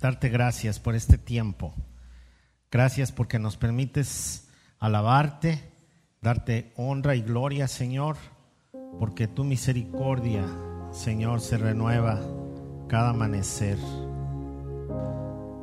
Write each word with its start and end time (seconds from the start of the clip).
darte 0.00 0.28
gracias 0.28 0.78
por 0.78 0.94
este 0.94 1.18
tiempo. 1.18 1.74
Gracias 2.70 3.10
porque 3.10 3.40
nos 3.40 3.56
permites 3.56 4.48
alabarte, 4.78 5.72
darte 6.22 6.72
honra 6.76 7.16
y 7.16 7.22
gloria, 7.22 7.66
Señor, 7.66 8.16
porque 9.00 9.26
tu 9.26 9.42
misericordia, 9.42 10.44
Señor, 10.92 11.40
se 11.40 11.58
renueva 11.58 12.20
cada 12.86 13.10
amanecer. 13.10 13.76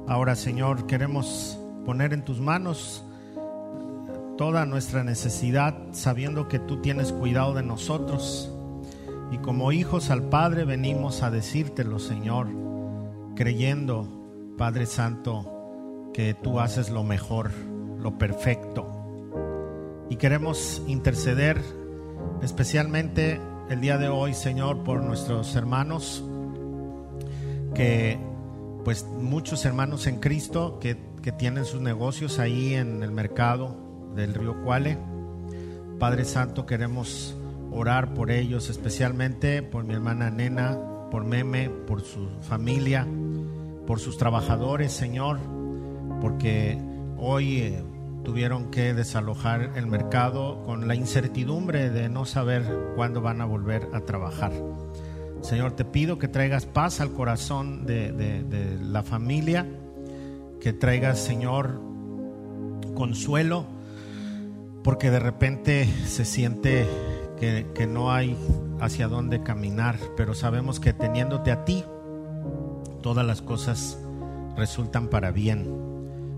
Ahora, 0.05 0.35
Señor, 0.35 0.85
queremos 0.85 1.57
poner 1.85 2.11
en 2.11 2.25
tus 2.25 2.41
manos 2.41 3.05
toda 4.37 4.65
nuestra 4.65 5.05
necesidad, 5.05 5.77
sabiendo 5.93 6.49
que 6.49 6.59
tú 6.59 6.81
tienes 6.81 7.13
cuidado 7.13 7.53
de 7.53 7.63
nosotros. 7.63 8.51
Y 9.31 9.37
como 9.37 9.71
hijos 9.71 10.09
al 10.09 10.23
Padre 10.23 10.65
venimos 10.65 11.23
a 11.23 11.31
decírtelo, 11.31 11.99
Señor, 11.99 12.49
creyendo 13.33 14.24
Padre 14.57 14.85
Santo, 14.85 16.11
que 16.13 16.33
tú 16.33 16.61
haces 16.61 16.89
lo 16.89 17.03
mejor, 17.03 17.51
lo 17.99 18.17
perfecto. 18.17 18.87
Y 20.09 20.15
queremos 20.15 20.81
interceder 20.87 21.61
especialmente 22.41 23.41
el 23.69 23.81
día 23.81 23.97
de 23.97 24.07
hoy, 24.07 24.33
Señor, 24.33 24.83
por 24.83 25.03
nuestros 25.03 25.55
hermanos, 25.57 26.23
que 27.73 28.17
pues 28.85 29.03
muchos 29.03 29.65
hermanos 29.65 30.07
en 30.07 30.19
Cristo 30.19 30.79
que, 30.79 30.95
que 31.21 31.33
tienen 31.33 31.65
sus 31.65 31.81
negocios 31.81 32.39
ahí 32.39 32.75
en 32.75 33.03
el 33.03 33.11
mercado 33.11 33.75
del 34.15 34.33
río 34.33 34.63
Cuale. 34.63 34.97
Padre 35.99 36.23
Santo, 36.23 36.65
queremos 36.65 37.35
orar 37.71 38.13
por 38.13 38.31
ellos, 38.31 38.69
especialmente 38.69 39.63
por 39.63 39.83
mi 39.83 39.95
hermana 39.95 40.29
Nena, 40.29 40.79
por 41.11 41.25
Meme, 41.25 41.69
por 41.69 42.03
su 42.03 42.29
familia 42.41 43.05
por 43.85 43.99
sus 43.99 44.17
trabajadores, 44.17 44.91
Señor, 44.91 45.39
porque 46.21 46.77
hoy 47.17 47.57
eh, 47.59 47.83
tuvieron 48.23 48.71
que 48.71 48.93
desalojar 48.93 49.73
el 49.75 49.87
mercado 49.87 50.63
con 50.63 50.87
la 50.87 50.95
incertidumbre 50.95 51.89
de 51.89 52.09
no 52.09 52.25
saber 52.25 52.63
cuándo 52.95 53.21
van 53.21 53.41
a 53.41 53.45
volver 53.45 53.87
a 53.93 54.01
trabajar. 54.01 54.51
Señor, 55.41 55.73
te 55.73 55.85
pido 55.85 56.17
que 56.17 56.27
traigas 56.27 56.65
paz 56.65 56.99
al 57.01 57.11
corazón 57.11 57.85
de, 57.85 58.77
la 58.81 59.03
familia, 59.03 59.67
que 60.59 60.73
traigas, 60.73 61.19
Señor, 61.19 61.79
consuelo, 62.95 63.67
porque 64.83 65.11
de 65.11 65.19
repente 65.19 65.85
se 66.05 66.25
siente 66.25 66.87
que, 67.39 67.67
que 67.75 67.85
no 67.85 68.11
hay 68.11 68.35
hacia 68.81 69.07
dónde 69.07 69.43
caminar, 69.43 69.99
pero 70.17 70.33
sabemos 70.33 70.79
que 70.79 70.93
teniéndote 70.93 71.51
a 71.51 71.63
ti, 71.63 71.83
todas 73.05 73.23
las 73.23 73.43
cosas 73.43 73.99
resultan 74.57 75.09
para 75.09 75.29
bien. 75.29 75.67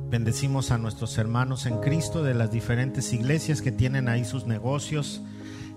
Bendecimos 0.10 0.70
a 0.72 0.78
nuestros 0.78 1.18
hermanos 1.18 1.66
en 1.66 1.78
Cristo 1.78 2.24
de 2.24 2.34
las 2.34 2.52
diferentes 2.52 3.14
iglesias 3.14 3.62
que 3.62 3.72
tienen 3.72 4.10
ahí 4.10 4.26
sus 4.26 4.48
negocios, 4.48 5.24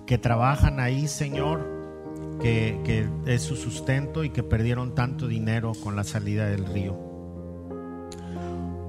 que 0.05 0.19
trabajan 0.19 0.81
ahí, 0.81 1.07
Señor, 1.07 1.65
que, 2.43 3.09
es 3.25 3.43
su 3.43 3.55
sustento 3.55 4.25
y 4.25 4.31
que 4.31 4.43
perdieron 4.43 4.97
tanto 4.97 5.29
dinero 5.29 5.75
con 5.81 5.95
la 5.95 6.03
salida 6.03 6.47
del 6.47 6.67
río. 6.67 6.99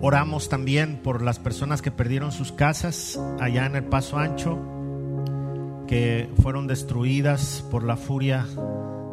Oramos 0.02 0.50
también 0.50 1.04
por 1.04 1.22
las 1.22 1.38
personas 1.38 1.84
que 1.84 1.92
perdieron 1.92 2.32
sus 2.32 2.52
casas 2.52 3.22
allá 3.40 3.68
en 3.68 3.76
el 3.76 3.84
Paso 3.84 4.18
Ancho, 4.18 4.58
que 5.86 6.32
fueron 6.42 6.66
destruidas 6.66 7.64
por 7.70 7.84
la 7.84 7.96
furia 7.96 8.48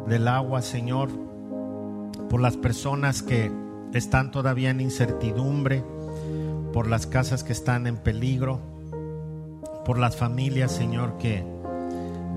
del 0.07 0.27
agua, 0.27 0.63
Señor 0.63 1.29
por 2.29 2.41
las 2.41 2.57
personas 2.57 3.23
que 3.23 3.51
están 3.93 4.31
todavía 4.31 4.69
en 4.69 4.81
incertidumbre, 4.81 5.83
por 6.73 6.87
las 6.87 7.07
casas 7.07 7.43
que 7.43 7.53
están 7.53 7.87
en 7.87 7.97
peligro, 7.97 8.59
por 9.85 9.97
las 9.97 10.15
familias, 10.15 10.71
Señor, 10.71 11.17
que, 11.17 11.43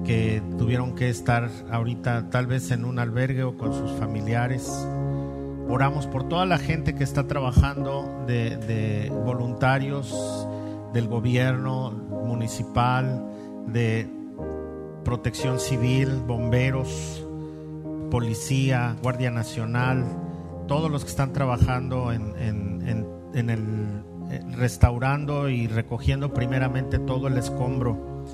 que 0.05 0.43
tuvieron 0.59 0.95
que 0.95 1.11
estar 1.11 1.51
ahorita 1.71 2.31
tal 2.31 2.47
vez 2.47 2.71
en 2.71 2.85
un 2.85 2.99
albergue 2.99 3.45
o 3.45 3.59
con 3.59 3.75
sus 3.75 3.91
familiares. 3.93 4.71
Oramos 5.69 6.07
por 6.07 6.29
toda 6.29 6.47
la 6.47 6.59
gente 6.59 6.95
que 6.95 7.05
está 7.05 7.27
trabajando 7.27 8.25
de, 8.27 8.57
de 8.57 9.11
voluntarios 9.11 10.49
del 10.93 11.09
gobierno 11.09 11.91
municipal, 11.91 13.27
de 13.67 14.09
protección 15.05 15.61
civil, 15.61 16.23
bomberos, 16.27 17.22
policía, 18.13 18.95
Guardia 19.03 19.31
Nacional, 19.31 20.05
todos 20.69 20.91
los 20.91 21.03
que 21.03 21.09
están 21.09 21.33
trabajando 21.33 22.13
en, 22.13 22.35
el 23.35 24.05
restaurando 24.55 25.49
y 25.49 25.67
recogiendo 25.67 26.35
primeramente 26.35 26.99
todo 26.99 27.29
el 27.29 27.39
escombro 27.39 28.27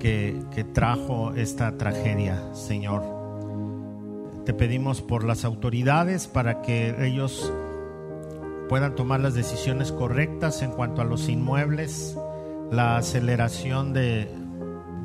que, 0.00 0.34
trajo 0.74 1.32
esta 1.34 1.78
tragedia, 1.78 2.42
Señor. 2.54 3.04
Te 4.44 4.52
pedimos 4.52 5.00
por 5.00 5.22
las 5.22 5.44
autoridades 5.44 6.26
para 6.26 6.60
que 6.60 6.96
ellos 7.06 7.52
puedan 8.68 8.96
tomar 8.96 9.20
las 9.20 9.34
decisiones 9.34 9.92
correctas 9.92 10.60
en 10.62 10.72
cuanto 10.72 11.02
a 11.02 11.04
los 11.04 11.28
inmuebles, 11.28 12.18
la 12.72 12.96
aceleración 12.96 13.92
de, 13.92 14.28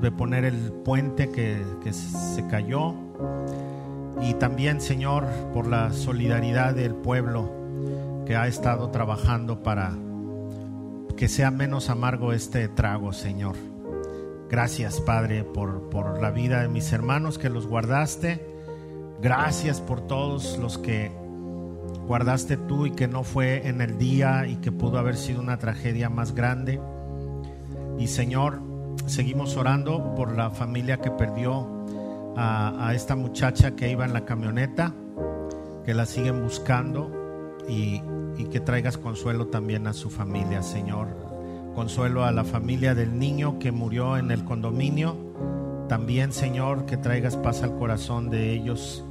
de 0.02 0.12
poner 0.12 0.46
el 0.46 0.72
puente 0.72 1.30
que 1.30 1.94
se 1.94 2.48
cayó 2.48 2.96
y 4.22 4.34
también, 4.36 4.82
Señor, 4.82 5.26
por 5.54 5.68
la 5.68 5.92
solidaridad 5.92 6.74
del 6.74 6.96
pueblo 6.96 7.52
que 8.26 8.36
ha 8.36 8.48
estado 8.48 8.90
trabajando 8.90 9.62
para 9.62 9.94
que 11.16 11.28
sea 11.28 11.52
menos 11.52 11.90
amargo 11.90 12.34
este 12.34 12.68
trago, 12.68 13.14
Señor. 13.14 13.56
Gracias, 14.50 15.02
Padre, 15.02 15.44
por, 15.44 15.90
por 15.90 16.22
la 16.22 16.32
vida 16.32 16.62
de 16.62 16.68
mis 16.68 16.92
hermanos 16.92 17.38
que 17.38 17.50
los 17.50 17.68
guardaste. 17.68 18.46
Gracias 19.22 19.82
por 19.82 20.02
todos 20.02 20.58
los 20.58 20.78
que 20.78 21.12
guardaste 22.08 22.58
tú 22.58 22.86
y 22.86 22.92
que 22.92 23.08
no 23.08 23.24
fue 23.24 23.68
en 23.68 23.82
el 23.82 23.98
día 23.98 24.48
y 24.48 24.58
que 24.58 24.72
pudo 24.72 25.00
haber 25.00 25.18
sido 25.18 25.42
una 25.42 25.58
tragedia 25.58 26.10
más 26.10 26.36
grande. 26.36 26.80
Y 27.98 28.08
Señor, 28.08 28.62
seguimos 29.08 29.56
orando 29.58 30.14
por 30.16 30.36
la 30.36 30.52
familia 30.52 30.98
que 30.98 31.12
perdió 31.12 31.75
a, 32.36 32.92
esta 32.94 33.16
muchacha 33.16 33.76
que 33.76 33.90
iba 33.90 34.06
en 34.06 34.14
la 34.14 34.26
camioneta, 34.26 34.94
que 35.86 35.94
la 35.94 36.06
siguen 36.06 36.44
buscando 36.44 37.12
y, 37.68 38.02
y 38.38 38.46
que 38.46 38.60
traigas 38.60 38.98
consuelo 38.98 39.48
también 39.48 39.88
a 39.88 39.94
su 39.94 40.10
familia, 40.10 40.62
Señor. 40.64 41.08
Consuelo 41.76 42.24
a 42.24 42.32
la 42.32 42.44
familia 42.44 42.96
del 42.96 43.18
niño 43.18 43.60
que 43.60 43.72
murió 43.72 44.18
en 44.18 44.32
el 44.32 44.44
condominio. 44.44 45.18
También, 45.90 46.32
Señor, 46.32 46.86
que 46.86 46.98
traigas 46.98 47.36
paz 47.38 47.64
al 47.64 47.78
corazón 47.78 48.30
de 48.30 48.54
ellos 48.54 49.04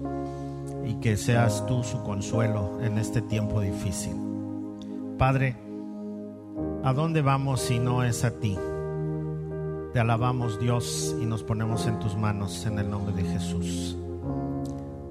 y 0.84 0.94
que 0.94 1.16
seas 1.16 1.64
tú 1.66 1.82
su 1.82 2.02
consuelo 2.02 2.80
en 2.82 2.98
este 2.98 3.22
tiempo 3.22 3.60
difícil. 3.60 4.14
Padre, 5.18 5.56
¿a 6.82 6.92
dónde 6.92 7.22
vamos 7.22 7.60
si 7.60 7.78
no 7.78 8.02
es 8.02 8.24
a 8.24 8.38
ti? 8.38 8.58
Te 9.94 10.00
alabamos 10.00 10.58
Dios 10.58 11.14
y 11.22 11.24
nos 11.24 11.44
ponemos 11.44 11.86
en 11.86 12.00
tus 12.00 12.16
manos 12.16 12.66
en 12.66 12.80
el 12.80 12.90
nombre 12.90 13.14
de 13.14 13.30
Jesús. 13.30 13.96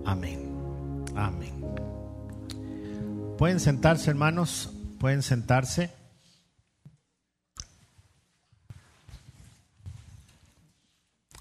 Amén. 0.05 1.07
Amén. 1.16 1.53
Pueden 3.38 3.61
sentarse 3.61 4.09
hermanos, 4.09 4.73
pueden 4.99 5.22
sentarse. 5.23 5.89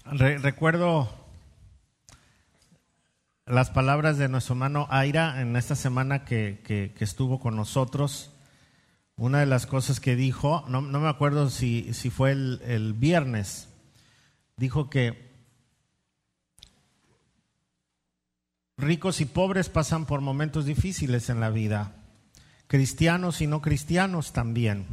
recuerdo 0.05 1.09
las 3.45 3.71
palabras 3.71 4.17
de 4.17 4.29
nuestro 4.29 4.53
hermano 4.53 4.87
Aira 4.89 5.41
en 5.41 5.57
esta 5.57 5.75
semana 5.75 6.23
que, 6.23 6.61
que 6.63 7.03
estuvo 7.03 7.41
con 7.41 7.57
nosotros 7.57 8.32
una 9.15 9.39
de 9.39 9.45
las 9.45 9.65
cosas 9.65 9.99
que 9.99 10.15
dijo, 10.15 10.65
no, 10.67 10.81
me 10.81 11.09
acuerdo 11.09 11.49
si, 11.49 11.93
si 11.93 12.09
fue 12.09 12.31
el, 12.31 12.61
el, 12.65 12.93
viernes, 12.93 13.69
dijo 14.57 14.89
que 14.89 15.31
ricos 18.77 19.21
y 19.21 19.25
pobres 19.25 19.69
pasan 19.69 20.05
por 20.05 20.21
momentos 20.21 20.65
difíciles 20.65 21.29
en 21.29 21.39
la 21.39 21.51
vida, 21.51 21.95
cristianos 22.67 23.41
y 23.41 23.47
no 23.47 23.61
cristianos 23.61 24.33
también, 24.33 24.87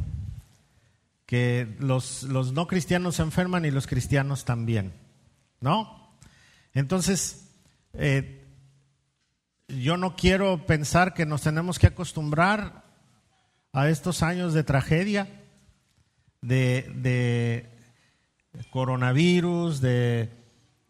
que 1.25 1.75
los, 1.79 2.23
los 2.23 2.53
no 2.53 2.67
cristianos 2.67 3.15
se 3.15 3.23
enferman 3.23 3.65
y 3.65 3.71
los 3.71 3.87
cristianos 3.87 4.45
también, 4.45 4.93
¿no? 5.61 6.13
Entonces, 6.73 7.49
eh, 7.93 8.45
yo 9.67 9.97
no 9.97 10.15
quiero 10.15 10.65
pensar 10.65 11.13
que 11.13 11.25
nos 11.25 11.41
tenemos 11.41 11.79
que 11.79 11.87
acostumbrar 11.87 12.80
a 13.73 13.89
estos 13.89 14.21
años 14.23 14.53
de 14.53 14.63
tragedia, 14.63 15.27
de, 16.41 17.69
coronavirus, 18.69 19.79
de 19.79 20.29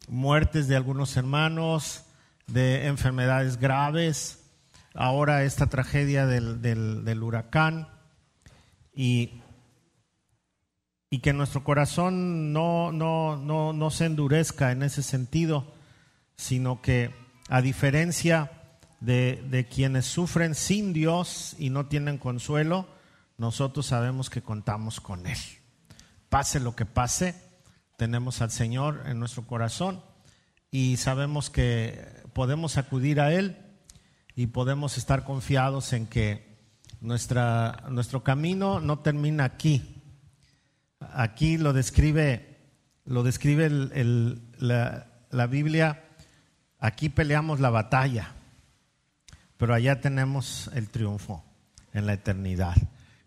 muertes 0.08 0.68
de 0.68 0.76
algunos 0.76 1.16
hermanos, 1.16 2.04
de 2.48 2.88
enfermedades 2.88 3.58
graves, 3.58 4.44
ahora 4.94 5.44
esta 5.44 5.68
tragedia 5.68 6.26
del, 6.26 6.62
del, 6.62 7.24
huracán 7.24 7.88
y, 8.94 9.42
y, 11.10 11.20
que 11.20 11.34
nuestro 11.34 11.64
corazón 11.64 12.52
no, 12.52 12.92
no, 12.92 13.38
no, 13.38 13.74
no 13.74 13.90
se 13.92 14.06
endurezca 14.06 14.72
en 14.72 14.82
ese 14.82 15.04
sentido, 15.04 15.72
sino 16.36 16.82
que 16.82 17.14
a 17.48 17.62
diferencia 17.62 18.61
de, 19.02 19.68
quienes 19.70 20.06
sufren 20.06 20.56
sin 20.56 20.94
Dios 20.94 21.56
y 21.60 21.70
no 21.70 21.88
tienen 21.88 22.18
consuelo, 22.18 22.88
nosotros 23.38 23.88
sabemos 23.88 24.30
que 24.30 24.42
contamos 24.42 25.02
con 25.02 25.28
Él. 25.28 25.38
Pase 26.30 26.60
lo 26.60 26.76
que 26.76 26.86
pase, 26.86 27.36
tenemos 27.98 28.42
al 28.42 28.52
Señor 28.52 29.04
en 29.08 29.20
nuestro 29.20 29.46
corazón 29.46 30.02
y 30.70 30.98
sabemos 30.98 31.50
que 31.50 32.08
podemos 32.34 32.78
acudir 32.78 33.20
a 33.20 33.34
Él 33.34 33.58
y 34.36 34.48
podemos 34.48 34.98
estar 34.98 35.26
confiados 35.26 35.92
en 35.94 36.06
que 36.08 36.60
nuestra, 37.02 37.84
nuestro 37.90 38.24
camino 38.24 38.80
no 38.80 39.00
termina 39.00 39.44
aquí. 39.46 39.98
Aquí 41.00 41.58
lo 41.58 41.74
describe, 41.74 42.60
lo 43.06 43.24
describe 43.24 43.70
la 44.60 45.48
Biblia, 45.48 46.04
aquí 46.78 47.10
peleamos 47.10 47.60
la 47.60 47.72
batalla, 47.72 48.36
pero 49.62 49.76
allá 49.76 50.02
tenemos 50.02 50.72
el 50.74 50.90
triunfo 50.90 51.46
en 51.94 52.08
la 52.08 52.14
eternidad. 52.14 52.76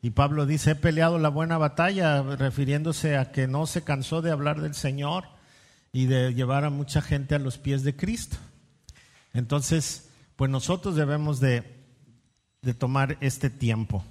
Y 0.03 0.11
Pablo 0.11 0.47
dice, 0.47 0.73
he 0.73 0.75
peleado 0.75 1.21
la 1.21 1.29
buena 1.29 1.59
batalla, 1.59 2.23
refiriéndose 2.23 3.17
a 3.17 3.31
que 3.31 3.47
no 3.47 3.69
se 3.69 3.85
cansó 3.85 4.21
de 4.21 4.33
hablar 4.33 4.61
del 4.61 4.75
Señor 4.75 5.27
y 5.93 6.07
de 6.07 6.35
llevar 6.35 6.65
a 6.65 6.71
mucha 6.71 7.03
gente 7.03 7.37
a 7.37 7.39
los 7.39 7.59
pies 7.59 7.85
de 7.85 7.95
Cristo. 7.95 8.37
Entonces, 9.33 10.11
pues 10.35 10.51
nosotros 10.51 10.97
debemos 10.97 11.39
de, 11.39 11.63
de 12.63 12.75
tomar 12.75 13.17
este 13.21 13.49
tiempo 13.49 14.05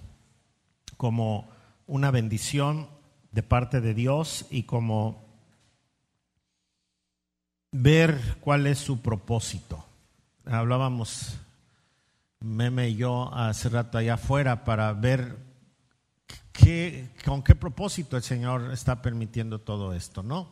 como 0.96 1.50
una 1.88 2.10
bendición 2.10 2.88
de 3.34 3.44
parte 3.44 3.81
de 3.81 3.94
Dios 3.94 4.46
y 4.50 4.64
como 4.64 5.25
ver 7.74 8.38
cuál 8.40 8.66
es 8.66 8.78
su 8.78 9.02
propósito. 9.02 9.86
Hablábamos 10.46 11.38
Meme 12.44 12.90
y 12.90 12.98
yo 12.98 13.34
hace 13.34 13.69
rato 13.69 13.98
allá 13.98 14.16
afuera 14.16 14.66
para 14.66 14.92
ver 14.92 15.38
con 17.24 17.42
qué 17.42 17.56
propósito 17.56 18.18
el 18.18 18.24
Señor 18.24 18.72
está 18.74 19.01
permitiendo 19.01 19.62
todo 19.62 19.94
esto, 19.94 20.24
¿no? 20.24 20.50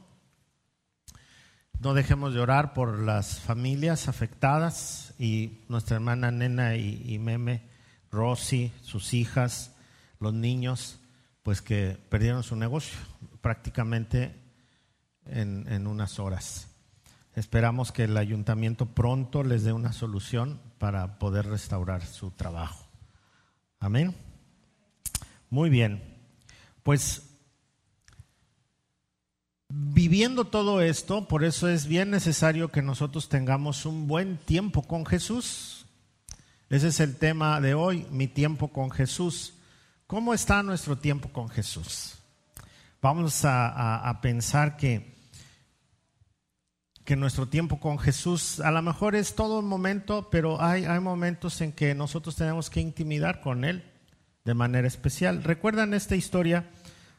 No 1.82 1.94
dejemos 1.94 2.34
de 2.34 2.40
orar 2.40 2.74
por 2.74 3.00
las 3.00 3.42
familias 3.42 4.08
afectadas 4.08 5.14
y 5.20 5.60
nuestra 5.68 5.96
hermana 5.96 6.32
Nena 6.32 6.78
y, 6.78 7.20
Meme, 7.20 7.68
Rosy, 8.10 8.72
sus 8.84 9.14
hijas, 9.14 9.76
los 10.20 10.34
niños, 10.34 11.00
pues 11.44 11.62
que 11.62 11.98
perdieron 12.10 12.44
su 12.44 12.56
negocio 12.56 12.98
prácticamente 13.42 14.34
en, 15.26 15.68
en 15.68 15.88
unas 15.88 16.20
horas. 16.20 16.70
Esperamos 17.36 17.92
que 17.92 18.06
el 18.06 18.16
ayuntamiento 18.16 18.86
pronto 18.86 19.44
les 19.44 19.64
dé 19.64 19.74
una 19.74 19.92
solución 19.92 20.71
para 20.82 21.20
poder 21.20 21.46
restaurar 21.46 22.04
su 22.04 22.32
trabajo. 22.32 22.88
Amén. 23.80 24.16
Muy 25.52 25.70
bien, 25.70 26.02
pues 26.82 27.22
viviendo 29.70 30.46
todo 30.46 30.82
esto, 30.82 31.28
por 31.28 31.44
eso 31.44 31.70
es 31.70 31.86
bien 31.86 32.10
necesario 32.10 32.70
que 32.70 32.82
nosotros 32.82 33.30
tengamos 33.30 33.86
un 33.86 34.08
buen 34.08 34.38
tiempo 34.38 34.82
con 34.82 35.06
Jesús. 35.06 35.86
Ese 36.68 36.88
es 36.88 37.00
el 37.00 37.16
tema 37.16 37.62
de 37.62 37.76
hoy, 37.76 38.08
mi 38.10 38.28
tiempo 38.28 38.70
con 38.70 38.90
Jesús. 38.90 39.54
¿Cómo 40.08 40.34
está 40.34 40.64
nuestro 40.64 40.98
tiempo 40.98 41.30
con 41.30 41.48
Jesús? 41.48 42.16
Vamos 43.04 43.42
a, 43.44 44.18
pensar 44.24 44.78
que, 44.78 45.16
que 47.06 47.16
nuestro 47.16 47.48
tiempo 47.48 47.80
con 47.80 47.98
Jesús 47.98 48.60
a 48.60 48.72
lo 48.72 48.82
mejor 48.82 49.16
es 49.16 49.36
todo 49.36 49.60
un 49.60 49.66
momento, 49.66 50.30
pero 50.30 50.62
hay, 50.62 50.86
hay 50.86 51.00
momentos 51.00 51.62
en 51.62 51.72
que 51.72 51.96
nosotros 51.96 52.36
tenemos 52.36 52.70
que 52.70 52.80
intimidar 52.80 53.42
con 53.42 53.66
Él 53.66 53.84
de 54.46 54.54
manera 54.54 54.88
especial. 54.88 55.44
¿Recuerdan 55.44 55.94
esta 55.94 56.16
historia 56.16 56.70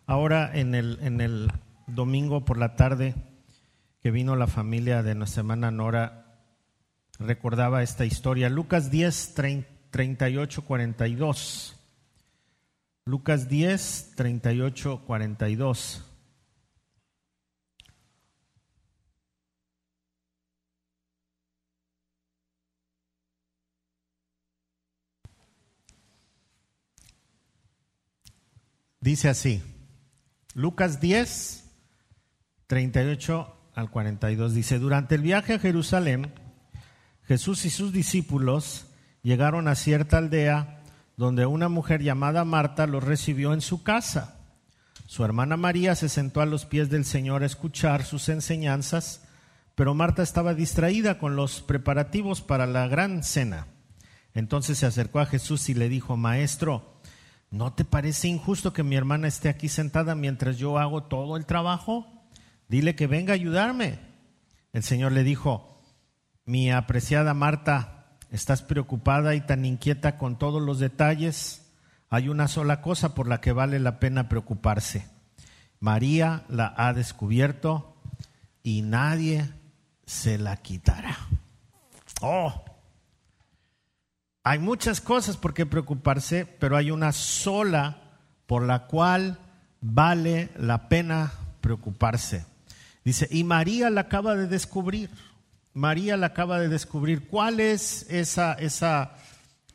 ahora 0.06 0.50
en 0.54 0.74
el, 0.74 0.98
en 1.02 1.20
el 1.20 1.50
domingo 1.86 2.44
por 2.44 2.58
la 2.58 2.76
tarde 2.76 3.14
que 4.02 4.10
vino 4.10 4.36
la 4.36 4.46
familia 4.46 5.02
de 5.02 5.14
nuestra 5.14 5.40
hermana 5.40 5.70
Nora? 5.70 6.38
Recordaba 7.18 7.82
esta 7.82 8.04
historia. 8.04 8.48
Lucas 8.48 8.90
10, 8.90 9.34
38, 9.90 10.62
42. 10.62 11.76
Lucas 13.04 13.48
10, 13.48 14.12
38, 14.16 15.02
42. 15.06 16.11
Dice 29.02 29.28
así, 29.28 29.60
Lucas 30.54 31.00
10, 31.00 31.64
38 32.68 33.56
al 33.74 33.90
42, 33.90 34.54
dice, 34.54 34.78
durante 34.78 35.16
el 35.16 35.22
viaje 35.22 35.54
a 35.54 35.58
Jerusalén, 35.58 36.32
Jesús 37.24 37.64
y 37.64 37.70
sus 37.70 37.92
discípulos 37.92 38.86
llegaron 39.22 39.66
a 39.66 39.74
cierta 39.74 40.18
aldea 40.18 40.84
donde 41.16 41.46
una 41.46 41.68
mujer 41.68 42.00
llamada 42.00 42.44
Marta 42.44 42.86
los 42.86 43.02
recibió 43.02 43.52
en 43.52 43.60
su 43.60 43.82
casa. 43.82 44.38
Su 45.06 45.24
hermana 45.24 45.56
María 45.56 45.96
se 45.96 46.08
sentó 46.08 46.40
a 46.40 46.46
los 46.46 46.64
pies 46.64 46.88
del 46.88 47.04
Señor 47.04 47.42
a 47.42 47.46
escuchar 47.46 48.04
sus 48.04 48.28
enseñanzas, 48.28 49.24
pero 49.74 49.94
Marta 49.94 50.22
estaba 50.22 50.54
distraída 50.54 51.18
con 51.18 51.34
los 51.34 51.60
preparativos 51.60 52.40
para 52.40 52.66
la 52.66 52.86
gran 52.86 53.24
cena. 53.24 53.66
Entonces 54.32 54.78
se 54.78 54.86
acercó 54.86 55.18
a 55.18 55.26
Jesús 55.26 55.68
y 55.68 55.74
le 55.74 55.88
dijo, 55.88 56.16
Maestro, 56.16 56.91
¿no 57.52 57.74
te 57.74 57.84
parece 57.84 58.28
injusto 58.28 58.72
que 58.72 58.82
mi 58.82 58.96
hermana 58.96 59.28
esté 59.28 59.48
aquí 59.50 59.68
sentada 59.68 60.14
mientras 60.14 60.56
yo 60.56 60.78
hago 60.78 61.04
todo 61.04 61.36
el 61.36 61.46
trabajo? 61.46 62.06
Dile 62.66 62.96
que 62.96 63.06
venga 63.06 63.32
a 63.32 63.34
ayudarme. 63.34 64.00
El 64.72 64.82
Señor 64.82 65.12
le 65.12 65.22
dijo, 65.22 65.78
mi 66.46 66.72
apreciada 66.72 67.34
Marta, 67.34 68.16
estás 68.30 68.62
preocupada 68.62 69.34
y 69.34 69.42
tan 69.42 69.66
inquieta 69.66 70.16
con 70.16 70.38
todos 70.38 70.62
los 70.62 70.78
detalles. 70.78 71.70
Hay 72.08 72.30
una 72.30 72.48
sola 72.48 72.80
cosa 72.80 73.14
por 73.14 73.28
la 73.28 73.42
que 73.42 73.52
vale 73.52 73.78
la 73.78 74.00
pena 74.00 74.30
preocuparse. 74.30 75.06
María 75.78 76.44
la 76.48 76.72
ha 76.74 76.94
descubierto 76.94 77.96
y 78.62 78.80
nadie 78.80 79.50
se 80.06 80.38
la 80.38 80.56
quitará. 80.56 81.18
Oh, 82.22 82.64
hay 84.44 84.58
muchas 84.58 85.00
cosas 85.00 85.36
por 85.36 85.54
qué 85.54 85.66
preocuparse, 85.66 86.46
pero 86.46 86.76
hay 86.76 86.90
una 86.90 87.12
sola 87.12 87.98
por 88.46 88.64
la 88.64 88.86
cual 88.86 89.38
vale 89.80 90.50
la 90.56 90.88
pena 90.88 91.32
preocuparse. 91.60 92.44
Dice, 93.04 93.28
y 93.30 93.44
María 93.44 93.88
la 93.90 94.02
acaba 94.02 94.34
de 94.34 94.48
descubrir. 94.48 95.10
María 95.74 96.16
la 96.16 96.28
acaba 96.28 96.58
de 96.58 96.68
descubrir. 96.68 97.28
¿Cuál 97.28 97.60
es 97.60 98.06
esa, 98.10 98.54
esa 98.54 99.16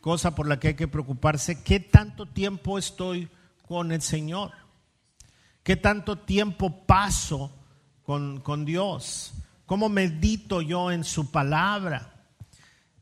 cosa 0.01 0.35
por 0.35 0.47
la 0.47 0.59
que 0.59 0.69
hay 0.69 0.75
que 0.75 0.87
preocuparse? 0.87 1.63
¿Qué 1.63 1.79
tanto 1.79 2.25
tiempo 2.25 2.77
estoy 2.77 3.29
con 3.67 3.91
el 3.91 4.01
Señor? 4.01 4.51
¿Qué 5.63 5.75
tanto 5.75 6.19
tiempo 6.19 6.85
paso 6.85 7.51
con, 8.03 8.41
con 8.41 8.65
Dios? 8.65 9.33
¿Cómo 9.65 9.89
medito 9.89 10.61
yo 10.61 10.91
en 10.91 11.03
su 11.03 11.31
palabra? 11.31 12.16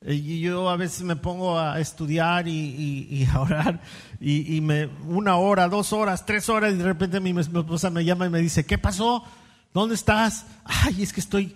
Y 0.07 0.39
yo 0.39 0.69
a 0.69 0.77
veces 0.77 1.01
me 1.01 1.15
pongo 1.15 1.57
a 1.57 1.79
estudiar 1.79 2.47
y, 2.47 3.27
a 3.33 3.39
orar 3.39 3.81
y, 4.19 4.61
me, 4.61 4.85
una 5.07 5.37
hora, 5.37 5.67
dos 5.67 5.93
horas, 5.93 6.25
tres 6.25 6.47
horas 6.47 6.73
y 6.73 6.77
de 6.77 6.83
repente 6.83 7.19
mi, 7.19 7.31
esposa 7.39 7.89
me 7.89 8.05
llama 8.05 8.27
y 8.27 8.29
me 8.29 8.39
dice, 8.39 8.65
¿qué 8.65 8.77
pasó? 8.77 9.23
¿Dónde 9.73 9.95
estás? 9.95 10.45
Ay, 10.63 11.01
es 11.01 11.11
que 11.11 11.21
estoy, 11.21 11.55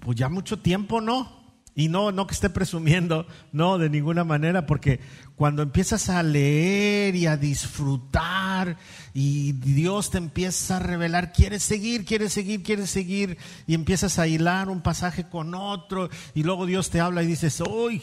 pues 0.00 0.16
ya 0.16 0.28
mucho 0.28 0.58
tiempo, 0.58 1.00
¿no? 1.00 1.43
Y 1.76 1.88
no, 1.88 2.12
no 2.12 2.26
que 2.26 2.34
esté 2.34 2.50
presumiendo, 2.50 3.26
no, 3.52 3.78
de 3.78 3.90
ninguna 3.90 4.22
manera, 4.22 4.64
porque 4.64 5.00
cuando 5.34 5.62
empiezas 5.62 6.08
a 6.08 6.22
leer 6.22 7.16
y 7.16 7.26
a 7.26 7.36
disfrutar 7.36 8.76
y 9.12 9.52
Dios 9.52 10.10
te 10.10 10.18
empieza 10.18 10.76
a 10.76 10.80
revelar, 10.80 11.32
quieres 11.32 11.64
seguir, 11.64 12.04
quieres 12.04 12.32
seguir, 12.32 12.62
quieres 12.62 12.90
seguir, 12.90 13.38
y 13.66 13.74
empiezas 13.74 14.20
a 14.20 14.28
hilar 14.28 14.68
un 14.68 14.82
pasaje 14.82 15.28
con 15.28 15.54
otro, 15.54 16.10
y 16.34 16.44
luego 16.44 16.64
Dios 16.64 16.90
te 16.90 17.00
habla 17.00 17.24
y 17.24 17.26
dices, 17.26 17.60
uy, 17.60 18.00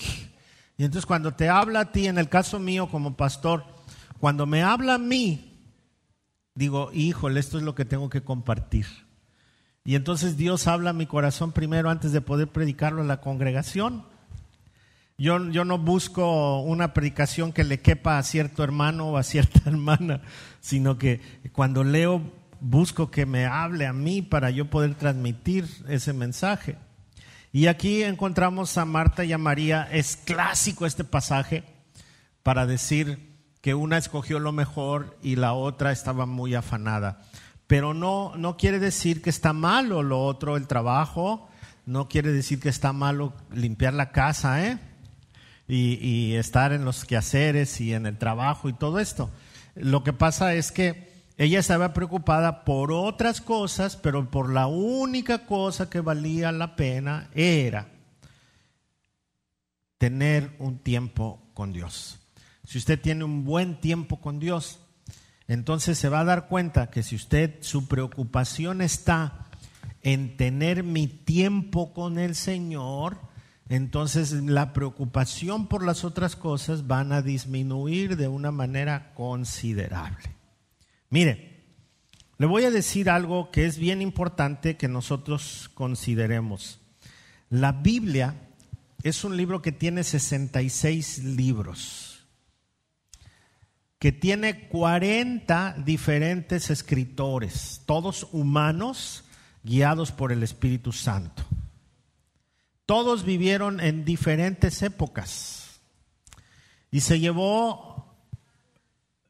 y 0.78 0.84
entonces 0.84 1.06
cuando 1.06 1.34
te 1.34 1.48
habla 1.48 1.80
a 1.82 1.92
ti, 1.94 2.08
en 2.08 2.18
el 2.18 2.28
caso 2.28 2.60
mío 2.60 2.90
como 2.90 3.16
pastor, 3.16 3.64
cuando 4.20 4.46
me 4.46 4.64
habla 4.64 4.96
a 4.96 5.00
mí, 5.00 5.60
digo, 6.56 6.92
híjole, 6.94 7.40
esto 7.40 7.58
es 7.58 7.64
lo 7.64 7.74
que 7.74 7.86
tengo 7.86 8.10
que 8.10 8.22
compartir. 8.22 8.88
Y 9.84 9.96
entonces 9.96 10.38
Dios 10.38 10.68
habla 10.68 10.92
a 10.92 10.94
mi 10.94 11.08
corazón 11.08 11.52
primero 11.52 11.90
antes 11.90 12.12
de 12.12 12.22
poder 12.22 12.48
predicarlo 12.48 13.02
a 13.02 13.06
la 13.06 13.22
congregación. 13.22 14.06
Yo, 15.18 15.50
yo 15.50 15.66
no 15.66 15.78
busco 15.78 16.62
una 16.62 16.94
predicación 16.94 17.52
que 17.54 17.64
le 17.64 17.80
quepa 17.80 18.18
a 18.18 18.24
cierto 18.24 18.64
hermano 18.64 19.08
o 19.08 19.18
a 19.18 19.24
cierta 19.24 19.62
hermana, 19.66 20.22
sino 20.60 20.98
que 20.98 21.22
cuando 21.52 21.84
leo 21.84 22.22
busco 22.60 23.10
que 23.10 23.26
me 23.26 23.46
hable 23.46 23.88
a 23.88 23.94
mí 23.94 24.22
para 24.22 24.52
yo 24.52 24.70
poder 24.70 24.96
transmitir 24.96 25.68
ese 25.88 26.14
mensaje. 26.14 26.78
Y 27.52 27.68
aquí 27.68 28.04
encontramos 28.04 28.78
a 28.78 28.86
Marta 28.86 29.26
y 29.26 29.34
a 29.34 29.38
María. 29.38 29.88
Es 29.92 30.16
clásico 30.16 30.86
este 30.86 31.04
pasaje 31.04 31.64
para 32.44 32.66
decir 32.66 33.32
que 33.62 33.76
una 33.76 33.98
escogió 33.98 34.40
lo 34.40 34.52
mejor 34.52 35.18
y 35.22 35.36
la 35.36 35.54
otra 35.54 35.92
estaba 35.92 36.26
muy 36.26 36.56
afanada. 36.56 37.22
Pero 37.72 37.94
no, 37.94 38.36
no 38.36 38.58
quiere 38.58 38.80
decir 38.80 39.22
que 39.22 39.30
está 39.30 39.54
malo 39.54 40.04
lo 40.04 40.22
otro, 40.26 40.58
el 40.58 40.68
trabajo, 40.68 41.48
no 41.86 42.10
quiere 42.10 42.34
decir 42.34 42.60
que 42.60 42.68
está 42.68 42.92
malo 42.92 43.32
limpiar 43.54 43.94
la 43.94 44.12
casa, 44.12 44.68
¿eh? 44.68 44.78
Y, 45.70 45.94
y 46.06 46.36
estar 46.36 46.74
en 46.74 46.84
los 46.84 47.06
quehaceres 47.06 47.80
y 47.80 47.94
en 47.94 48.08
el 48.08 48.18
trabajo 48.18 48.68
y 48.68 48.74
todo 48.74 49.00
esto. 49.00 49.30
Lo 49.76 50.04
que 50.04 50.12
pasa 50.12 50.54
es 50.54 50.74
que 50.74 51.14
ella 51.38 51.60
estaba 51.60 51.94
preocupada 51.94 52.66
por 52.66 52.92
otras 52.92 53.40
cosas, 53.40 53.96
pero 53.96 54.30
por 54.30 54.52
la 54.52 54.68
única 54.68 55.46
cosa 55.46 55.90
que 55.90 56.02
valía 56.02 56.52
la 56.52 56.76
pena 56.76 57.30
era 57.34 57.88
tener 59.98 60.58
un 60.60 60.80
tiempo 60.80 61.42
con 61.54 61.72
Dios. 61.72 62.20
Si 62.66 62.80
usted 62.80 63.00
tiene 63.00 63.24
un 63.24 63.46
buen 63.46 63.80
tiempo 63.80 64.20
con 64.20 64.42
Dios, 64.42 64.82
entonces 65.52 65.98
se 65.98 66.08
va 66.08 66.22
a 66.22 66.24
dar 66.24 66.48
cuenta 66.48 66.90
que 66.90 67.04
si 67.04 67.14
usted 67.14 67.56
su 67.60 67.90
preocupación 67.90 68.82
está 68.82 69.48
en 70.02 70.38
tener 70.38 70.82
mi 70.82 71.08
tiempo 71.08 71.92
con 71.92 72.20
el 72.20 72.36
Señor, 72.36 73.18
entonces 73.68 74.32
la 74.32 74.72
preocupación 74.72 75.68
por 75.68 75.84
las 75.84 76.06
otras 76.06 76.38
cosas 76.38 76.88
van 76.88 77.12
a 77.12 77.22
disminuir 77.22 78.16
de 78.16 78.30
una 78.30 78.52
manera 78.52 79.14
considerable. 79.14 80.24
Mire, 81.10 81.66
le 82.38 82.46
voy 82.46 82.64
a 82.64 82.72
decir 82.72 83.10
algo 83.10 83.52
que 83.52 83.66
es 83.66 83.78
bien 83.78 84.02
importante 84.02 84.78
que 84.78 84.88
nosotros 84.88 85.70
consideremos. 85.74 86.80
La 87.50 87.74
Biblia 87.74 88.36
es 89.04 89.26
un 89.26 89.36
libro 89.36 89.62
que 89.62 89.74
tiene 89.74 90.06
66 90.06 91.26
libros 91.26 92.11
que 94.02 94.12
tiene 94.12 94.68
40 94.68 95.76
diferentes 95.86 96.72
escritores, 96.72 97.84
todos 97.86 98.28
humanos, 98.32 99.26
guiados 99.62 100.12
por 100.12 100.32
el 100.32 100.42
Espíritu 100.42 100.92
Santo. 100.92 101.44
Todos 102.88 103.24
vivieron 103.24 103.80
en 103.80 104.04
diferentes 104.04 104.82
épocas 104.82 105.80
y 106.90 107.02
se 107.02 107.20
llevó 107.20 108.18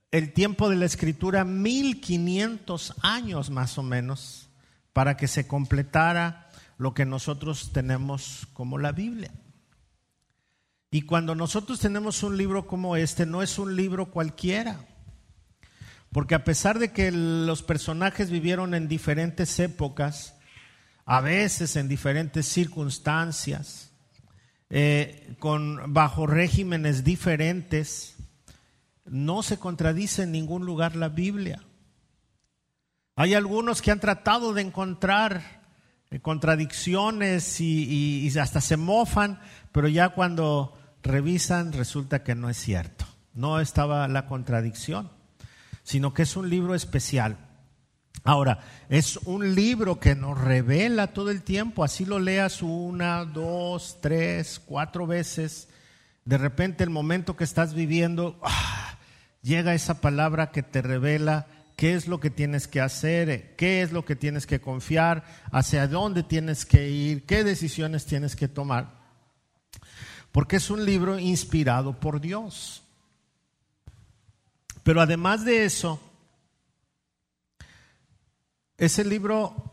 el 0.09 0.31
tiempo 0.31 0.69
de 0.69 0.77
la 0.77 0.85
escritura 0.85 1.43
1500 1.43 2.93
años 3.01 3.49
más 3.49 3.77
o 3.77 3.83
menos 3.83 4.47
para 4.93 5.17
que 5.17 5.27
se 5.27 5.47
completara 5.47 6.49
lo 6.77 6.93
que 6.93 7.05
nosotros 7.05 7.73
tenemos 7.73 8.47
como 8.53 8.77
la 8.77 8.93
Biblia. 8.93 9.31
Y 10.93 11.03
cuando 11.03 11.35
nosotros 11.35 11.79
tenemos 11.79 12.21
un 12.21 12.35
libro 12.35 12.67
como 12.67 12.97
este, 12.97 13.25
no 13.25 13.41
es 13.41 13.57
un 13.57 13.77
libro 13.77 14.11
cualquiera. 14.11 14.85
Porque 16.11 16.35
a 16.35 16.43
pesar 16.43 16.79
de 16.79 16.91
que 16.91 17.11
los 17.11 17.63
personajes 17.63 18.29
vivieron 18.29 18.73
en 18.73 18.89
diferentes 18.89 19.57
épocas, 19.59 20.35
a 21.05 21.21
veces 21.21 21.77
en 21.77 21.87
diferentes 21.87 22.45
circunstancias, 22.45 23.93
eh, 24.69 25.33
con, 25.39 25.93
bajo 25.93 26.27
regímenes 26.27 27.05
diferentes, 27.05 28.17
no 29.05 29.43
se 29.43 29.59
contradice 29.59 30.23
en 30.23 30.33
ningún 30.33 30.65
lugar 30.65 30.97
la 30.97 31.07
Biblia. 31.07 31.63
Hay 33.15 33.33
algunos 33.33 33.81
que 33.81 33.91
han 33.91 34.01
tratado 34.01 34.53
de 34.53 34.63
encontrar 34.63 35.61
eh, 36.09 36.19
contradicciones 36.19 37.61
y, 37.61 38.27
y, 38.27 38.37
hasta 38.37 38.59
se 38.59 38.75
mofan, 38.75 39.39
pero 39.71 39.87
ya 39.87 40.09
cuando 40.09 40.77
revisan, 41.03 41.73
resulta 41.73 42.23
que 42.23 42.35
no 42.35 42.49
es 42.49 42.57
cierto. 42.57 43.05
No 43.33 43.59
estaba 43.59 44.07
la 44.07 44.25
contradicción, 44.25 45.09
sino 45.83 46.13
que 46.13 46.23
es 46.23 46.35
un 46.35 46.49
libro 46.49 46.75
especial. 46.75 47.37
Ahora, 48.23 48.59
es 48.89 49.17
un 49.25 49.55
libro 49.55 49.99
que 49.99 50.15
nos 50.15 50.39
revela 50.39 51.07
todo 51.07 51.31
el 51.31 51.41
tiempo, 51.41 51.83
así 51.83 52.05
lo 52.05 52.19
leas 52.19 52.61
una, 52.61 53.25
dos, 53.25 53.97
tres, 54.01 54.61
cuatro 54.63 55.07
veces. 55.07 55.69
De 56.23 56.37
repente 56.37 56.83
el 56.83 56.91
momento 56.91 57.35
que 57.35 57.43
estás 57.43 57.73
viviendo, 57.73 58.39
¡ah! 58.43 58.97
llega 59.41 59.73
esa 59.73 60.01
palabra 60.01 60.51
que 60.51 60.61
te 60.61 60.83
revela 60.83 61.47
qué 61.75 61.95
es 61.95 62.07
lo 62.07 62.19
que 62.19 62.29
tienes 62.29 62.67
que 62.67 62.79
hacer, 62.79 63.55
qué 63.55 63.81
es 63.81 63.91
lo 63.91 64.05
que 64.05 64.15
tienes 64.15 64.45
que 64.45 64.61
confiar, 64.61 65.23
hacia 65.51 65.87
dónde 65.87 66.21
tienes 66.21 66.63
que 66.63 66.91
ir, 66.91 67.25
qué 67.25 67.43
decisiones 67.43 68.05
tienes 68.05 68.35
que 68.35 68.47
tomar 68.47 69.00
porque 70.31 70.57
es 70.57 70.69
un 70.69 70.85
libro 70.85 71.19
inspirado 71.19 71.93
por 71.93 72.21
Dios. 72.21 72.83
Pero 74.83 75.01
además 75.01 75.45
de 75.45 75.65
eso, 75.65 75.99
es 78.77 78.97
el 78.97 79.09
libro 79.09 79.71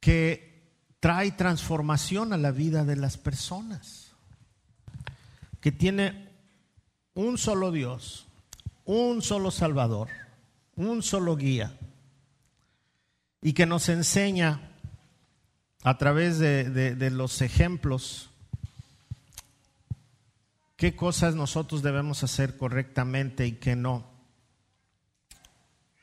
que 0.00 0.52
trae 1.00 1.32
transformación 1.32 2.32
a 2.32 2.36
la 2.36 2.52
vida 2.52 2.84
de 2.84 2.96
las 2.96 3.16
personas, 3.16 4.12
que 5.60 5.72
tiene 5.72 6.28
un 7.14 7.38
solo 7.38 7.72
Dios, 7.72 8.26
un 8.84 9.22
solo 9.22 9.50
Salvador, 9.50 10.08
un 10.76 11.02
solo 11.02 11.36
guía, 11.36 11.76
y 13.40 13.54
que 13.54 13.66
nos 13.66 13.88
enseña 13.88 14.70
a 15.82 15.98
través 15.98 16.38
de, 16.38 16.70
de 16.70 17.10
los 17.10 17.40
ejemplos 17.40 18.31
qué 20.82 20.96
cosas 20.96 21.36
nosotros 21.36 21.80
debemos 21.80 22.24
hacer 22.24 22.56
correctamente 22.56 23.46
y 23.46 23.52
qué 23.52 23.76
no. 23.76 24.04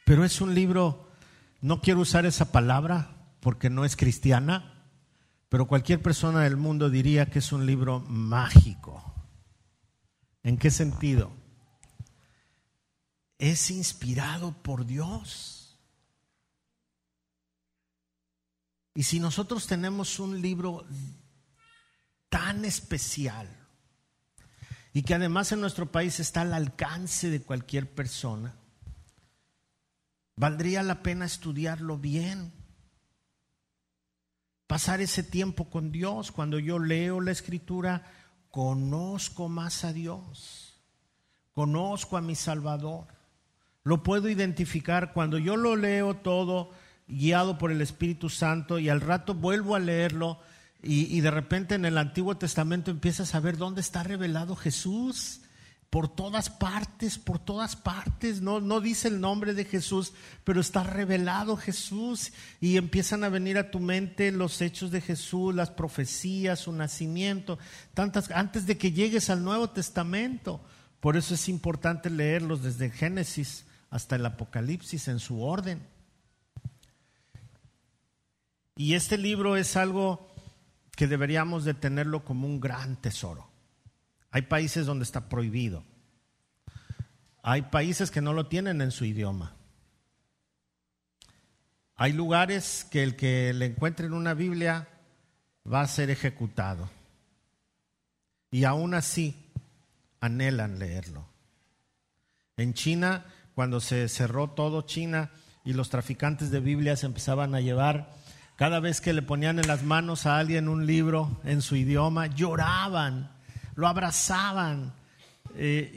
Pero 0.05 0.24
es 0.24 0.39
un 0.39 0.55
libro, 0.55 1.12
no 1.59 1.81
quiero 1.81 2.00
usar 2.00 2.25
esa 2.25 2.53
palabra 2.53 3.33
porque 3.41 3.69
no 3.69 3.83
es 3.83 3.98
cristiana, 3.98 4.86
pero 5.50 5.67
cualquier 5.67 6.01
persona 6.01 6.43
del 6.43 6.55
mundo 6.55 6.89
diría 6.89 7.25
que 7.25 7.39
es 7.39 7.51
un 7.51 7.65
libro 7.65 8.00
mágico. 8.00 9.03
¿En 10.43 10.57
qué 10.57 10.71
sentido? 10.71 11.33
Es 13.38 13.71
inspirado 13.71 14.53
por 14.63 14.86
Dios. 14.86 15.77
Y 18.95 19.03
si 19.03 19.19
nosotros 19.19 19.67
tenemos 19.67 20.21
un 20.21 20.41
libro 20.41 20.88
tan 22.29 22.63
especial, 22.63 23.59
y 24.93 25.03
que 25.03 25.13
además 25.13 25.51
en 25.51 25.62
nuestro 25.62 25.91
país 25.91 26.19
está 26.19 26.41
al 26.41 26.53
alcance 26.53 27.29
de 27.29 27.41
cualquier 27.41 27.89
persona, 27.89 28.55
valdría 30.36 30.84
la 30.84 31.03
pena 31.03 31.25
estudiarlo 31.25 31.98
bien. 31.98 32.53
Pasar 34.67 35.01
ese 35.01 35.24
tiempo 35.24 35.69
con 35.69 35.91
Dios. 35.91 36.31
Cuando 36.31 36.60
yo 36.60 36.79
leo 36.79 37.22
la 37.22 37.31
escritura, 37.31 38.03
conozco 38.51 39.50
más 39.50 39.84
a 39.84 39.93
Dios. 39.93 40.79
Conozco 41.53 42.17
a 42.17 42.22
mi 42.22 42.36
Salvador. 42.36 43.08
Lo 43.84 44.03
puedo 44.03 44.29
identificar 44.29 45.13
cuando 45.13 45.38
yo 45.38 45.58
lo 45.58 45.75
leo 45.75 46.15
todo 46.15 46.72
guiado 47.08 47.58
por 47.58 47.72
el 47.72 47.81
Espíritu 47.81 48.29
Santo 48.29 48.77
y 48.77 48.89
al 48.89 49.01
rato 49.01 49.34
vuelvo 49.34 49.75
a 49.75 49.79
leerlo 49.79 50.39
y, 50.81 51.19
de 51.19 51.31
repente 51.31 51.75
en 51.75 51.83
el 51.83 51.98
Antiguo 51.98 52.38
Testamento 52.38 52.89
empiezas 52.89 53.36
a 53.36 53.41
ver 53.41 53.57
dónde 53.57 53.81
está 53.81 54.03
revelado 54.03 54.55
Jesús. 54.55 55.41
Por 55.89 56.07
todas 56.07 56.51
partes, 56.51 57.17
por 57.17 57.39
todas 57.39 57.75
partes. 57.75 58.41
No, 58.41 58.62
no 58.62 58.79
dice 58.79 59.07
el 59.07 59.19
nombre 59.19 59.55
de 59.55 59.65
Jesús, 59.65 60.13
pero 60.43 60.62
está 60.62 60.83
revelado 60.83 61.57
Jesús. 61.57 62.31
Y 62.62 62.77
empiezan 62.77 63.24
a 63.24 63.29
venir 63.29 63.57
a 63.57 63.71
tu 63.71 63.79
mente 63.79 64.31
los 64.31 64.62
hechos 64.62 64.91
de 64.91 65.01
Jesús, 65.01 65.53
las 65.53 65.71
profecías, 65.71 66.59
su 66.59 66.71
nacimiento, 66.71 67.57
tantas, 67.93 68.29
antes 68.31 68.67
de 68.67 68.77
que 68.77 68.91
llegues 68.91 69.29
al 69.29 69.43
Nuevo 69.43 69.71
Testamento. 69.71 70.62
Por 71.00 71.17
eso 71.17 71.33
es 71.33 71.50
importante 71.50 72.09
leerlos 72.09 72.62
desde 72.62 72.91
Génesis 72.91 73.65
hasta 73.89 74.15
el 74.15 74.25
Apocalipsis 74.25 75.07
en 75.07 75.19
su 75.19 75.41
orden. 75.41 75.81
Y 78.79 78.93
este 78.93 79.17
libro 79.17 79.57
es 79.57 79.75
algo 79.75 80.28
que 81.00 81.08
deberíamos 81.08 81.63
de 81.63 81.74
tenerlo 81.74 82.25
como 82.25 82.46
un 82.46 82.60
gran 82.60 82.98
tesoro. 82.98 83.50
Hay 84.32 84.41
países 84.41 84.86
donde 84.86 85.03
está 85.03 85.29
prohibido. 85.29 85.86
Hay 87.41 87.62
países 87.62 88.12
que 88.12 88.20
no 88.20 88.34
lo 88.34 88.48
tienen 88.48 88.82
en 88.82 88.91
su 88.91 89.06
idioma. 89.06 89.56
Hay 91.96 92.12
lugares 92.12 92.86
que 92.91 93.01
el 93.01 93.15
que 93.15 93.53
le 93.53 93.68
encuentre 93.68 94.08
en 94.08 94.13
una 94.13 94.34
Biblia 94.34 94.89
va 95.65 95.79
a 95.79 95.88
ser 95.88 96.10
ejecutado. 96.10 96.89
y 98.51 98.65
aún 98.65 98.94
así 98.94 99.53
anhelan 100.20 100.79
leerlo. 100.79 101.29
En 102.58 102.74
China, 102.74 103.24
cuando 103.56 103.79
se 103.79 104.10
cerró 104.10 104.50
todo 104.50 104.82
China 104.82 105.32
y 105.63 105.72
los 105.72 105.89
traficantes 105.89 106.51
de 106.51 106.60
Biblias 106.60 107.06
empezaban 107.06 107.56
a 107.56 107.62
llevar, 107.62 108.18
cada 108.60 108.82
vez 108.82 109.00
que 109.00 109.13
le 109.13 109.22
ponían 109.22 109.58
en 109.58 109.68
las 109.68 109.84
manos 109.84 110.25
a 110.25 110.38
alguien 110.38 110.68
un 110.68 110.86
libro 110.86 111.39
en 111.46 111.62
su 111.62 111.78
idioma, 111.78 112.28
lloraban, 112.28 113.32
lo 113.75 113.88
abrazaban. 113.88 114.92
Eh, 115.56 115.89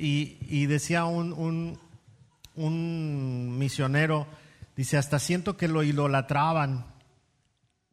y, 0.49 0.67
decía 0.67 1.05
un, 1.05 1.77
un 2.55 3.59
misionero, 3.59 4.29
dice, 4.77 4.97
hasta 4.97 5.19
siento 5.19 5.57
que 5.57 5.67
lo 5.67 5.83
idolatraban, 5.83 6.87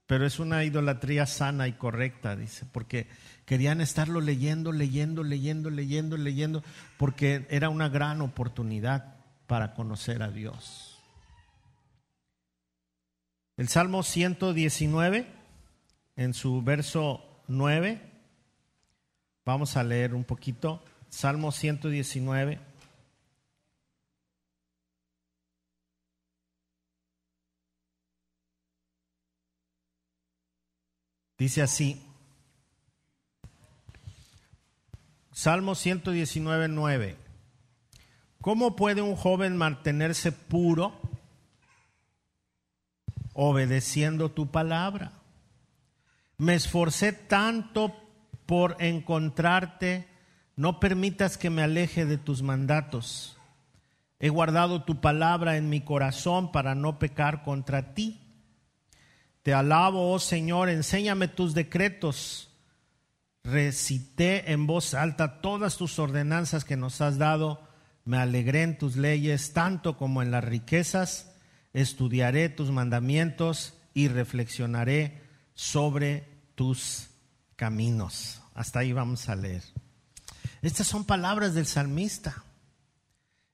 pero 0.06 0.28
es 0.28 0.38
una 0.38 0.64
idolatría 0.64 1.26
sana 1.26 1.68
y 1.68 1.74
correcta, 1.74 2.36
dice, 2.36 2.68
porque 2.72 3.08
querían 3.46 3.82
estarlo 3.82 4.22
leyendo, 4.22 4.72
leyendo, 4.72 5.24
leyendo, 5.24 5.72
leyendo, 5.72 6.16
leyendo, 6.16 6.64
porque 6.98 7.48
era 7.50 7.70
una 7.70 7.90
gran 7.90 8.22
oportunidad 8.22 9.16
para 9.48 9.74
conocer 9.74 10.22
a 10.22 10.30
Dios. 10.30 10.89
El 13.60 13.68
Salmo 13.68 14.04
119, 14.04 15.28
en 16.16 16.34
su 16.34 16.62
verso 16.62 17.44
9, 17.50 18.02
vamos 19.44 19.76
a 19.76 19.84
leer 19.84 20.16
un 20.16 20.24
poquito. 20.24 20.82
Salmo 21.10 21.52
119. 21.52 22.58
Dice 31.38 31.62
así, 31.62 32.02
Salmo 35.34 35.76
119, 35.76 36.70
9. 36.70 37.18
¿Cómo 38.40 38.78
puede 38.78 39.02
un 39.02 39.18
joven 39.18 39.58
mantenerse 39.58 40.32
puro 40.32 40.99
obedeciendo 43.48 44.32
tu 44.32 44.52
palabra? 44.52 45.14
Me 46.38 46.56
esforcé 46.56 47.14
tanto 47.14 47.96
por 48.46 48.76
encontrarte, 48.80 50.08
no 50.56 50.80
permitas 50.80 51.38
que 51.38 51.50
me 51.50 51.64
aleje 51.64 52.06
de 52.06 52.18
tus 52.18 52.42
mandatos. 52.42 53.38
He 54.20 54.30
guardado 54.30 54.84
tu 54.84 55.00
palabra 55.00 55.58
en 55.58 55.70
mi 55.70 55.82
corazón 55.82 56.52
para 56.52 56.76
no 56.76 57.00
pecar 57.00 57.44
contra 57.44 57.94
ti. 57.94 58.20
Te 59.44 59.54
alabo, 59.54 60.12
oh 60.12 60.20
Señor, 60.20 60.70
enséñame 60.70 61.28
tus 61.28 61.54
decretos 61.54 62.50
recité 63.44 64.52
en 64.52 64.68
voz 64.68 64.94
alta 64.94 65.42
todas 65.42 65.78
tus 65.78 66.00
ordenanzas 66.00 66.66
que 66.66 66.78
nos 66.78 67.02
has 67.02 67.18
dado, 67.18 67.68
me 68.06 68.18
alegré 68.18 68.64
en 68.64 68.78
tus 68.78 68.96
leyes, 68.96 69.54
tanto 69.54 69.98
como 69.98 70.22
en 70.22 70.32
las 70.32 70.44
riquezas, 70.44 71.29
estudiaré 71.74 72.50
tus 72.50 72.72
mandamientos 72.72 73.74
y 73.94 74.08
reflexionaré 74.08 75.22
sobre 75.54 76.28
tus 76.56 77.10
caminos. 77.56 78.42
Hasta 78.54 78.80
ahí 78.80 78.94
vamos 78.94 79.30
a 79.30 79.36
leer. 79.36 79.64
Estas 80.62 80.88
son 80.88 81.06
palabras 81.06 81.54
del 81.54 81.66
salmista. 81.66 82.44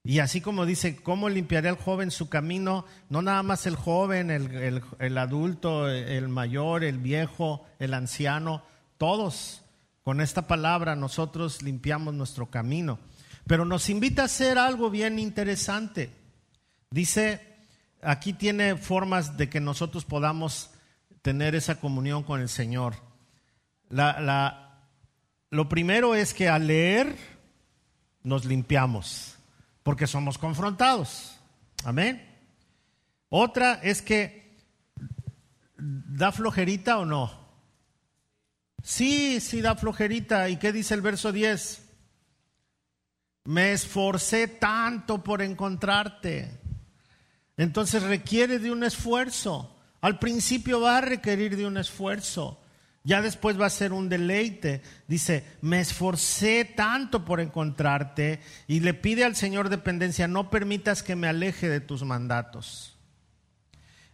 Y 0.03 0.19
así 0.19 0.39
como 0.39 0.65
dice, 0.65 0.97
¿cómo 0.97 1.29
limpiaré 1.29 1.69
al 1.69 1.77
joven 1.77 2.11
su 2.11 2.29
camino? 2.29 2.85
No 3.09 3.21
nada 3.21 3.41
más 3.41 3.65
el 3.65 3.75
joven, 3.75 4.29
el, 4.29 4.83
el 4.99 5.17
adulto, 5.17 5.89
el 5.89 6.27
mayor, 6.27 6.83
el 6.83 6.99
viejo, 6.99 7.65
el 7.79 7.93
anciano, 7.95 8.63
todos 8.97 9.63
con 10.05 10.21
esta 10.21 10.45
palabra 10.45 10.95
nosotros 10.95 11.63
limpiamos 11.63 12.13
nuestro 12.13 12.51
camino. 12.51 12.99
Pero 13.47 13.65
nos 13.65 13.89
invita 13.89 14.21
a 14.21 14.25
hacer 14.25 14.59
algo 14.59 14.91
bien 14.91 15.17
interesante. 15.17 16.11
Dice, 16.91 17.54
aquí 18.05 18.33
tiene 18.33 18.77
formas 18.77 19.37
de 19.37 19.49
que 19.49 19.59
nosotros 19.59 20.05
podamos 20.05 20.71
tener 21.21 21.55
esa 21.55 21.79
comunión 21.79 22.23
con 22.23 22.39
el 22.39 22.49
Señor. 22.49 22.95
lo 25.49 25.69
primero 25.69 26.15
es 26.15 26.33
que 26.33 26.47
al 26.47 26.67
leer 26.67 27.15
nos 28.23 28.45
limpiamos, 28.45 29.35
porque 29.83 30.07
somos 30.07 30.37
confrontados. 30.37 31.39
Amén. 31.83 32.23
Otra 33.29 33.75
es 33.83 34.01
que 34.01 34.55
da 35.77 36.31
flojerita 36.31 36.99
o 36.99 37.05
no. 37.05 37.45
Sí, 38.83 39.39
sí 39.39 39.61
da 39.61 39.75
flojerita. 39.75 40.47
¿Y 40.49 40.57
qué 40.57 40.71
dice 40.71 40.93
el 40.93 41.01
verso 41.01 41.31
10? 41.31 41.83
Me 43.45 43.73
esforcé 43.73 44.47
tanto 44.47 45.23
por 45.23 45.41
encontrarte. 45.41 46.64
Entonces 47.57 48.03
requiere 48.03 48.59
de 48.59 48.71
un 48.71 48.83
esfuerzo. 48.83 49.75
Al 50.01 50.19
principio 50.19 50.81
va 50.81 50.97
a 50.97 51.01
requerir 51.01 51.57
de 51.57 51.65
un 51.65 51.77
esfuerzo. 51.77 52.61
Ya 53.03 53.21
después 53.21 53.59
va 53.59 53.67
a 53.67 53.71
ser 53.71 53.93
un 53.93 54.09
deleite. 54.09 54.81
Dice, 55.07 55.45
me 55.61 55.79
esforcé 55.79 56.65
tanto 56.65 57.23
por 57.23 57.39
encontrarte 57.39 58.41
y 58.67 58.79
le 58.79 58.93
pide 58.93 59.23
al 59.23 59.35
Señor 59.35 59.69
dependencia, 59.69 60.27
no 60.27 60.49
permitas 60.49 61.03
que 61.03 61.15
me 61.15 61.27
aleje 61.27 61.69
de 61.69 61.81
tus 61.81 62.03
mandatos. 62.03 62.97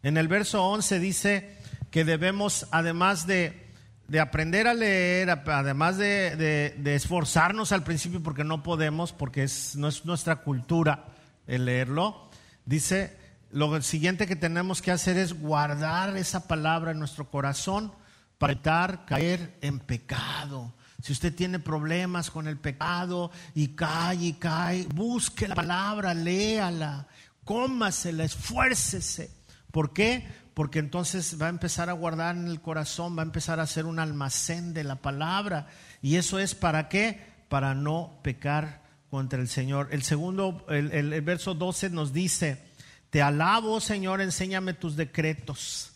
En 0.03 0.17
el 0.17 0.27
verso 0.27 0.63
11 0.65 0.99
dice 0.99 1.57
que 1.89 2.03
debemos, 2.03 2.67
además 2.71 3.27
de 3.27 3.71
de 4.11 4.19
aprender 4.19 4.67
a 4.67 4.73
leer, 4.73 5.29
además 5.29 5.97
de, 5.97 6.75
esforzarnos 6.83 7.71
al 7.71 7.85
principio 7.85 8.21
porque 8.21 8.43
no 8.43 8.61
podemos, 8.61 9.13
porque 9.13 9.43
es, 9.43 9.77
no 9.77 9.87
es 9.87 10.03
nuestra 10.03 10.41
cultura 10.41 11.05
el 11.47 11.63
leerlo, 11.63 12.29
dice, 12.65 13.15
lo 13.51 13.81
siguiente 13.81 14.27
que 14.27 14.35
tenemos 14.35 14.81
que 14.81 14.91
hacer 14.91 15.17
es 15.17 15.39
guardar 15.39 16.15
esa 16.17 16.47
palabra 16.47 16.91
en 16.91 16.99
nuestro 16.99 17.29
corazón 17.29 17.91
para 18.37 18.53
evitar 18.53 19.05
caer 19.05 19.57
en 19.61 19.79
pecado. 19.79 20.73
Si 21.01 21.13
usted 21.13 21.33
tiene 21.33 21.59
problemas 21.59 22.29
con 22.29 22.47
el 22.47 22.57
pecado 22.57 23.31
y 23.55 23.69
cae 23.69 24.15
y 24.17 24.33
cae, 24.33 24.87
busque 24.93 25.47
la 25.47 25.55
palabra, 25.55 26.13
léala, 26.13 27.07
cómasela, 27.43 28.23
esfuércese. 28.23 29.31
¿Por 29.71 29.93
qué? 29.93 30.41
porque 30.53 30.79
entonces 30.79 31.41
va 31.41 31.47
a 31.47 31.49
empezar 31.49 31.89
a 31.89 31.93
guardar 31.93 32.35
en 32.35 32.47
el 32.47 32.61
corazón, 32.61 33.17
va 33.17 33.21
a 33.21 33.25
empezar 33.25 33.59
a 33.59 33.63
hacer 33.63 33.85
un 33.85 33.99
almacén 33.99 34.73
de 34.73 34.83
la 34.83 34.97
palabra. 34.97 35.67
¿Y 36.01 36.17
eso 36.17 36.39
es 36.39 36.55
para 36.55 36.89
qué? 36.89 37.19
Para 37.47 37.73
no 37.73 38.19
pecar 38.21 38.81
contra 39.09 39.39
el 39.39 39.47
Señor. 39.47 39.89
El 39.91 40.03
segundo, 40.03 40.65
el, 40.69 41.21
verso 41.21 41.53
12 41.53 41.89
nos 41.89 42.13
dice, 42.13 42.70
te 43.11 43.21
alabo 43.21 43.79
Señor, 43.79 44.21
enséñame 44.21 44.73
tus 44.73 44.95
decretos. 44.95 45.91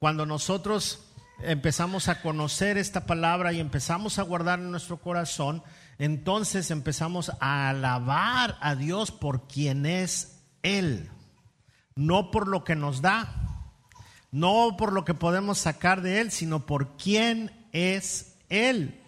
Cuando 0.00 0.26
nosotros 0.26 1.04
empezamos 1.42 2.08
a 2.08 2.20
conocer 2.20 2.76
esta 2.76 3.06
palabra 3.06 3.52
y 3.52 3.60
empezamos 3.60 4.18
a 4.18 4.22
guardar 4.22 4.58
en 4.58 4.72
nuestro 4.72 4.96
corazón, 4.96 5.62
entonces 5.98 6.72
empezamos 6.72 7.30
a 7.38 7.68
alabar 7.68 8.58
a 8.60 8.74
Dios 8.74 9.12
por 9.12 9.46
quien 9.46 9.86
es 9.86 10.40
Él, 10.64 11.08
no 11.94 12.32
por 12.32 12.48
lo 12.48 12.64
que 12.64 12.74
nos 12.74 13.00
da 13.00 13.46
no 14.32 14.76
por 14.76 14.92
lo 14.92 15.04
que 15.04 15.14
podemos 15.14 15.58
sacar 15.58 16.02
de 16.02 16.20
Él, 16.20 16.30
sino 16.30 16.66
por 16.66 16.96
quién 16.96 17.50
es 17.72 18.36
Él. 18.48 19.00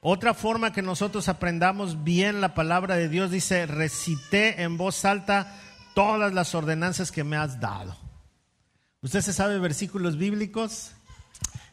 Otra 0.00 0.34
forma 0.34 0.72
que 0.72 0.82
nosotros 0.82 1.28
aprendamos 1.28 2.04
bien 2.04 2.40
la 2.40 2.54
palabra 2.54 2.96
de 2.96 3.08
Dios 3.08 3.30
dice, 3.30 3.66
recité 3.66 4.62
en 4.62 4.76
voz 4.76 5.04
alta 5.04 5.60
todas 5.94 6.34
las 6.34 6.54
ordenanzas 6.54 7.10
que 7.10 7.24
me 7.24 7.36
has 7.36 7.60
dado. 7.60 7.96
¿Usted 9.00 9.20
se 9.20 9.32
sabe 9.32 9.58
versículos 9.58 10.16
bíblicos? 10.16 10.92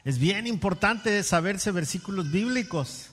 Es 0.04 0.20
bien 0.20 0.48
importante 0.48 1.22
saberse 1.24 1.72
versículos 1.72 2.32
bíblicos. 2.32 3.12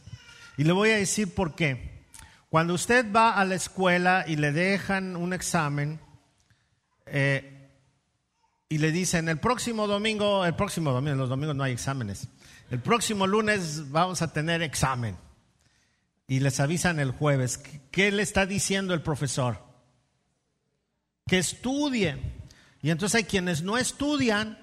Y 0.57 0.65
le 0.65 0.73
voy 0.73 0.91
a 0.91 0.97
decir 0.97 1.35
por 1.35 1.55
qué. 1.55 2.05
Cuando 2.51 2.75
usted 2.75 3.13
va 3.13 3.33
a 3.33 3.45
la 3.45 3.55
escuela 3.55 4.25
y 4.27 4.37
le 4.37 4.53
dejan 4.53 5.17
un 5.17 5.33
examen, 5.33 6.01
eh, 7.07 7.71
y 8.69 8.79
le 8.79 8.91
dicen, 8.91 9.29
el 9.29 9.39
próximo 9.39 9.87
domingo, 9.87 10.45
el 10.45 10.55
próximo 10.55 10.93
domingo, 10.93 11.17
los 11.17 11.29
domingos 11.29 11.57
no 11.57 11.65
hay 11.65 11.73
exámenes, 11.73 12.29
el 12.71 12.81
próximo 12.81 13.27
lunes 13.27 13.91
vamos 13.91 14.21
a 14.21 14.33
tener 14.33 14.63
examen. 14.63 15.17
Y 16.27 16.41
les 16.41 16.61
avisan 16.61 17.01
el 17.01 17.11
jueves, 17.13 17.59
¿qué 17.91 18.11
le 18.11 18.23
está 18.23 18.45
diciendo 18.45 18.93
el 18.93 19.01
profesor? 19.01 19.68
Que 21.29 21.39
estudien. 21.39 22.33
Y 22.83 22.91
entonces 22.91 23.17
hay 23.17 23.25
quienes 23.25 23.63
no 23.63 23.79
estudian 23.79 24.59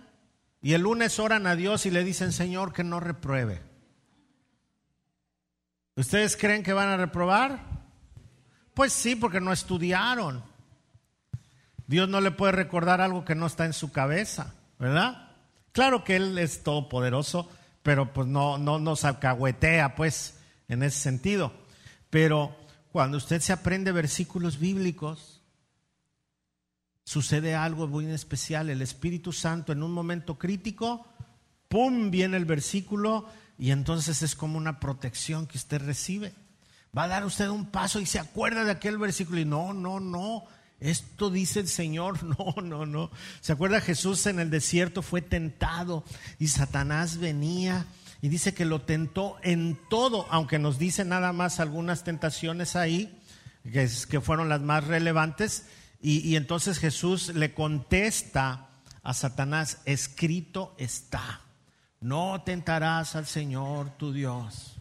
y 0.62 0.74
el 0.74 0.82
lunes 0.82 1.20
oran 1.20 1.48
a 1.48 1.56
Dios 1.56 1.86
y 1.86 1.92
le 1.92 2.04
dicen, 2.04 2.32
Señor, 2.32 2.74
que 2.74 2.84
no 2.84 3.00
repruebe. 3.00 3.62
¿Ustedes 5.96 6.36
creen 6.36 6.64
que 6.64 6.74
van 6.74 6.90
a 6.90 6.98
reprobar? 6.98 7.62
Pues 8.74 8.92
sí, 8.92 9.16
porque 9.16 9.40
no 9.40 9.54
estudiaron. 9.54 10.44
Dios 11.88 12.10
no 12.10 12.20
le 12.20 12.32
puede 12.32 12.52
recordar 12.52 13.00
algo 13.00 13.24
que 13.24 13.36
no 13.36 13.46
está 13.46 13.66
en 13.66 13.74
su 13.74 13.92
cabeza, 13.92 14.56
¿verdad? 14.80 15.32
Claro 15.72 16.04
que 16.04 16.16
Él 16.16 16.38
es 16.38 16.64
todopoderoso, 16.64 17.50
pero 17.84 18.12
pues 18.12 18.28
no, 18.28 18.58
no 18.58 18.80
nos 18.80 19.06
alcahuetea, 19.06 19.96
pues 19.96 20.40
en 20.68 20.84
ese 20.84 21.00
sentido. 21.00 21.54
Pero 22.10 22.56
cuando 22.92 23.18
usted 23.18 23.40
se 23.40 23.54
aprende 23.54 23.92
versículos 23.92 24.58
bíblicos, 24.58 25.35
sucede 27.06 27.56
algo 27.56 27.88
muy 27.88 28.08
especial. 28.08 28.70
El 28.70 28.82
Espíritu 28.82 29.32
Santo 29.32 29.72
en 29.72 29.84
un 29.84 29.94
momento 29.94 30.38
crítico, 30.38 31.08
¡pum!, 31.70 32.12
viene 32.12 32.36
el 32.36 32.46
versículo 32.46 33.30
y 33.58 33.72
entonces 33.72 34.22
es 34.22 34.36
como 34.36 34.58
una 34.58 34.80
protección 34.80 35.48
que 35.48 35.58
usted 35.58 35.82
recibe. 35.82 36.34
Va 36.98 37.04
a 37.04 37.08
dar 37.08 37.26
usted 37.26 37.48
un 37.48 37.68
paso 37.68 38.00
y 38.00 38.06
se 38.06 38.20
acuerda 38.20 38.64
de 38.64 38.72
aquel 38.72 38.98
versículo 38.98 39.40
y 39.40 39.46
no, 39.46 39.74
no, 39.74 40.00
no. 40.00 40.44
Esto 40.80 41.30
dice 41.30 41.62
el 41.62 41.68
Señor, 41.68 42.24
no, 42.38 42.62
no, 42.62 42.86
no. 42.86 43.12
¿Se 43.40 43.54
acuerda 43.54 43.80
Jesús 43.82 44.26
en 44.26 44.40
el 44.40 44.50
desierto 44.50 45.02
fue 45.02 45.22
tentado 45.22 46.04
y 46.40 46.48
Satanás 46.48 47.18
venía 47.18 47.86
y 48.22 48.30
dice 48.30 48.54
que 48.56 48.66
lo 48.66 48.82
tentó 48.82 49.38
en 49.44 49.78
todo, 49.90 50.26
aunque 50.32 50.58
nos 50.58 50.80
dice 50.80 51.06
nada 51.06 51.32
más 51.34 51.60
algunas 51.60 52.04
tentaciones 52.04 52.76
ahí, 52.76 53.22
que, 53.64 53.88
que 54.10 54.22
fueron 54.22 54.50
las 54.50 54.62
más 54.62 54.86
relevantes, 54.86 55.66
y, 56.08 56.36
entonces 56.36 56.78
Jesús 56.78 57.30
le 57.30 57.56
contesta 57.56 58.68
a 59.02 59.14
Satanás, 59.16 59.80
escrito 59.86 60.76
está, 60.78 61.42
no 62.00 62.44
tentarás 62.44 63.16
al 63.16 63.26
Señor 63.26 63.90
tu 63.98 64.14
Dios. 64.14 64.76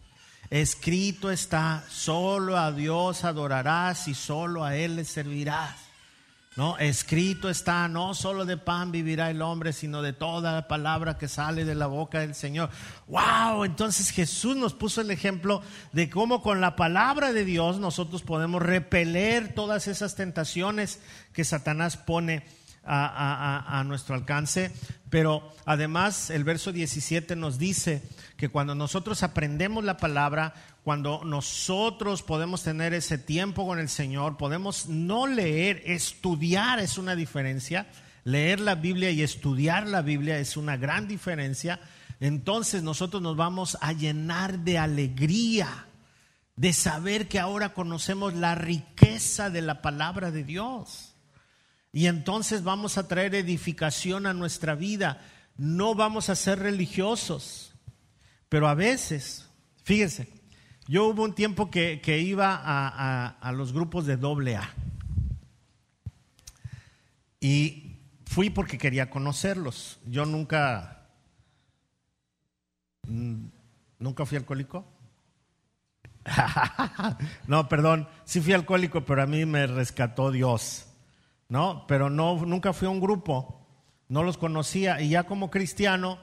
Escrito 0.51 1.31
está, 1.31 1.83
solo 1.89 2.59
a 2.59 2.73
Dios 2.73 3.25
adorarás 3.25 4.07
y 4.09 4.15
solo 4.15 4.65
a 4.65 4.77
Él 4.77 4.97
le 4.97 5.07
servirás. 5.07 5.84
No, 6.57 6.79
escrito 6.79 7.51
está, 7.51 7.89
no 7.89 8.15
solo 8.15 8.45
de 8.45 8.57
pan 8.57 8.93
vivirá 8.93 9.29
el 9.29 9.43
hombre, 9.43 9.73
sino 9.73 10.03
de 10.03 10.13
toda 10.13 10.53
la 10.53 10.69
palabra 10.69 11.19
que 11.19 11.27
sale 11.27 11.65
de 11.65 11.75
la 11.75 11.89
boca 11.89 12.21
del 12.21 12.37
Señor. 12.37 12.71
Wow, 13.09 13.65
entonces 13.65 14.11
Jesús 14.11 14.57
nos 14.57 14.73
puso 14.73 15.01
el 15.01 15.11
ejemplo 15.11 15.63
de 15.91 16.09
cómo 16.09 16.43
con 16.43 16.61
la 16.61 16.77
palabra 16.77 17.33
de 17.33 17.45
Dios 17.45 17.81
nosotros 17.81 18.23
podemos 18.23 18.63
repeler 18.63 19.53
todas 19.53 19.89
esas 19.89 20.15
tentaciones 20.15 21.01
que 21.33 21.43
Satanás 21.43 21.97
pone 21.97 22.45
a, 22.85 23.81
a 23.81 23.83
nuestro 23.83 24.15
alcance. 24.15 24.71
Pero 25.11 25.53
además 25.65 26.31
el 26.31 26.45
verso 26.45 26.71
17 26.71 27.35
nos 27.35 27.59
dice 27.59 28.03
que 28.37 28.49
cuando 28.49 28.77
nosotros 28.77 29.23
aprendemos 29.25 29.83
la 29.83 29.97
palabra, 29.97 30.55
cuando 30.85 31.25
nosotros 31.25 32.23
podemos 32.23 32.63
tener 32.63 32.93
ese 32.93 33.17
tiempo 33.17 33.67
con 33.67 33.79
el 33.79 33.89
Señor, 33.89 34.37
podemos 34.37 34.87
no 34.87 35.27
leer, 35.27 35.83
estudiar 35.87 36.79
es 36.79 36.99
una 36.99 37.17
diferencia. 37.17 37.87
Leer 38.25 38.61
la 38.61 38.75
Biblia 38.75 39.11
y 39.11 39.23
estudiar 39.23 39.87
la 39.89 40.03
Biblia 40.03 40.39
es 40.39 40.59
una 40.59 40.77
gran 40.77 41.09
diferencia. 41.09 41.81
Entonces 42.21 42.83
nosotros 42.83 43.23
nos 43.23 43.35
vamos 43.35 43.79
a 43.81 43.95
llenar 43.95 44.59
de 44.59 44.77
alegría, 44.77 45.87
de 46.55 46.75
saber 46.75 47.29
que 47.29 47.41
ahora 47.41 47.73
conocemos 47.73 48.35
la 48.35 48.55
riqueza 48.55 49.49
de 49.49 49.63
la 49.63 49.81
palabra 49.81 50.31
de 50.31 50.45
Dios. 50.45 51.15
Y 51.95 52.09
entonces 52.09 52.63
vamos 52.63 52.99
a 52.99 53.09
traer 53.09 53.35
edificación 53.35 54.27
a 54.27 54.35
nuestra 54.35 54.75
vida. 54.75 55.23
No 55.57 55.95
vamos 55.95 56.29
a 56.29 56.37
ser 56.37 56.59
religiosos, 56.59 57.73
pero 58.51 58.69
a 58.69 58.75
veces, 58.75 59.49
fíjense, 59.83 60.44
yo 60.87 61.07
hubo 61.07 61.25
un 61.25 61.35
tiempo 61.35 61.71
que, 61.71 62.19
iba 62.19 62.61
a, 62.63 63.53
los 63.53 63.73
grupos 63.73 64.05
de 64.07 64.17
doble 64.17 64.57
A. 64.57 64.69
Y 67.41 67.97
fui 68.27 68.51
porque 68.51 68.79
quería 68.79 69.09
conocerlos. 69.09 69.99
Yo 70.07 70.27
nunca, 70.27 71.09
mm, 73.07 73.47
nunca 73.99 74.27
fui 74.27 74.37
alcohólico. 74.37 74.85
no, 77.47 77.69
perdón, 77.69 78.09
sí 78.25 78.41
fui 78.41 78.53
alcohólico, 78.53 79.05
pero 79.05 79.23
a 79.23 79.27
mí 79.27 79.45
me 79.47 79.67
rescató 79.67 80.31
Dios. 80.31 80.87
¿No? 81.49 81.87
Pero 81.87 82.11
no, 82.11 82.45
nunca 82.45 82.73
fui 82.73 82.89
a 82.89 82.91
un 82.91 83.01
grupo, 83.01 83.67
no 84.09 84.23
los 84.23 84.37
conocía. 84.37 85.01
Y 85.01 85.11
ya 85.11 85.25
como 85.25 85.51
cristiano, 85.51 86.19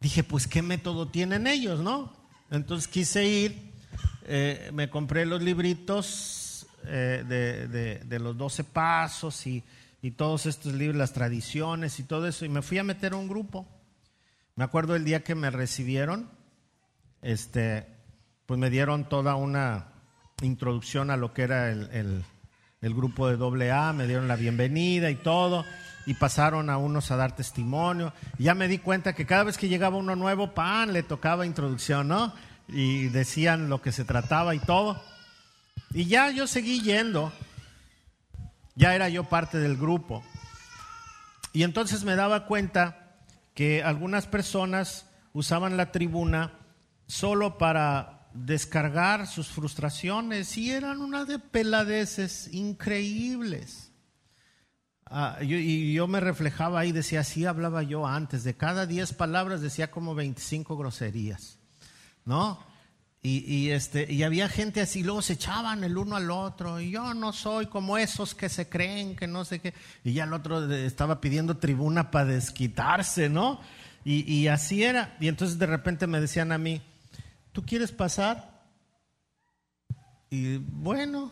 dije, 0.00 0.22
pues, 0.24 0.46
¿qué 0.46 0.62
método 0.62 1.08
tienen 1.08 1.46
ellos, 1.46 1.80
no? 1.80 2.12
Entonces 2.50 2.86
quise 2.88 3.26
ir 3.26 3.71
eh, 4.26 4.70
me 4.72 4.88
compré 4.90 5.26
los 5.26 5.42
libritos 5.42 6.66
eh, 6.86 8.00
de, 8.04 8.18
los 8.18 8.36
doce 8.36 8.64
pasos 8.64 9.46
y, 9.46 9.62
todos 10.16 10.46
estos 10.46 10.72
libros, 10.72 10.96
las 10.96 11.12
tradiciones 11.12 12.00
y 12.00 12.02
todo 12.02 12.26
eso, 12.26 12.44
y 12.44 12.48
me 12.48 12.62
fui 12.62 12.78
a 12.78 12.84
meter 12.84 13.12
a 13.12 13.16
un 13.16 13.28
grupo. 13.28 13.68
Me 14.56 14.64
acuerdo 14.64 14.96
el 14.96 15.04
día 15.04 15.22
que 15.22 15.36
me 15.36 15.50
recibieron, 15.50 16.28
este, 17.22 17.86
pues 18.46 18.58
me 18.58 18.68
dieron 18.68 19.08
toda 19.08 19.36
una 19.36 19.92
introducción 20.42 21.10
a 21.10 21.16
lo 21.16 21.32
que 21.32 21.42
era 21.42 21.70
el, 21.70 22.24
el 22.80 22.94
grupo 22.94 23.28
de 23.28 23.36
doble 23.36 23.70
A, 23.70 23.92
me 23.92 24.08
dieron 24.08 24.26
la 24.26 24.34
bienvenida 24.34 25.08
y 25.08 25.14
todo, 25.14 25.64
y 26.04 26.14
pasaron 26.14 26.68
a 26.68 26.78
unos 26.78 27.12
a 27.12 27.16
dar 27.16 27.36
testimonio. 27.36 28.12
Ya 28.38 28.54
me 28.54 28.66
di 28.66 28.78
cuenta 28.78 29.12
que 29.12 29.24
cada 29.24 29.44
vez 29.44 29.56
que 29.56 29.68
llegaba 29.68 29.96
uno 29.96 30.16
nuevo, 30.16 30.52
pan, 30.52 30.92
le 30.92 31.04
tocaba 31.04 31.46
introducción, 31.46 32.08
¿no? 32.08 32.34
Y 32.72 33.08
decían 33.08 33.68
lo 33.68 33.82
que 33.82 33.92
se 33.92 34.04
trataba 34.04 34.54
y 34.54 34.58
todo. 34.58 35.02
Y 35.92 36.06
ya 36.06 36.30
yo 36.30 36.46
seguí 36.46 36.80
yendo, 36.80 37.32
ya 38.74 38.94
era 38.94 39.08
yo 39.08 39.24
parte 39.24 39.58
del 39.58 39.76
grupo. 39.76 40.24
Y 41.52 41.64
entonces 41.64 42.04
me 42.04 42.16
daba 42.16 42.46
cuenta 42.46 43.16
que 43.54 43.82
algunas 43.82 44.26
personas 44.26 45.06
usaban 45.32 45.76
la 45.76 45.92
tribuna 45.92 46.54
solo 47.06 47.58
para 47.58 48.28
descargar 48.32 49.26
sus 49.26 49.48
frustraciones 49.48 50.56
y 50.56 50.70
eran 50.70 51.00
una 51.00 51.26
de 51.26 51.38
peladeces 51.38 52.48
increíbles. 52.52 53.92
Ah, 55.04 55.36
y 55.42 55.92
yo 55.92 56.06
me 56.06 56.20
reflejaba 56.20 56.80
ahí, 56.80 56.90
decía, 56.90 57.20
así 57.20 57.44
hablaba 57.44 57.82
yo 57.82 58.06
antes, 58.06 58.44
de 58.44 58.56
cada 58.56 58.86
10 58.86 59.12
palabras 59.12 59.60
decía 59.60 59.90
como 59.90 60.14
25 60.14 60.74
groserías. 60.78 61.58
¿No? 62.24 62.58
Y, 63.24 63.70
este, 63.70 64.12
y 64.12 64.24
había 64.24 64.48
gente 64.48 64.80
así, 64.80 65.04
luego 65.04 65.22
se 65.22 65.34
echaban 65.34 65.84
el 65.84 65.96
uno 65.96 66.16
al 66.16 66.28
otro, 66.32 66.80
y 66.80 66.90
yo 66.90 67.14
no 67.14 67.32
soy 67.32 67.66
como 67.66 67.96
esos 67.96 68.34
que 68.34 68.48
se 68.48 68.68
creen, 68.68 69.14
que 69.14 69.28
no 69.28 69.44
sé 69.44 69.60
qué, 69.60 69.74
y 70.02 70.12
ya 70.12 70.24
el 70.24 70.32
otro 70.32 70.68
estaba 70.72 71.20
pidiendo 71.20 71.56
tribuna 71.56 72.10
para 72.10 72.24
desquitarse, 72.24 73.28
¿no? 73.28 73.60
Y, 74.04 74.28
y 74.32 74.48
así 74.48 74.82
era, 74.82 75.16
y 75.20 75.28
entonces 75.28 75.56
de 75.60 75.66
repente 75.66 76.08
me 76.08 76.20
decían 76.20 76.50
a 76.50 76.58
mí, 76.58 76.82
¿tú 77.52 77.62
quieres 77.64 77.92
pasar? 77.92 78.64
Y 80.28 80.56
bueno, 80.56 81.30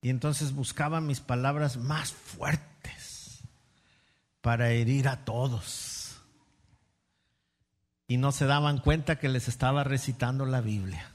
y 0.00 0.08
entonces 0.08 0.54
buscaba 0.54 1.02
mis 1.02 1.20
palabras 1.20 1.76
más 1.76 2.10
fuertes 2.10 3.42
para 4.40 4.70
herir 4.70 5.08
a 5.08 5.26
todos 5.26 5.93
y 8.06 8.16
no 8.16 8.32
se 8.32 8.46
daban 8.46 8.78
cuenta 8.78 9.18
que 9.18 9.28
les 9.28 9.48
estaba 9.48 9.84
recitando 9.84 10.46
la 10.46 10.60
Biblia. 10.60 11.10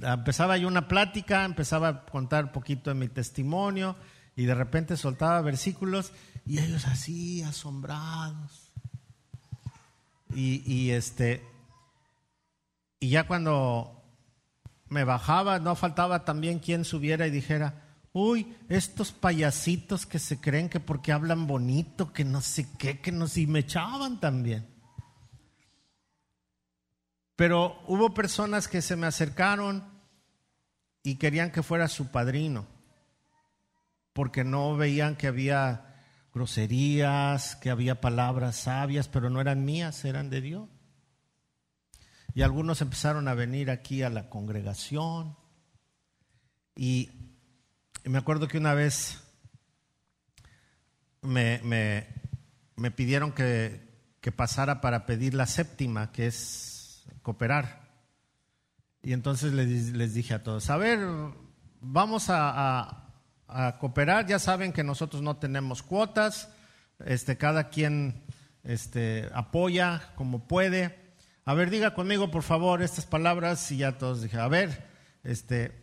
Empezaba 0.00 0.56
yo 0.56 0.68
una 0.68 0.88
plática, 0.88 1.44
empezaba 1.44 1.88
a 1.88 2.04
contar 2.06 2.44
un 2.44 2.52
poquito 2.52 2.90
de 2.90 2.94
mi 2.94 3.08
testimonio 3.08 3.96
y 4.36 4.44
de 4.44 4.54
repente 4.54 4.96
soltaba 4.96 5.40
versículos 5.42 6.12
y 6.46 6.58
ellos 6.58 6.86
así 6.86 7.42
asombrados. 7.42 8.72
Y, 10.34 10.62
y 10.70 10.92
este 10.92 11.44
y 13.00 13.10
ya 13.10 13.26
cuando 13.26 14.00
me 14.88 15.04
bajaba 15.04 15.58
no 15.58 15.74
faltaba 15.74 16.24
también 16.24 16.60
quien 16.60 16.84
subiera 16.84 17.26
y 17.26 17.30
dijera, 17.30 17.81
uy, 18.12 18.56
estos 18.68 19.12
payasitos 19.12 20.06
que 20.06 20.18
se 20.18 20.40
creen 20.40 20.68
que 20.68 20.80
porque 20.80 21.12
hablan 21.12 21.46
bonito, 21.46 22.12
que 22.12 22.24
no 22.24 22.40
sé 22.40 22.68
qué, 22.78 23.00
que 23.00 23.12
no 23.12 23.26
sé, 23.26 23.42
y 23.42 23.46
me 23.46 23.60
echaban 23.60 24.20
también. 24.20 24.66
Pero 27.36 27.82
hubo 27.86 28.12
personas 28.12 28.68
que 28.68 28.82
se 28.82 28.96
me 28.96 29.06
acercaron 29.06 29.84
y 31.02 31.16
querían 31.16 31.50
que 31.50 31.62
fuera 31.62 31.88
su 31.88 32.10
padrino, 32.10 32.66
porque 34.12 34.44
no 34.44 34.76
veían 34.76 35.16
que 35.16 35.26
había 35.26 35.96
groserías, 36.34 37.56
que 37.56 37.70
había 37.70 38.00
palabras 38.00 38.56
sabias, 38.56 39.08
pero 39.08 39.30
no 39.30 39.40
eran 39.40 39.64
mías, 39.64 40.04
eran 40.04 40.30
de 40.30 40.40
Dios. 40.40 40.68
Y 42.34 42.42
algunos 42.42 42.80
empezaron 42.80 43.28
a 43.28 43.34
venir 43.34 43.70
aquí 43.70 44.02
a 44.02 44.10
la 44.10 44.30
congregación 44.30 45.36
y 46.74 47.10
y 48.04 48.08
me 48.08 48.18
acuerdo 48.18 48.48
que 48.48 48.58
una 48.58 48.74
vez 48.74 49.20
me, 51.20 51.60
me, 52.76 52.90
pidieron 52.90 53.32
que, 53.32 53.80
que, 54.20 54.32
pasara 54.32 54.80
para 54.80 55.06
pedir 55.06 55.34
la 55.34 55.46
séptima, 55.46 56.10
que 56.10 56.26
es 56.26 57.04
cooperar. 57.22 57.82
Y 59.02 59.12
entonces 59.12 59.52
les, 59.52 59.92
les 59.92 60.14
dije 60.14 60.34
a 60.34 60.42
todos, 60.42 60.68
a 60.70 60.76
ver, 60.76 61.00
vamos 61.80 62.28
a, 62.28 63.08
a, 63.46 63.78
cooperar, 63.78 64.26
ya 64.26 64.38
saben 64.38 64.72
que 64.72 64.82
nosotros 64.82 65.22
no 65.22 65.36
tenemos 65.36 65.82
cuotas, 65.82 66.48
este, 67.04 67.36
cada 67.36 67.68
quien 67.68 68.24
este, 68.64 69.28
apoya 69.32 70.12
como 70.16 70.48
puede. 70.48 70.98
A 71.44 71.54
ver, 71.54 71.70
diga 71.70 71.94
conmigo, 71.94 72.30
por 72.30 72.42
favor, 72.42 72.82
estas 72.82 73.06
palabras 73.06 73.70
y 73.70 73.78
ya 73.78 73.98
todos 73.98 74.22
dije, 74.22 74.38
a 74.38 74.48
ver, 74.48 74.88
este, 75.24 75.81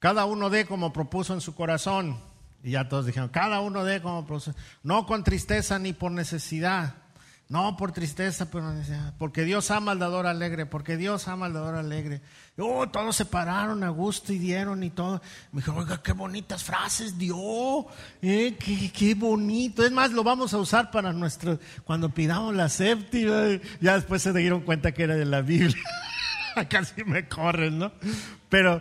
cada 0.00 0.24
uno 0.24 0.50
dé 0.50 0.66
como 0.66 0.92
propuso 0.92 1.34
en 1.34 1.40
su 1.40 1.54
corazón. 1.54 2.18
Y 2.62 2.72
ya 2.72 2.88
todos 2.88 3.06
dijeron, 3.06 3.28
cada 3.28 3.60
uno 3.60 3.84
dé 3.84 4.02
como 4.02 4.26
propuso. 4.26 4.54
No 4.82 5.06
con 5.06 5.22
tristeza 5.22 5.78
ni 5.78 5.92
por 5.92 6.10
necesidad. 6.10 6.96
No 7.50 7.76
por 7.76 7.90
tristeza, 7.90 8.48
pero 8.48 8.72
porque 9.18 9.42
Dios 9.42 9.72
ama 9.72 9.90
al 9.90 9.98
dador 9.98 10.28
alegre, 10.28 10.66
porque 10.66 10.96
Dios 10.96 11.26
ama 11.26 11.46
al 11.46 11.52
dador 11.52 11.74
alegre. 11.74 12.22
Oh, 12.56 12.88
todos 12.88 13.16
se 13.16 13.24
pararon 13.24 13.82
a 13.82 13.88
gusto 13.88 14.32
y 14.32 14.38
dieron 14.38 14.84
y 14.84 14.90
todo. 14.90 15.20
Me 15.50 15.60
dijo, 15.60 15.74
oiga, 15.74 16.00
qué 16.00 16.12
bonitas 16.12 16.62
frases 16.62 17.18
dio. 17.18 17.88
Eh, 18.22 18.56
qué, 18.56 18.92
qué, 18.92 19.14
bonito. 19.16 19.84
Es 19.84 19.90
más, 19.90 20.12
lo 20.12 20.22
vamos 20.22 20.54
a 20.54 20.58
usar 20.58 20.92
para 20.92 21.12
nuestro, 21.12 21.58
cuando 21.82 22.10
pidamos 22.10 22.54
la 22.54 22.68
séptima. 22.68 23.58
Ya 23.80 23.96
después 23.96 24.22
se 24.22 24.32
dieron 24.32 24.60
cuenta 24.60 24.92
que 24.92 25.02
era 25.02 25.16
de 25.16 25.24
la 25.24 25.40
Biblia. 25.40 25.82
Casi 26.70 27.02
me 27.02 27.26
corren, 27.26 27.80
¿no? 27.80 27.90
Pero, 28.48 28.80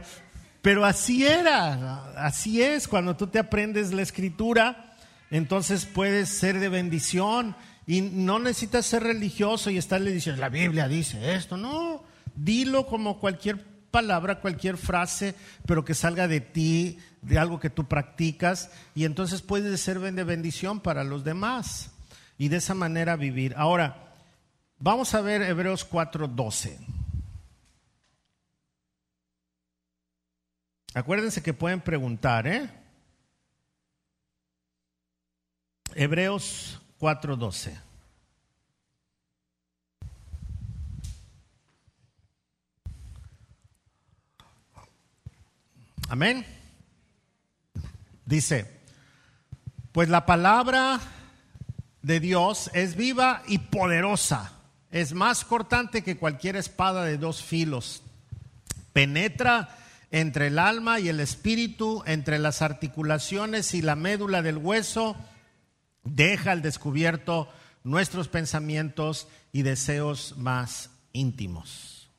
pero 0.62 0.86
así 0.86 1.26
era, 1.26 2.12
así 2.18 2.62
es. 2.62 2.88
Cuando 2.88 3.16
tú 3.16 3.28
te 3.28 3.40
aprendes 3.40 3.94
la 3.94 4.02
escritura, 4.02 4.96
entonces 5.32 5.86
puedes 5.86 6.30
ser 6.30 6.60
de 6.60 6.70
bendición 6.70 7.56
y 7.88 8.02
no 8.02 8.40
necesitas 8.40 8.86
ser 8.86 9.04
religioso 9.04 9.70
y 9.70 9.78
estarle 9.78 10.12
diciendo, 10.12 10.42
la 10.42 10.50
Biblia 10.50 10.88
dice 10.88 11.34
esto. 11.34 11.58
No, 11.58 12.04
dilo 12.36 12.86
como 12.86 13.20
cualquier 13.20 13.66
palabra, 13.90 14.42
cualquier 14.42 14.78
frase, 14.78 15.34
pero 15.66 15.84
que 15.84 15.96
salga 15.96 16.28
de 16.28 16.42
ti, 16.42 17.00
de 17.22 17.40
algo 17.40 17.60
que 17.60 17.70
tú 17.70 17.88
practicas, 17.88 18.72
y 18.96 19.06
entonces 19.06 19.42
puedes 19.42 19.82
ser 19.82 20.00
de 20.00 20.24
bendición 20.24 20.80
para 20.80 21.04
los 21.04 21.24
demás. 21.24 21.92
Y 22.38 22.48
de 22.48 22.58
esa 22.58 22.74
manera 22.74 23.16
vivir. 23.16 23.54
Ahora, 23.58 24.14
vamos 24.78 25.14
a 25.14 25.22
ver 25.22 25.42
Hebreos 25.42 25.84
4:12. 25.90 26.78
Acuérdense 31.00 31.42
que 31.42 31.54
pueden 31.54 31.80
preguntar, 31.80 32.46
¿eh? 32.46 32.70
Hebreos 35.96 36.82
4:12. 37.00 37.74
Amén. 46.10 46.46
Dice, 48.26 48.70
pues 49.94 50.10
la 50.10 50.26
palabra 50.26 51.00
de 52.02 52.20
Dios 52.20 52.70
es 52.74 52.98
viva 52.98 53.42
y 53.48 53.60
poderosa, 53.60 54.52
es 54.92 55.14
más 55.14 55.46
cortante 55.46 56.04
que 56.04 56.18
cualquier 56.18 56.58
espada 56.58 57.06
de 57.06 57.18
dos 57.18 57.42
filos, 57.42 58.04
penetra 58.92 59.78
entre 60.12 60.48
el 60.48 60.60
alma 60.60 61.00
y 61.00 61.10
el 61.10 61.20
espíritu, 61.20 62.04
entre 62.06 62.40
las 62.40 62.62
articulaciones 62.62 63.74
y 63.74 63.82
la 63.82 63.96
médula 63.96 64.42
del 64.42 64.58
hueso, 64.58 65.16
deja 66.04 66.52
al 66.52 66.62
descubierto 66.62 67.50
nuestros 67.84 68.28
pensamientos 68.28 69.28
y 69.52 69.62
deseos 69.62 70.36
más 70.38 70.92
íntimos. 71.14 72.10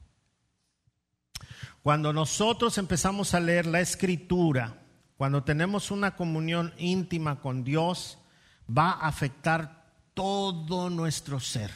Cuando 1.82 2.12
nosotros 2.12 2.76
empezamos 2.78 3.34
a 3.34 3.40
leer 3.40 3.66
la 3.66 3.80
escritura, 3.80 4.76
cuando 5.16 5.42
tenemos 5.44 5.90
una 5.90 6.14
comunión 6.16 6.74
íntima 6.78 7.40
con 7.40 7.64
Dios, 7.64 8.18
va 8.66 8.92
a 8.92 9.08
afectar 9.08 9.86
todo 10.14 10.90
nuestro 10.90 11.40
ser, 11.40 11.70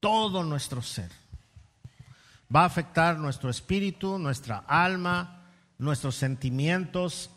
todo 0.00 0.44
nuestro 0.44 0.82
ser. 0.82 1.21
Va 2.54 2.62
a 2.62 2.66
afectar 2.66 3.18
nuestro 3.18 3.48
espíritu, 3.48 4.18
nuestra 4.18 4.58
alma, 4.58 5.46
nuestros 5.78 6.16
sentimientos, 6.16 7.30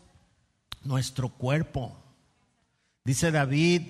nuestro 0.84 1.30
cuerpo. 1.30 2.04
Dice 3.06 3.32
David 3.32 3.82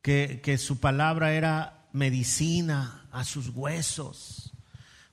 que, 0.00 0.40
que 0.42 0.58
su 0.58 0.78
palabra 0.78 1.32
era 1.32 1.88
medicina 1.92 3.08
a 3.10 3.24
sus 3.24 3.48
huesos. 3.48 4.52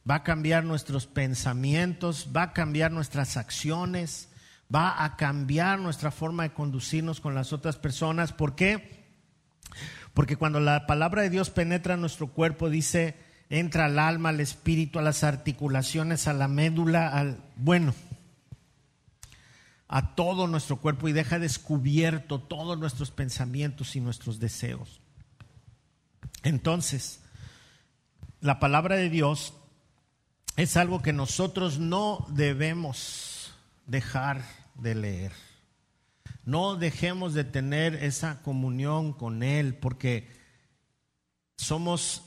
Va 0.07 0.15
a 0.15 0.23
cambiar 0.23 0.63
nuestros 0.63 1.07
pensamientos, 1.07 2.27
va 2.35 2.43
a 2.43 2.53
cambiar 2.53 2.91
nuestras 2.91 3.37
acciones, 3.37 4.29
va 4.73 5.03
a 5.03 5.15
cambiar 5.17 5.79
nuestra 5.79 6.11
forma 6.11 6.43
de 6.43 6.53
conducirnos 6.53 7.19
con 7.19 7.33
las 7.33 7.53
otras 7.53 7.77
personas. 7.77 8.31
¿Por 8.31 8.55
qué? 8.55 9.05
Porque 10.13 10.37
cuando 10.37 10.59
la 10.59 10.85
palabra 10.85 11.23
de 11.23 11.31
Dios 11.31 11.49
penetra 11.49 11.95
en 11.95 12.01
nuestro 12.01 12.27
cuerpo, 12.27 12.69
dice, 12.69 13.17
entra 13.49 13.85
al 13.85 13.99
alma, 13.99 14.29
al 14.29 14.39
espíritu, 14.39 14.99
a 14.99 15.01
las 15.01 15.23
articulaciones, 15.23 16.27
a 16.27 16.33
la 16.33 16.47
médula, 16.47 17.07
al 17.09 17.37
bueno, 17.55 17.93
a 19.87 20.15
todo 20.15 20.47
nuestro 20.47 20.77
cuerpo 20.77 21.07
y 21.07 21.13
deja 21.13 21.39
descubierto 21.39 22.39
todos 22.39 22.77
nuestros 22.77 23.11
pensamientos 23.11 23.95
y 23.95 24.01
nuestros 24.01 24.39
deseos. 24.39 24.99
Entonces, 26.43 27.21
la 28.41 28.59
palabra 28.59 28.95
de 28.95 29.09
Dios 29.09 29.53
es 30.57 30.77
algo 30.77 31.01
que 31.01 31.13
nosotros 31.13 31.79
no 31.79 32.25
debemos 32.29 33.53
dejar 33.85 34.43
de 34.75 34.95
leer. 34.95 35.31
No 36.43 36.75
dejemos 36.75 37.33
de 37.33 37.43
tener 37.43 37.95
esa 37.95 38.41
comunión 38.41 39.13
con 39.13 39.41
Él 39.43 39.75
porque 39.75 40.31
somos 41.57 42.23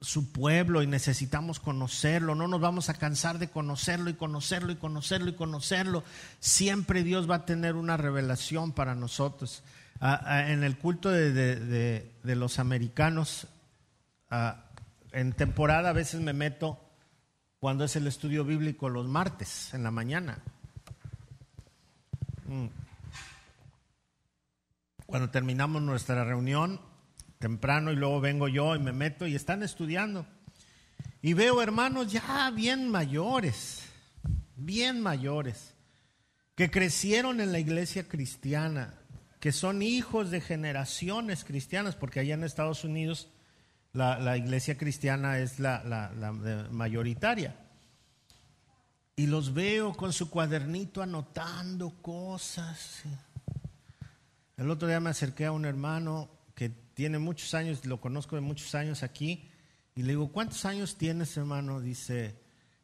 su 0.00 0.30
pueblo 0.30 0.82
y 0.82 0.86
necesitamos 0.86 1.60
conocerlo. 1.60 2.34
No 2.34 2.48
nos 2.48 2.60
vamos 2.60 2.88
a 2.88 2.94
cansar 2.94 3.38
de 3.38 3.50
conocerlo 3.50 4.10
y 4.10 4.14
conocerlo 4.14 4.72
y 4.72 4.76
conocerlo 4.76 5.30
y 5.30 5.34
conocerlo. 5.34 6.04
Siempre 6.40 7.02
Dios 7.02 7.28
va 7.28 7.36
a 7.36 7.46
tener 7.46 7.74
una 7.74 7.96
revelación 7.96 8.72
para 8.72 8.94
nosotros. 8.94 9.62
Ah, 10.00 10.20
ah, 10.24 10.50
en 10.50 10.62
el 10.62 10.78
culto 10.78 11.10
de, 11.10 12.12
los 12.22 12.58
americanos, 12.58 13.48
ah, 14.30 14.64
en 15.12 15.32
temporada 15.32 15.90
a 15.90 15.92
veces 15.94 16.20
me 16.20 16.32
meto 16.32 16.78
cuando 17.58 17.84
es 17.84 17.96
el 17.96 18.06
estudio 18.06 18.44
bíblico 18.44 18.88
los 18.88 19.08
martes 19.08 19.74
en 19.74 19.82
la 19.82 19.90
mañana. 19.90 20.38
Mm. 22.46 22.66
Cuando 25.06 25.30
terminamos 25.30 25.82
nuestra 25.82 26.22
reunión, 26.22 26.80
temprano 27.38 27.92
y 27.92 27.96
luego 27.96 28.20
vengo 28.20 28.48
yo 28.48 28.74
y 28.74 28.78
me 28.78 28.92
meto 28.92 29.26
y 29.26 29.34
están 29.34 29.62
estudiando. 29.62 30.26
Y 31.22 31.32
veo 31.32 31.62
hermanos 31.62 32.12
ya 32.12 32.50
bien 32.50 32.90
mayores, 32.90 33.82
bien 34.56 35.00
mayores, 35.00 35.74
que 36.54 36.70
crecieron 36.70 37.40
en 37.40 37.52
la 37.52 37.58
iglesia 37.58 38.08
cristiana, 38.08 38.94
que 39.40 39.52
son 39.52 39.82
hijos 39.82 40.30
de 40.30 40.40
generaciones 40.40 41.44
cristianas, 41.44 41.96
porque 41.96 42.20
allá 42.20 42.34
en 42.34 42.44
Estados 42.44 42.84
Unidos 42.84 43.28
la, 43.92 44.36
iglesia 44.36 44.76
cristiana 44.76 45.38
es 45.38 45.58
la, 45.58 45.82
la 45.84 46.32
mayoritaria. 46.70 47.56
Y 49.16 49.26
los 49.26 49.52
veo 49.52 49.94
con 49.94 50.12
su 50.12 50.30
cuadernito 50.30 51.02
anotando 51.02 51.90
cosas. 52.00 53.02
El 54.56 54.70
otro 54.70 54.86
día 54.86 55.00
me 55.00 55.10
acerqué 55.10 55.46
a 55.46 55.52
un 55.52 55.64
hermano 55.64 56.37
que 56.58 56.70
tiene 56.70 57.20
muchos 57.20 57.54
años, 57.54 57.86
lo 57.86 58.00
conozco 58.00 58.34
de 58.34 58.42
muchos 58.42 58.74
años 58.74 59.04
aquí, 59.04 59.48
y 59.94 60.02
le 60.02 60.08
digo, 60.08 60.32
¿cuántos 60.32 60.64
años 60.64 60.98
tienes, 60.98 61.36
hermano? 61.36 61.80
Dice, 61.80 62.34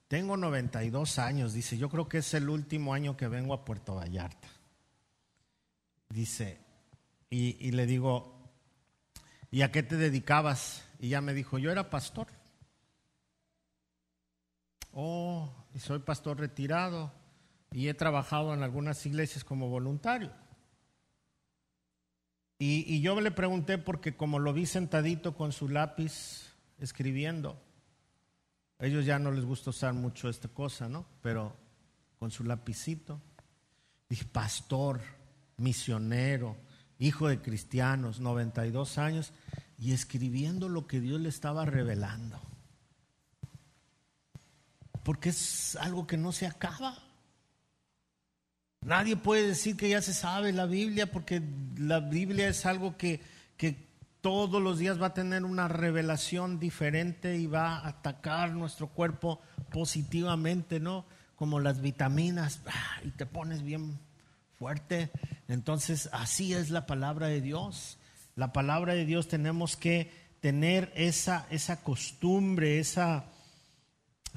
tengo 0.06 0.36
92 0.36 1.18
años, 1.18 1.52
dice, 1.54 1.76
yo 1.76 1.88
creo 1.88 2.08
que 2.08 2.18
es 2.18 2.34
el 2.34 2.48
último 2.48 2.94
año 2.94 3.16
que 3.16 3.26
vengo 3.26 3.52
a 3.52 3.64
Puerto 3.64 3.96
Vallarta. 3.96 4.46
Dice, 6.08 6.60
y, 7.28 7.56
y 7.66 7.72
le 7.72 7.86
digo, 7.86 8.48
¿y 9.50 9.62
a 9.62 9.72
qué 9.72 9.82
te 9.82 9.96
dedicabas? 9.96 10.84
Y 11.00 11.08
ya 11.08 11.20
me 11.20 11.34
dijo, 11.34 11.58
yo 11.58 11.72
era 11.72 11.90
pastor. 11.90 12.28
Oh, 14.92 15.52
y 15.74 15.80
soy 15.80 15.98
pastor 15.98 16.38
retirado 16.38 17.12
y 17.72 17.88
he 17.88 17.94
trabajado 17.94 18.54
en 18.54 18.62
algunas 18.62 19.04
iglesias 19.04 19.42
como 19.42 19.68
voluntario. 19.68 20.30
Y, 22.58 23.00
yo 23.00 23.20
le 23.20 23.30
pregunté 23.30 23.78
porque 23.78 24.16
como 24.16 24.38
lo 24.38 24.52
vi 24.52 24.66
sentadito 24.66 25.36
con 25.36 25.52
su 25.52 25.68
lápiz 25.68 26.54
escribiendo, 26.78 27.60
ellos 28.78 29.04
ya 29.04 29.18
no 29.18 29.30
les 29.32 29.44
gusta 29.44 29.70
usar 29.70 29.92
mucho 29.92 30.28
esta 30.28 30.48
cosa, 30.48 30.88
¿no? 30.88 31.06
Pero 31.20 31.56
con 32.18 32.30
su 32.30 32.44
lapicito, 32.44 33.20
dije, 34.08 34.24
pastor, 34.24 35.00
misionero, 35.56 36.56
hijo 36.98 37.28
de 37.28 37.40
cristianos, 37.40 38.20
92 38.20 38.98
años, 38.98 39.32
y 39.78 39.92
escribiendo 39.92 40.68
lo 40.68 40.86
que 40.86 41.00
Dios 41.00 41.20
le 41.20 41.28
estaba 41.28 41.64
revelando. 41.64 42.40
Porque 45.02 45.30
es 45.30 45.76
algo 45.76 46.06
que 46.06 46.16
no 46.16 46.32
se 46.32 46.46
acaba. 46.46 46.96
Nadie 48.84 49.16
puede 49.16 49.48
decir 49.48 49.76
que 49.76 49.88
ya 49.88 50.02
se 50.02 50.12
sabe 50.12 50.52
la 50.52 50.66
Biblia 50.66 51.10
porque 51.10 51.42
la 51.78 52.00
Biblia 52.00 52.48
es 52.48 52.66
algo 52.66 52.96
que, 52.96 53.20
todos 54.20 54.62
los 54.62 54.78
días 54.78 55.00
va 55.00 55.08
a 55.08 55.12
tener 55.14 55.44
una 55.44 55.68
revelación 55.68 56.58
diferente 56.58 57.36
y 57.36 57.46
va 57.46 57.76
a 57.76 57.88
atacar 57.88 58.52
nuestro 58.52 58.88
cuerpo 58.88 59.38
positivamente, 59.70 60.80
¿no? 60.80 61.04
Como 61.36 61.60
las 61.60 61.82
vitaminas, 61.82 62.62
¡ah! 62.66 63.02
y 63.04 63.10
te 63.10 63.26
pones 63.26 63.62
bien 63.62 63.98
fuerte. 64.58 65.10
Entonces, 65.46 66.08
así 66.10 66.54
es 66.54 66.70
la 66.70 66.86
palabra 66.86 67.26
de 67.26 67.42
Dios. 67.42 67.98
La 68.34 68.54
palabra 68.54 68.94
de 68.94 69.04
Dios 69.04 69.28
tenemos 69.28 69.76
que 69.76 70.10
tener 70.40 70.90
esa, 70.96 71.46
esa 71.50 71.82
costumbre, 71.82 72.78
esa, 72.78 73.26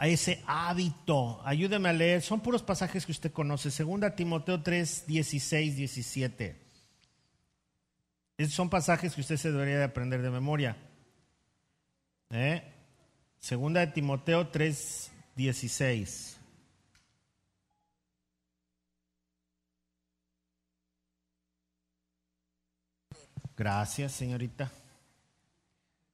ese 0.06 0.44
hábito. 0.46 1.42
Ayúdeme 1.44 1.90
a 1.90 1.94
leer, 1.94 2.22
son 2.22 2.42
puros 2.42 2.62
pasajes 2.62 3.06
que 3.06 3.12
usted 3.12 3.32
conoce. 3.32 3.72
Segunda 3.72 4.16
Timoteo 4.16 4.62
3, 4.62 5.06
16, 5.08 5.76
17. 5.76 6.56
Esos 8.38 8.54
son 8.54 8.70
pasajes 8.70 9.16
que 9.16 9.22
usted 9.22 9.38
se 9.38 9.52
debería 9.52 9.80
de 9.80 9.86
aprender 9.86 10.22
de 10.22 10.30
memoria. 10.30 10.78
¿Eh? 12.30 12.62
Segunda 13.40 13.80
de 13.80 13.88
Timoteo 13.88 14.50
3, 14.50 15.12
16. 15.36 16.38
Gracias, 23.58 24.12
señorita. 24.12 24.72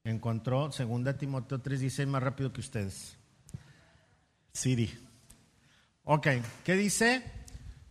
Encontró 0.05 0.71
Segunda 0.71 1.17
Timoteo 1.17 1.61
3:16 1.61 2.07
más 2.07 2.23
rápido 2.23 2.53
que 2.53 2.61
ustedes. 2.61 3.17
Siri. 4.53 4.93
Ok, 6.03 6.27
¿qué 6.63 6.75
dice? 6.75 7.23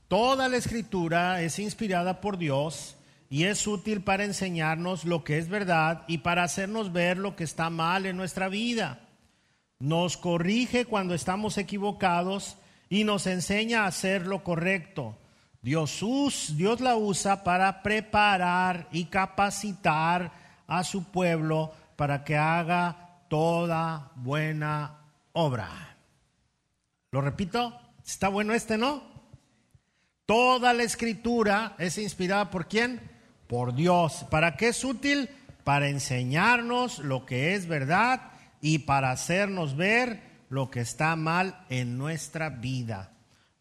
Toda 0.07 0.49
la 0.49 0.59
escritura 0.59 1.43
es 1.43 1.59
inspirada 1.59 2.21
por 2.21 2.39
Dios 2.39 2.97
y 3.29 3.45
es 3.45 3.67
útil 3.67 4.03
para 4.03 4.25
enseñarnos 4.25 5.05
lo 5.05 5.25
que 5.25 5.39
es 5.39 5.49
verdad 5.49 6.05
y 6.07 6.19
para 6.19 6.45
hacernos 6.45 6.93
ver 6.93 7.19
lo 7.19 7.35
que 7.35 7.45
está 7.45 7.69
mal 7.69 8.07
en 8.07 8.17
nuestra 8.17 8.49
vida. 8.49 9.09
Nos 9.81 10.17
corrige 10.17 10.85
cuando 10.85 11.15
estamos 11.15 11.59
equivocados 11.59 12.57
y 12.89 13.05
nos 13.05 13.27
enseña 13.27 13.83
a 13.83 13.87
hacer 13.87 14.27
lo 14.27 14.45
correcto. 14.45 15.17
Dios, 15.63 15.99
Dios 16.57 16.81
la 16.81 16.97
usa 16.97 17.43
para 17.43 17.83
preparar 17.83 18.89
y 18.93 19.07
capacitar 19.07 20.31
a 20.69 20.85
su 20.85 21.11
pueblo 21.11 21.73
para 21.97 22.23
que 22.23 22.37
haga 22.37 23.25
toda 23.29 24.13
buena 24.15 25.01
obra. 25.33 25.92
Lo 27.13 27.21
repito, 27.21 27.79
está 28.05 28.29
bueno 28.29 28.53
este, 28.53 28.77
¿no? 28.77 29.05
Toda 30.27 30.73
la 30.73 30.83
escritura 30.83 31.77
es 31.79 31.99
inspirada 31.99 32.51
por 32.51 32.67
quién? 32.67 33.01
Por 33.47 33.75
Dios. 33.75 34.27
¿Para 34.31 34.57
qué 34.57 34.69
es 34.69 34.85
útil? 34.85 35.31
Para 35.63 35.89
enseñarnos 35.89 36.99
lo 36.99 37.25
que 37.25 37.55
es 37.55 37.69
verdad 37.69 38.33
y 38.61 38.81
para 38.81 39.13
hacernos 39.13 39.77
ver 39.77 40.21
lo 40.49 40.71
que 40.71 40.81
está 40.81 41.15
mal 41.15 41.65
en 41.69 41.97
nuestra 41.97 42.51
vida 42.51 43.13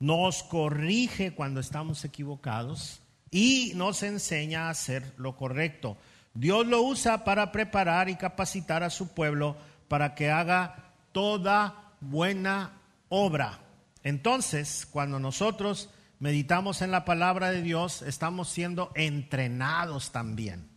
nos 0.01 0.41
corrige 0.41 1.35
cuando 1.35 1.59
estamos 1.59 2.03
equivocados 2.05 3.03
y 3.29 3.73
nos 3.75 4.01
enseña 4.01 4.65
a 4.65 4.71
hacer 4.71 5.13
lo 5.17 5.35
correcto. 5.35 5.95
Dios 6.33 6.65
lo 6.65 6.81
usa 6.81 7.23
para 7.23 7.51
preparar 7.51 8.09
y 8.09 8.15
capacitar 8.15 8.81
a 8.81 8.89
su 8.89 9.09
pueblo 9.13 9.55
para 9.87 10.15
que 10.15 10.31
haga 10.31 10.91
toda 11.11 11.93
buena 11.99 12.80
obra. 13.11 13.59
Entonces, 14.01 14.87
cuando 14.89 15.19
nosotros 15.19 15.91
meditamos 16.17 16.81
en 16.81 16.89
la 16.89 17.05
palabra 17.05 17.51
de 17.51 17.61
Dios, 17.61 18.01
estamos 18.01 18.49
siendo 18.49 18.91
entrenados 18.95 20.11
también. 20.11 20.69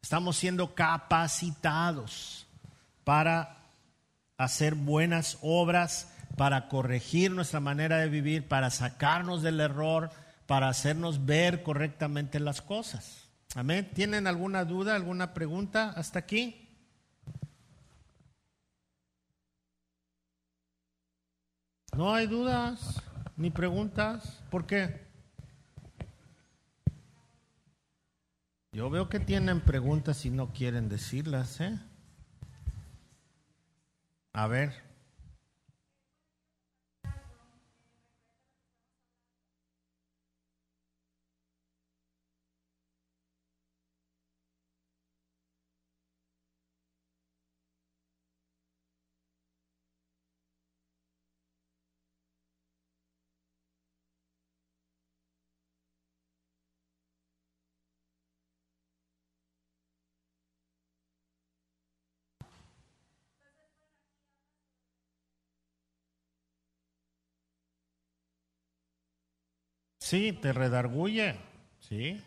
Estamos 0.00 0.36
siendo 0.36 0.76
capacitados 0.76 2.46
para 3.02 3.56
hacer 4.36 4.76
buenas 4.76 5.38
obras 5.42 6.12
para 6.36 6.68
corregir 6.68 7.32
nuestra 7.32 7.58
manera 7.58 7.98
de 7.98 8.08
vivir, 8.08 8.46
para 8.46 8.70
sacarnos 8.70 9.42
del 9.42 9.58
error, 9.60 10.10
para 10.46 10.68
hacernos 10.68 11.26
ver 11.26 11.64
correctamente 11.64 12.38
las 12.38 12.62
cosas. 12.62 13.28
Amén. 13.56 13.90
¿Tienen 13.92 14.26
alguna 14.26 14.64
duda, 14.64 14.94
alguna 14.94 15.34
pregunta 15.34 15.90
hasta 15.96 16.20
aquí? 16.20 16.67
No 21.96 22.14
hay 22.14 22.26
dudas 22.26 23.02
ni 23.36 23.50
preguntas. 23.50 24.42
¿Por 24.50 24.66
qué? 24.66 25.06
Yo 28.72 28.90
veo 28.90 29.08
que 29.08 29.18
tienen 29.18 29.60
preguntas 29.60 30.24
y 30.24 30.30
no 30.30 30.52
quieren 30.52 30.88
decirlas, 30.88 31.60
¿eh? 31.60 31.78
A 34.32 34.46
ver. 34.46 34.87
Sí, 70.08 70.32
te 70.32 70.54
redarguye, 70.54 71.36
sí. 71.80 72.18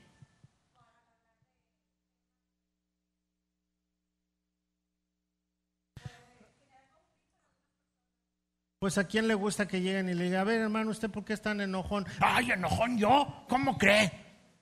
Pues 8.78 9.00
a 9.00 9.06
quién 9.06 9.28
le 9.28 9.34
gusta 9.34 9.68
que 9.68 9.82
lleguen 9.82 10.10
y 10.10 10.14
le 10.14 10.26
digan, 10.26 10.42
a 10.42 10.44
ver 10.44 10.62
hermano, 10.62 10.92
¿usted 10.92 11.10
por 11.10 11.26
qué 11.26 11.34
es 11.34 11.42
tan 11.42 11.60
enojón? 11.60 12.06
Ay, 12.20 12.52
enojón 12.52 13.00
yo, 13.00 13.46
¿cómo 13.50 13.80
cree? 13.80 14.12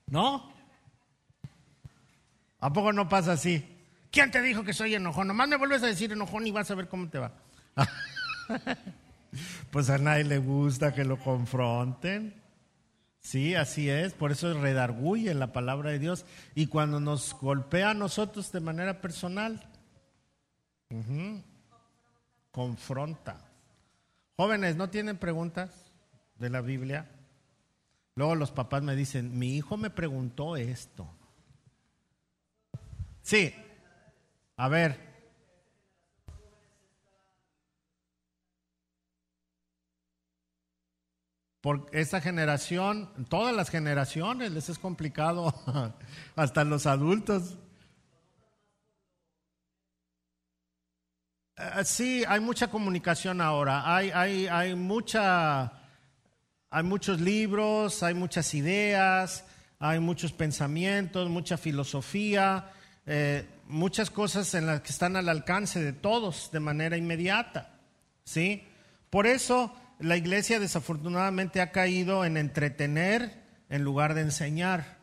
¿No? 0.08 0.53
¿A 2.62 2.71
poco 2.71 2.93
no 2.93 3.10
pasa 3.10 3.34
así? 3.34 3.65
¿Quién 4.12 4.32
te 4.32 4.41
dijo 4.41 4.63
que 4.63 4.71
soy 4.71 4.95
enojón? 4.95 5.27
Nomás 5.27 5.49
me 5.49 5.58
vuelves 5.58 5.84
a 5.84 5.88
decir 5.88 6.13
enojón 6.13 6.47
y 6.47 6.51
vas 6.51 6.71
a 6.71 6.75
ver 6.75 6.88
cómo 6.88 7.10
te 7.10 7.19
va. 7.19 7.34
pues 9.71 9.89
a 9.89 9.97
nadie 9.97 10.23
le 10.23 10.38
gusta 10.38 10.93
que 10.93 11.03
lo 11.03 11.19
confronten. 11.19 12.38
Sí, 13.21 13.55
así 13.55 13.89
es, 13.89 14.13
por 14.13 14.32
eso 14.32 14.51
es 14.51 14.58
redarguye 14.58 15.34
la 15.34 15.51
palabra 15.51 15.91
de 15.91 15.99
Dios. 15.99 16.25
Y 16.55 16.67
cuando 16.67 16.99
nos 16.99 17.34
golpea 17.34 17.91
a 17.91 17.93
nosotros 17.93 18.51
de 18.51 18.60
manera 18.62 19.01
personal, 19.01 19.69
confronta. 22.51 23.45
Jóvenes, 24.38 24.77
¿no 24.77 24.89
tienen 24.89 25.17
preguntas 25.17 25.91
de 26.38 26.49
la 26.49 26.62
Biblia? 26.62 27.10
Luego 28.15 28.36
los 28.36 28.51
papás 28.51 28.84
me 28.84 28.95
dicen, 28.95 29.38
mi 29.38 29.55
hijo 29.55 29.77
me 29.77 29.89
preguntó 29.89 30.55
esto. 30.55 31.10
Sí, 33.21 33.53
a 34.55 34.67
ver, 34.69 35.08
Por 41.61 41.87
esa 41.91 42.21
generación, 42.21 43.09
todas 43.27 43.53
las 43.53 43.69
generaciones 43.69 44.51
les 44.51 44.69
es 44.69 44.79
complicado, 44.79 45.53
hasta 46.35 46.63
los 46.63 46.85
adultos. 46.85 47.57
Eh, 51.57 51.83
sí, 51.83 52.23
hay 52.25 52.39
mucha 52.39 52.69
comunicación 52.69 53.41
ahora, 53.41 53.93
hay, 53.93 54.10
hay, 54.12 54.47
hay, 54.47 54.75
mucha, 54.75 55.73
hay 56.69 56.83
muchos 56.83 57.19
libros, 57.19 58.03
hay 58.03 58.13
muchas 58.13 58.53
ideas, 58.53 59.43
hay 59.79 59.99
muchos 59.99 60.31
pensamientos, 60.31 61.29
mucha 61.29 61.57
filosofía, 61.57 62.71
eh, 63.05 63.45
muchas 63.67 64.10
cosas 64.10 64.53
en 64.53 64.65
las 64.65 64.79
que 64.79 64.91
están 64.91 65.17
al 65.17 65.27
alcance 65.27 65.83
de 65.83 65.91
todos 65.91 66.51
de 66.51 66.62
manera 66.62 66.95
inmediata. 66.95 67.73
¿sí? 68.23 68.63
Por 69.10 69.27
eso 69.27 69.73
la 70.00 70.15
iglesia 70.15 70.60
desafortunadamente 70.60 71.62
ha 71.62 71.71
caído 71.71 72.25
en 72.25 72.37
entretener 72.37 73.43
en 73.69 73.83
lugar 73.83 74.13
de 74.13 74.21
enseñar. 74.21 74.97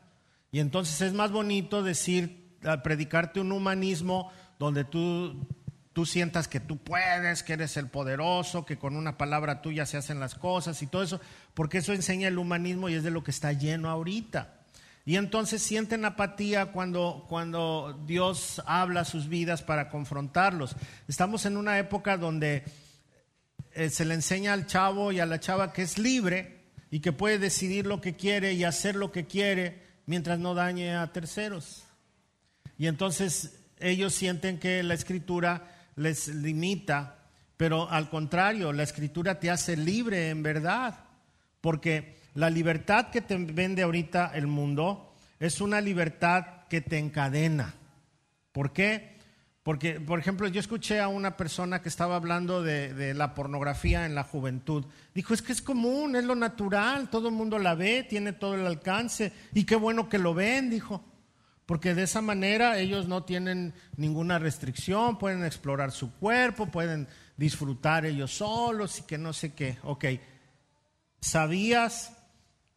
Y 0.51 0.61
entonces 0.61 1.01
es 1.03 1.13
más 1.13 1.31
bonito 1.31 1.83
decir, 1.83 2.57
predicarte 2.83 3.41
un 3.41 3.53
humanismo 3.53 4.33
donde 4.59 4.85
tú, 4.85 5.47
tú 5.93 6.07
sientas 6.07 6.49
que 6.49 6.61
tú 6.61 6.79
puedes, 6.79 7.43
que 7.43 7.53
eres 7.53 7.77
el 7.77 7.89
poderoso, 7.89 8.65
que 8.65 8.79
con 8.79 8.97
una 8.97 9.19
palabra 9.19 9.61
tuya 9.61 9.85
se 9.85 9.99
hacen 9.99 10.19
las 10.19 10.35
cosas 10.35 10.81
y 10.81 10.87
todo 10.87 11.03
eso, 11.03 11.21
porque 11.53 11.79
eso 11.79 11.93
enseña 11.93 12.29
el 12.29 12.39
humanismo 12.39 12.89
y 12.89 12.95
es 12.95 13.03
de 13.03 13.11
lo 13.11 13.23
que 13.23 13.31
está 13.31 13.53
lleno 13.53 13.91
ahorita. 13.91 14.55
Y 15.05 15.17
entonces 15.17 15.63
sienten 15.63 16.05
apatía 16.05 16.73
cuando, 16.73 17.27
cuando 17.29 18.03
Dios 18.07 18.61
habla 18.67 19.05
sus 19.05 19.29
vidas 19.29 19.63
para 19.63 19.89
confrontarlos. 19.89 20.75
Estamos 21.07 21.47
en 21.47 21.57
una 21.57 21.79
época 21.79 22.17
donde 22.17 22.65
eh, 23.77 23.91
se 23.91 24.07
le 24.07 24.15
enseña 24.15 24.55
al 24.55 24.67
chavo 24.67 25.13
y 25.13 25.21
a 25.21 25.27
la 25.27 25.39
chava 25.39 25.75
que 25.75 25.83
es 25.83 25.99
libre 25.99 26.61
y 26.91 27.01
que 27.01 27.13
puede 27.13 27.39
decidir 27.39 27.87
lo 27.87 28.01
que 28.01 28.15
quiere 28.15 28.55
y 28.55 28.65
hacer 28.65 28.97
lo 28.97 29.13
que 29.13 29.27
quiere 29.27 29.83
mientras 30.07 30.39
no 30.39 30.55
dañe 30.55 30.97
a 30.97 31.13
terceros. 31.13 31.85
Y 32.79 32.87
entonces 32.87 33.61
ellos 33.79 34.15
sienten 34.15 34.59
que 34.59 34.83
la 34.83 34.95
escritura 34.95 35.71
les 35.95 36.29
limita, 36.29 37.19
pero 37.59 37.91
al 37.91 38.09
contrario, 38.09 38.73
la 38.73 38.83
escritura 38.83 39.39
te 39.41 39.51
hace 39.51 39.77
libre 39.77 40.31
en 40.31 40.43
verdad, 40.43 41.01
porque 41.61 42.17
la 42.35 42.49
libertad 42.49 43.11
que 43.11 43.21
te 43.21 43.37
vende 43.37 43.83
ahorita 43.83 44.33
el 44.35 44.47
mundo 44.47 45.15
es 45.39 45.61
una 45.61 45.83
libertad 45.83 46.67
que 46.71 46.81
te 46.81 46.97
encadena. 46.97 47.75
¿Por 48.53 48.73
qué? 48.73 49.16
Porque, 49.67 49.99
por 49.99 50.21
ejemplo, 50.21 50.47
yo 50.47 50.61
escuché 50.61 51.01
a 51.01 51.09
una 51.09 51.37
persona 51.37 51.83
que 51.83 51.89
estaba 51.89 52.15
hablando 52.15 52.63
de, 52.63 53.15
la 53.15 53.35
pornografía 53.35 54.07
en 54.07 54.15
la 54.15 54.23
juventud. 54.23 54.85
Dijo, 55.13 55.35
es 55.35 55.43
que 55.43 55.51
es 55.51 55.61
común, 55.61 56.15
es 56.15 56.23
lo 56.23 56.37
natural, 56.37 57.11
todo 57.11 57.27
el 57.27 57.35
mundo 57.35 57.59
la 57.59 57.75
ve, 57.75 58.07
tiene 58.09 58.33
todo 58.33 58.55
el 58.55 58.65
alcance, 58.65 59.33
y 59.53 59.65
qué 59.65 59.75
bueno 59.75 60.09
que 60.09 60.21
lo 60.21 60.35
ven, 60.35 60.71
dijo. 60.71 61.05
Porque 61.67 61.97
de 61.97 62.05
esa 62.05 62.23
manera 62.23 62.79
ellos 62.79 63.09
no 63.09 63.25
tienen 63.25 63.75
ninguna 63.97 64.39
restricción, 64.39 65.19
pueden 65.19 65.45
explorar 65.45 65.91
su 65.91 66.13
cuerpo, 66.13 66.69
pueden 66.69 67.09
disfrutar 67.37 68.07
ellos 68.07 68.37
solos 68.37 69.01
y 69.01 69.03
que 69.03 69.19
no 69.19 69.33
sé 69.33 69.53
qué. 69.55 69.79
Ok, 69.83 70.05
¿sabías 71.21 72.13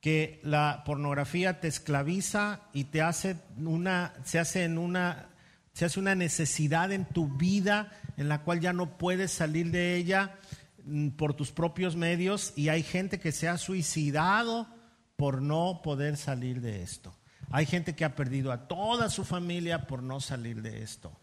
que 0.01 0.39
la 0.43 0.81
pornografía 0.87 1.59
te 1.59 1.67
esclaviza 1.67 2.61
y 2.73 2.85
te 2.85 3.03
hace 3.03 3.35
una, 3.57 4.15
se 4.23 4.39
hace 4.39 4.63
en 4.63 4.79
una, 4.79 5.28
se 5.79 5.85
hace 5.85 6.01
una 6.01 6.13
necesidad 6.13 6.91
en 6.91 7.05
tu 7.05 7.29
vida 7.29 7.93
en 8.17 8.27
la 8.27 8.41
cual 8.41 8.59
ya 8.59 8.73
no 8.73 8.97
puedes 8.97 9.31
salir 9.31 9.71
de 9.71 9.95
ella 9.95 10.35
mm, 10.83 11.11
por 11.11 11.35
tus 11.35 11.53
propios 11.53 11.95
medios 11.95 12.51
y 12.57 12.67
hay 12.67 12.83
gente 12.83 13.17
que 13.17 13.31
se 13.31 13.47
ha 13.47 13.57
suicidado 13.57 14.67
por 15.15 15.41
no 15.41 15.79
poder 15.81 16.17
salir 16.17 16.59
de 16.59 16.83
esto. 16.83 17.15
Hay 17.49 17.65
gente 17.65 17.95
que 17.95 18.03
ha 18.03 18.13
perdido 18.13 18.51
a 18.51 18.67
toda 18.67 19.09
su 19.09 19.23
familia 19.23 19.87
por 19.87 20.03
no 20.03 20.19
salir 20.19 20.61
de 20.61 20.83
esto. 20.83 21.17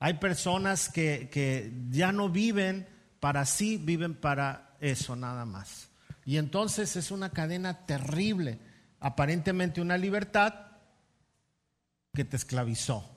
Hay 0.00 0.18
personas 0.18 0.90
que, 0.90 1.30
que 1.32 1.72
ya 1.88 2.12
no 2.12 2.28
viven 2.28 2.86
para 3.20 3.46
sí, 3.46 3.78
viven 3.78 4.12
para 4.12 4.76
eso 4.80 5.16
nada 5.16 5.46
más. 5.46 5.88
Y 6.26 6.36
entonces 6.36 6.94
es 6.96 7.10
una 7.10 7.30
cadena 7.30 7.86
terrible, 7.86 8.58
aparentemente 9.00 9.80
una 9.80 9.96
libertad 9.96 10.52
que 12.12 12.26
te 12.26 12.36
esclavizó. 12.36 13.13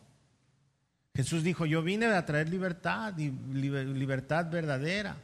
Jesús 1.18 1.44
dijo, 1.44 1.66
yo 1.66 1.82
vine 1.82 2.06
a 2.06 2.26
traer 2.28 2.48
libertad 2.48 3.18
y 3.18 3.32
libertad 3.32 4.52
verdadera. 4.52 5.18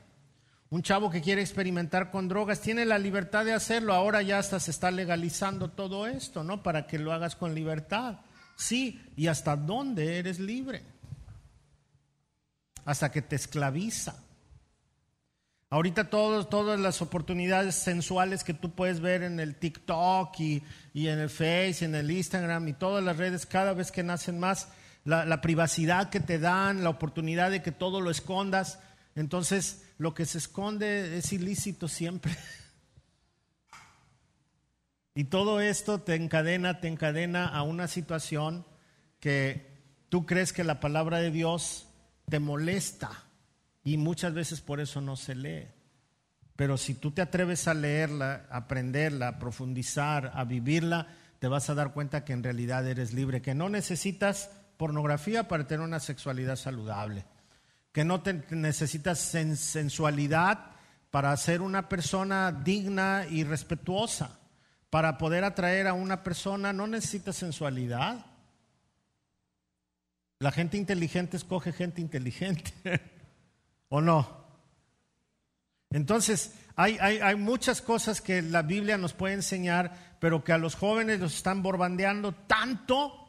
Un 0.72 0.82
chavo 0.82 1.12
que 1.12 1.22
quiere 1.22 1.44
experimentar 1.44 2.10
con 2.10 2.28
drogas 2.28 2.62
tiene 2.62 2.84
la 2.84 2.98
libertad 2.98 3.46
de 3.46 3.54
hacerlo. 3.54 3.94
Ahora 3.94 4.24
ya 4.24 4.40
hasta 4.40 4.60
se 4.60 4.72
está 4.72 4.90
legalizando 4.90 5.70
todo 5.70 6.08
esto, 6.08 6.44
¿no? 6.44 6.64
Para 6.64 6.88
que 6.88 6.98
lo 6.98 7.14
hagas 7.14 7.36
con 7.36 7.54
libertad. 7.54 8.22
Sí, 8.56 9.06
¿y 9.16 9.28
hasta 9.28 9.56
dónde 9.56 10.18
eres 10.18 10.40
libre? 10.40 10.82
Hasta 12.86 13.12
que 13.12 13.22
te 13.22 13.36
esclaviza. 13.36 14.16
Ahorita 15.70 16.10
todas 16.10 16.80
las 16.80 17.04
oportunidades 17.04 17.76
sensuales 17.76 18.44
que 18.44 18.56
tú 18.56 18.72
puedes 18.72 19.00
ver 19.00 19.22
en 19.22 19.40
el 19.40 19.58
TikTok 19.58 20.40
y, 20.40 20.64
en 20.96 21.20
el 21.20 21.30
Face, 21.30 21.86
en 21.86 21.94
el 21.94 22.10
Instagram 22.10 22.68
y 22.70 22.74
todas 22.74 23.04
las 23.04 23.18
redes, 23.18 23.46
cada 23.46 23.74
vez 23.74 23.92
que 23.92 24.02
nacen 24.02 24.40
más, 24.40 24.70
la, 25.04 25.42
privacidad 25.42 26.10
que 26.10 26.20
te 26.20 26.40
dan, 26.40 26.84
la 26.84 26.90
oportunidad 26.90 27.52
de 27.52 27.62
que 27.62 27.72
todo 27.72 28.02
lo 28.02 28.10
escondas, 28.10 28.80
entonces, 29.16 29.86
lo 29.98 30.14
que 30.14 30.26
se 30.26 30.38
esconde 30.38 31.18
es 31.18 31.32
ilícito 31.34 31.88
siempre. 31.88 32.36
Y 35.16 35.26
todo 35.26 35.62
esto 35.62 36.02
te 36.02 36.16
encadena, 36.16 36.80
te 36.80 36.88
encadena 36.88 37.46
a 37.48 37.62
una 37.62 37.88
situación 37.88 38.66
que 39.20 39.68
tú 40.10 40.26
crees 40.26 40.54
que 40.54 40.64
la 40.64 40.80
palabra 40.80 41.20
de 41.20 41.30
Dios 41.30 41.88
te 42.28 42.40
molesta 42.40 43.12
y 43.84 43.98
muchas 43.98 44.34
veces 44.34 44.62
por 44.62 44.80
eso 44.80 45.02
no 45.02 45.16
se 45.16 45.36
lee. 45.36 45.68
Pero 46.56 46.78
si 46.78 46.96
tú 46.96 47.12
te 47.12 47.22
atreves 47.22 47.68
a 47.68 47.76
leerla, 47.76 48.48
aprenderla, 48.50 49.38
profundizar, 49.38 50.32
a 50.34 50.46
vivirla, 50.46 51.08
te 51.38 51.48
vas 51.48 51.70
a 51.70 51.76
dar 51.76 51.94
cuenta 51.94 52.26
que 52.26 52.34
en 52.34 52.42
realidad 52.42 52.88
eres 52.88 53.14
libre, 53.14 53.44
que 53.44 53.54
no 53.54 53.70
necesitas 53.70 54.50
pornografía 54.78 55.48
para 55.48 55.68
tener 55.68 55.86
una 55.86 56.00
sexualidad 56.00 56.56
saludable 56.56 57.26
que 57.94 58.04
no 58.04 58.22
te 58.22 58.44
necesitas 58.50 59.20
sensualidad 59.20 60.72
para 61.12 61.38
ser 61.38 61.62
una 61.62 61.88
persona 61.88 62.52
digna 62.52 63.26
y 63.30 63.44
respetuosa. 63.44 64.40
Para 64.90 65.18
poder 65.20 65.44
atraer 65.44 65.88
a 65.88 65.94
una 65.94 66.24
persona 66.24 66.74
no 66.74 66.88
necesitas 66.88 67.36
sensualidad. 67.36 68.26
La 70.40 70.52
gente 70.52 70.78
inteligente 70.78 71.38
escoge 71.38 71.72
gente 71.72 72.02
inteligente, 72.02 72.74
¿o 73.90 74.02
no? 74.02 74.44
Entonces, 75.92 76.56
hay, 76.76 76.98
hay, 77.00 77.20
hay, 77.20 77.36
muchas 77.36 77.82
cosas 77.82 78.22
que 78.22 78.42
la 78.42 78.64
Biblia 78.64 78.98
nos 78.98 79.14
puede 79.14 79.36
enseñar, 79.36 80.18
pero 80.20 80.44
que 80.44 80.52
a 80.52 80.58
los 80.58 80.74
jóvenes 80.74 81.20
los 81.20 81.36
están 81.36 81.62
borbandeando 81.62 82.34
tanto 82.34 83.23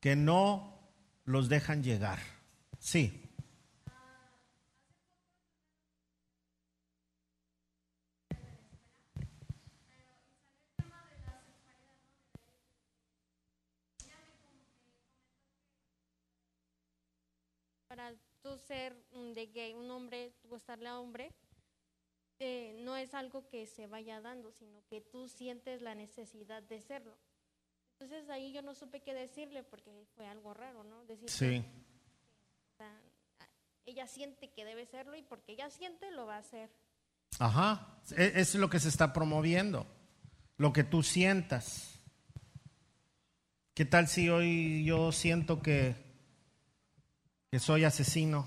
que 0.00 0.16
no 0.16 0.78
los 1.24 1.48
dejan 1.48 1.82
llegar. 1.82 2.18
Sí. 2.78 3.28
ser 18.68 18.94
de 19.10 19.46
gay, 19.46 19.72
un 19.74 19.90
hombre, 19.90 20.34
gustarle 20.44 20.88
a 20.88 20.98
hombre, 20.98 21.32
eh, 22.38 22.74
no 22.80 22.96
es 22.96 23.14
algo 23.14 23.48
que 23.48 23.66
se 23.66 23.86
vaya 23.86 24.20
dando, 24.20 24.52
sino 24.52 24.84
que 24.86 25.00
tú 25.00 25.28
sientes 25.28 25.82
la 25.82 25.94
necesidad 25.94 26.62
de 26.62 26.80
serlo. 26.80 27.16
Entonces 28.00 28.28
ahí 28.30 28.52
yo 28.52 28.62
no 28.62 28.74
supe 28.74 29.00
qué 29.00 29.12
decirle 29.12 29.62
porque 29.64 30.06
fue 30.14 30.26
algo 30.26 30.54
raro, 30.54 30.84
¿no? 30.84 31.04
Decir 31.06 31.28
sí. 31.28 31.64
ella 33.86 34.06
siente 34.06 34.50
que 34.50 34.64
debe 34.64 34.86
serlo 34.86 35.16
y 35.16 35.22
porque 35.22 35.52
ella 35.52 35.68
siente 35.70 36.10
lo 36.12 36.26
va 36.26 36.36
a 36.36 36.40
hacer. 36.40 36.70
Ajá, 37.40 38.00
e, 38.16 38.32
es 38.36 38.54
lo 38.54 38.70
que 38.70 38.78
se 38.78 38.88
está 38.88 39.12
promoviendo, 39.12 39.86
lo 40.56 40.72
que 40.72 40.84
tú 40.84 41.02
sientas. 41.02 41.98
¿Qué 43.74 43.84
tal 43.84 44.08
si 44.08 44.28
hoy 44.28 44.84
yo 44.84 45.12
siento 45.12 45.60
que 45.60 46.08
que 47.50 47.58
soy 47.58 47.84
asesino. 47.84 48.46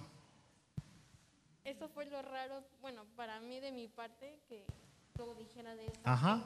Eso 1.63 1.89
fue 1.89 2.05
lo 2.05 2.21
raro, 2.21 2.63
bueno, 2.81 3.05
para 3.15 3.39
mí 3.39 3.59
de 3.59 3.71
mi 3.71 3.87
parte, 3.87 4.39
que 4.47 4.65
todo 5.15 5.33
dijera 5.35 5.75
de 5.75 5.85
eso. 5.85 6.01
Ajá. 6.03 6.43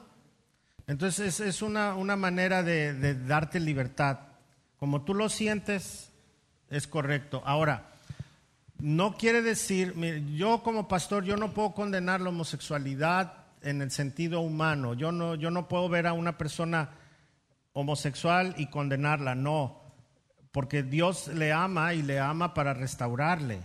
Entonces 0.86 1.40
es 1.40 1.62
una, 1.62 1.94
una 1.94 2.16
manera 2.16 2.62
de, 2.62 3.14
darte 3.14 3.60
libertad. 3.60 4.20
Como 4.78 5.02
tú 5.02 5.14
lo 5.14 5.28
sientes, 5.28 6.10
es 6.70 6.86
correcto. 6.86 7.42
Ahora, 7.44 7.86
no 8.78 9.16
quiere 9.16 9.42
decir, 9.42 9.94
yo 10.34 10.62
como 10.62 10.86
pastor, 10.86 11.24
yo 11.24 11.36
no 11.36 11.52
puedo 11.52 11.74
condenar 11.74 12.20
la 12.20 12.28
homosexualidad 12.28 13.32
en 13.62 13.82
el 13.82 13.90
sentido 13.90 14.40
humano. 14.40 14.94
Yo 14.94 15.12
no, 15.12 15.34
yo 15.34 15.50
no 15.50 15.68
puedo 15.68 15.88
ver 15.88 16.06
a 16.06 16.12
una 16.12 16.38
persona 16.38 16.90
homosexual 17.72 18.54
y 18.58 18.66
condenarla, 18.66 19.34
no 19.34 19.86
porque 20.56 20.82
Dios 20.82 21.28
le 21.28 21.52
ama 21.52 21.92
y 21.92 22.00
le 22.00 22.18
ama 22.18 22.54
para 22.54 22.72
restaurarle, 22.72 23.60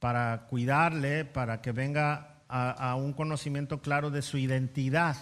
para 0.00 0.48
cuidarle, 0.50 1.24
para 1.24 1.62
que 1.62 1.72
venga 1.72 2.42
a, 2.46 2.94
un 2.94 3.14
conocimiento 3.14 3.80
claro 3.80 4.10
de 4.10 4.20
su 4.20 4.36
identidad. 4.36 5.16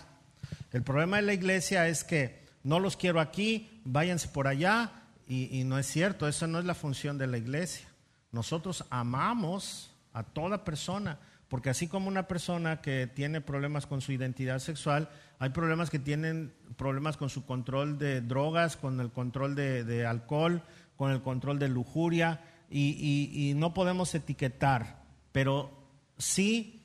El 0.72 0.82
problema 0.82 1.16
de 1.16 1.22
la 1.22 1.34
iglesia 1.34 1.88
es 1.88 2.04
que 2.04 2.44
no 2.62 2.80
los 2.80 2.96
quiero 2.96 3.20
aquí, 3.20 3.80
váyanse 3.84 4.28
por 4.28 4.46
allá, 4.46 4.92
y, 5.26 5.58
y 5.58 5.64
no 5.64 5.78
es 5.78 5.86
cierto, 5.86 6.28
esa 6.28 6.46
no 6.46 6.58
es 6.58 6.64
la 6.64 6.74
función 6.74 7.18
de 7.18 7.26
la 7.26 7.38
iglesia. 7.38 7.88
Nosotros 8.32 8.84
amamos 8.90 9.90
a 10.12 10.22
toda 10.22 10.64
persona, 10.64 11.18
porque 11.48 11.70
así 11.70 11.88
como 11.88 12.08
una 12.08 12.26
persona 12.28 12.80
que 12.80 13.06
tiene 13.06 13.40
problemas 13.40 13.86
con 13.86 14.00
su 14.00 14.12
identidad 14.12 14.58
sexual, 14.58 15.08
hay 15.38 15.50
problemas 15.50 15.90
que 15.90 15.98
tienen 15.98 16.52
problemas 16.76 17.16
con 17.16 17.30
su 17.30 17.44
control 17.44 17.98
de 17.98 18.20
drogas, 18.20 18.76
con 18.76 19.00
el 19.00 19.10
control 19.10 19.54
de, 19.54 19.84
de 19.84 20.06
alcohol, 20.06 20.62
con 20.96 21.10
el 21.10 21.22
control 21.22 21.58
de 21.58 21.68
lujuria 21.68 22.40
y, 22.70 23.52
no 23.56 23.74
podemos 23.74 24.14
etiquetar, 24.14 25.02
pero 25.32 25.70
sí 26.18 26.82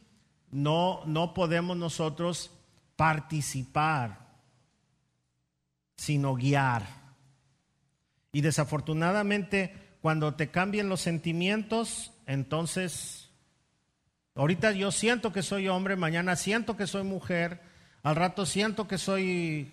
no, 0.51 1.01
no 1.05 1.33
podemos 1.33 1.77
nosotros 1.77 2.51
participar 2.99 4.27
sino 5.95 6.35
guiar. 6.35 6.85
Y 8.33 8.41
desafortunadamente, 8.41 9.73
cuando 10.01 10.33
te 10.33 10.51
cambian 10.51 10.89
los 10.89 10.99
sentimientos, 10.99 12.11
entonces, 12.25 13.29
ahorita 14.35 14.73
yo 14.73 14.91
siento 14.91 15.31
que 15.31 15.43
soy 15.43 15.69
hombre, 15.69 15.95
mañana 15.95 16.35
siento 16.35 16.75
que 16.75 16.87
soy 16.87 17.03
mujer, 17.03 17.61
al 18.03 18.17
rato 18.17 18.45
siento 18.45 18.85
que 18.85 18.97
soy 18.97 19.71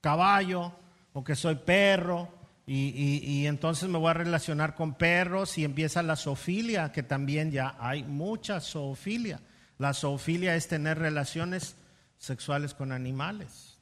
caballo 0.00 0.72
o 1.12 1.22
que 1.22 1.36
soy 1.36 1.56
perro, 1.56 2.30
y, 2.66 3.44
entonces 3.44 3.90
me 3.90 3.98
voy 3.98 4.08
a 4.08 4.14
relacionar 4.14 4.74
con 4.74 4.94
perros 4.94 5.58
y 5.58 5.64
empieza 5.64 6.02
la 6.02 6.16
zoofilia, 6.16 6.92
que 6.92 7.02
también 7.02 7.50
ya 7.50 7.76
hay 7.78 8.04
mucha 8.04 8.58
zoofilia. 8.58 9.40
La 9.76 9.92
zoofilia 9.92 10.56
es 10.56 10.66
tener 10.66 10.98
relaciones 10.98 11.76
sexuales 12.24 12.74
con 12.74 12.92
animales. 12.92 13.78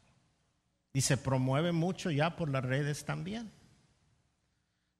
Y 0.92 1.00
se 1.00 1.16
promueve 1.16 1.72
mucho 1.72 2.10
ya 2.10 2.36
por 2.36 2.50
las 2.50 2.64
redes 2.64 3.04
también. 3.04 3.50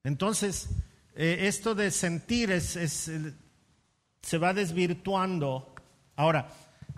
Entonces, 0.05 0.69
eh, 1.15 1.41
esto 1.43 1.75
de 1.75 1.91
sentir 1.91 2.51
es, 2.51 3.11
se 4.23 4.39
va 4.39 4.55
desvirtuando. 4.55 5.75
Ahora, 6.17 6.49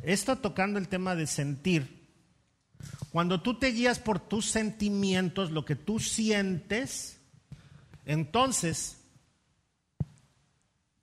esto 0.03 0.36
tocando 0.36 0.78
el 0.78 0.88
tema 0.88 1.14
de 1.14 1.26
sentir, 1.26 2.05
cuando 3.11 3.40
tú 3.40 3.59
te 3.59 3.68
guías 3.68 3.99
por 3.99 4.20
tus 4.20 4.47
sentimientos, 4.47 5.51
lo 5.51 5.64
que 5.64 5.76
tú 5.76 5.99
sientes, 5.99 7.20
entonces 8.05 8.99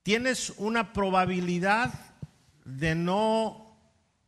tienes 0.03 0.53
una 0.57 0.93
probabilidad 0.93 1.93
de 2.65 2.95
no 2.95 3.70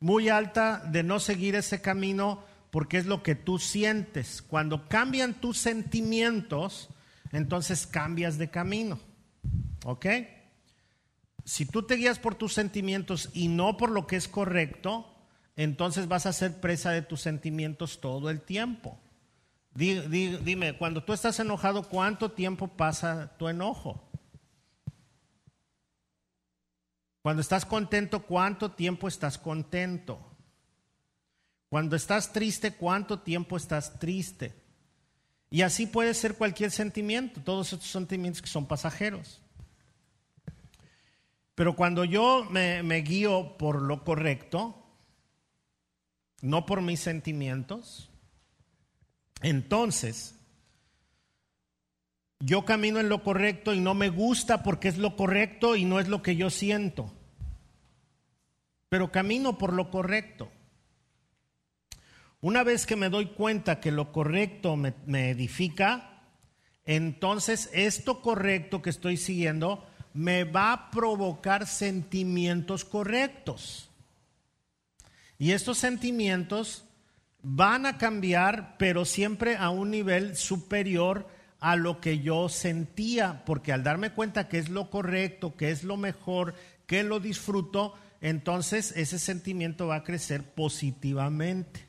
muy 0.04 0.28
alta 0.28 0.84
de 0.86 1.01
no 1.01 1.22
seguir 1.22 1.56
ese 1.56 1.80
camino 1.80 2.43
porque 2.72 2.97
es 2.97 3.06
lo 3.06 3.24
que 3.24 3.36
tú 3.36 3.58
sientes. 3.58 4.41
Cuando 4.41 4.89
cambian 4.89 5.34
tus 5.34 5.58
sentimientos, 5.58 6.89
entonces 7.32 7.88
cambias 7.88 8.38
de 8.38 8.49
camino. 8.49 8.99
¿Ok? 9.86 10.06
Si 11.45 11.66
tú 11.66 11.84
te 11.84 11.95
guías 11.95 12.20
por 12.20 12.36
tus 12.36 12.54
sentimientos 12.54 13.30
y 13.34 13.47
no 13.47 13.78
por 13.78 13.91
lo 13.91 14.06
que 14.06 14.18
es 14.18 14.28
correcto, 14.28 15.08
entonces 15.56 16.10
vas 16.10 16.26
a 16.26 16.34
ser 16.34 16.60
presa 16.60 16.91
de 16.91 17.01
tus 17.01 17.22
sentimientos 17.22 18.01
todo 18.01 18.30
el 18.30 18.41
tiempo. 18.41 18.99
Dime, 19.74 20.78
cuando 20.78 21.01
tú 21.06 21.14
estás 21.14 21.39
enojado, 21.39 21.88
¿cuánto 21.88 22.30
tiempo 22.30 22.68
pasa 22.68 23.38
tu 23.38 23.47
enojo? 23.47 24.04
Cuando 27.24 27.41
estás 27.41 27.65
contento, 27.65 28.24
¿cuánto 28.24 28.74
tiempo 28.74 29.07
estás 29.07 29.38
contento? 29.38 30.19
Cuando 31.69 31.95
estás 31.95 32.34
triste, 32.34 32.74
¿cuánto 32.74 33.21
tiempo 33.21 33.55
estás 33.55 33.97
triste? 33.97 34.53
Y 35.49 35.61
así 35.61 35.88
puede 35.88 36.13
ser 36.15 36.36
cualquier 36.36 36.69
sentimiento, 36.69 37.39
todos 37.39 37.71
estos 37.71 37.89
sentimientos 37.89 38.41
que 38.41 38.49
son 38.49 38.67
pasajeros. 38.67 39.41
Pero 41.55 41.78
cuando 41.78 42.03
yo 42.03 42.45
me, 42.49 42.84
me 42.84 42.97
guío 42.97 43.57
por 43.57 43.82
lo 43.82 44.03
correcto, 44.03 44.86
no 46.41 46.65
por 46.65 46.82
mis 46.82 46.99
sentimientos, 46.99 48.09
entonces 49.41 50.36
yo 52.45 52.65
camino 52.65 52.99
en 52.99 53.07
lo 53.07 53.23
correcto 53.23 53.73
y 53.73 53.79
no 53.79 53.93
me 53.93 54.09
gusta 54.09 54.63
porque 54.63 54.89
es 54.89 54.97
lo 54.97 55.15
correcto 55.15 55.77
y 55.77 55.85
no 55.85 56.01
es 56.01 56.09
lo 56.09 56.21
que 56.21 56.35
yo 56.35 56.49
siento. 56.49 57.13
Pero 58.89 59.13
camino 59.13 59.57
por 59.57 59.71
lo 59.71 59.89
correcto. 59.89 60.51
Una 62.41 62.63
vez 62.63 62.85
que 62.85 62.97
me 62.97 63.07
doy 63.07 63.27
cuenta 63.27 63.79
que 63.79 63.93
lo 63.93 64.11
correcto 64.11 64.75
me, 64.75 64.93
me 65.05 65.29
edifica, 65.29 66.21
entonces 66.83 67.69
esto 67.71 68.21
correcto 68.21 68.81
que 68.81 68.89
estoy 68.89 69.15
siguiendo 69.15 69.87
me 70.13 70.43
va 70.43 70.73
a 70.73 70.91
provocar 70.91 71.65
sentimientos 71.65 72.83
correctos. 72.83 73.89
Y 75.39 75.51
estos 75.51 75.77
sentimientos 75.77 76.83
van 77.41 77.85
a 77.85 77.97
cambiar, 77.97 78.75
pero 78.77 79.05
siempre 79.05 79.55
a 79.55 79.69
un 79.69 79.91
nivel 79.91 80.35
superior 80.35 81.25
a 81.64 81.78
lo 81.78 82.01
que 82.01 82.20
yo 82.20 82.49
sentía, 82.49 83.45
porque 83.45 83.72
al 83.72 83.86
darme 83.86 84.11
cuenta 84.11 84.49
que 84.49 84.57
es 84.57 84.68
lo 84.68 84.89
correcto, 84.89 85.55
que 85.55 85.72
es 85.72 85.86
lo 85.86 85.95
mejor, 85.95 86.55
que 86.86 87.03
lo 87.03 87.22
disfruto, 87.22 87.93
entonces 88.20 88.91
ese 88.97 89.18
sentimiento 89.18 89.88
va 89.88 89.95
a 89.95 90.03
crecer 90.03 90.43
positivamente. 90.43 91.88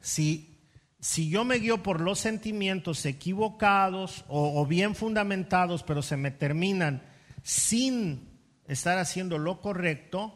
Si, 0.00 0.60
si 1.00 1.28
yo 1.28 1.44
me 1.44 1.56
guío 1.56 1.82
por 1.82 2.00
los 2.00 2.20
sentimientos 2.20 3.04
equivocados 3.04 4.24
o, 4.28 4.60
o 4.60 4.64
bien 4.64 4.94
fundamentados, 4.94 5.82
pero 5.82 6.02
se 6.02 6.16
me 6.16 6.30
terminan 6.30 7.02
sin 7.42 8.28
estar 8.68 8.96
haciendo 8.98 9.38
lo 9.38 9.60
correcto, 9.60 10.34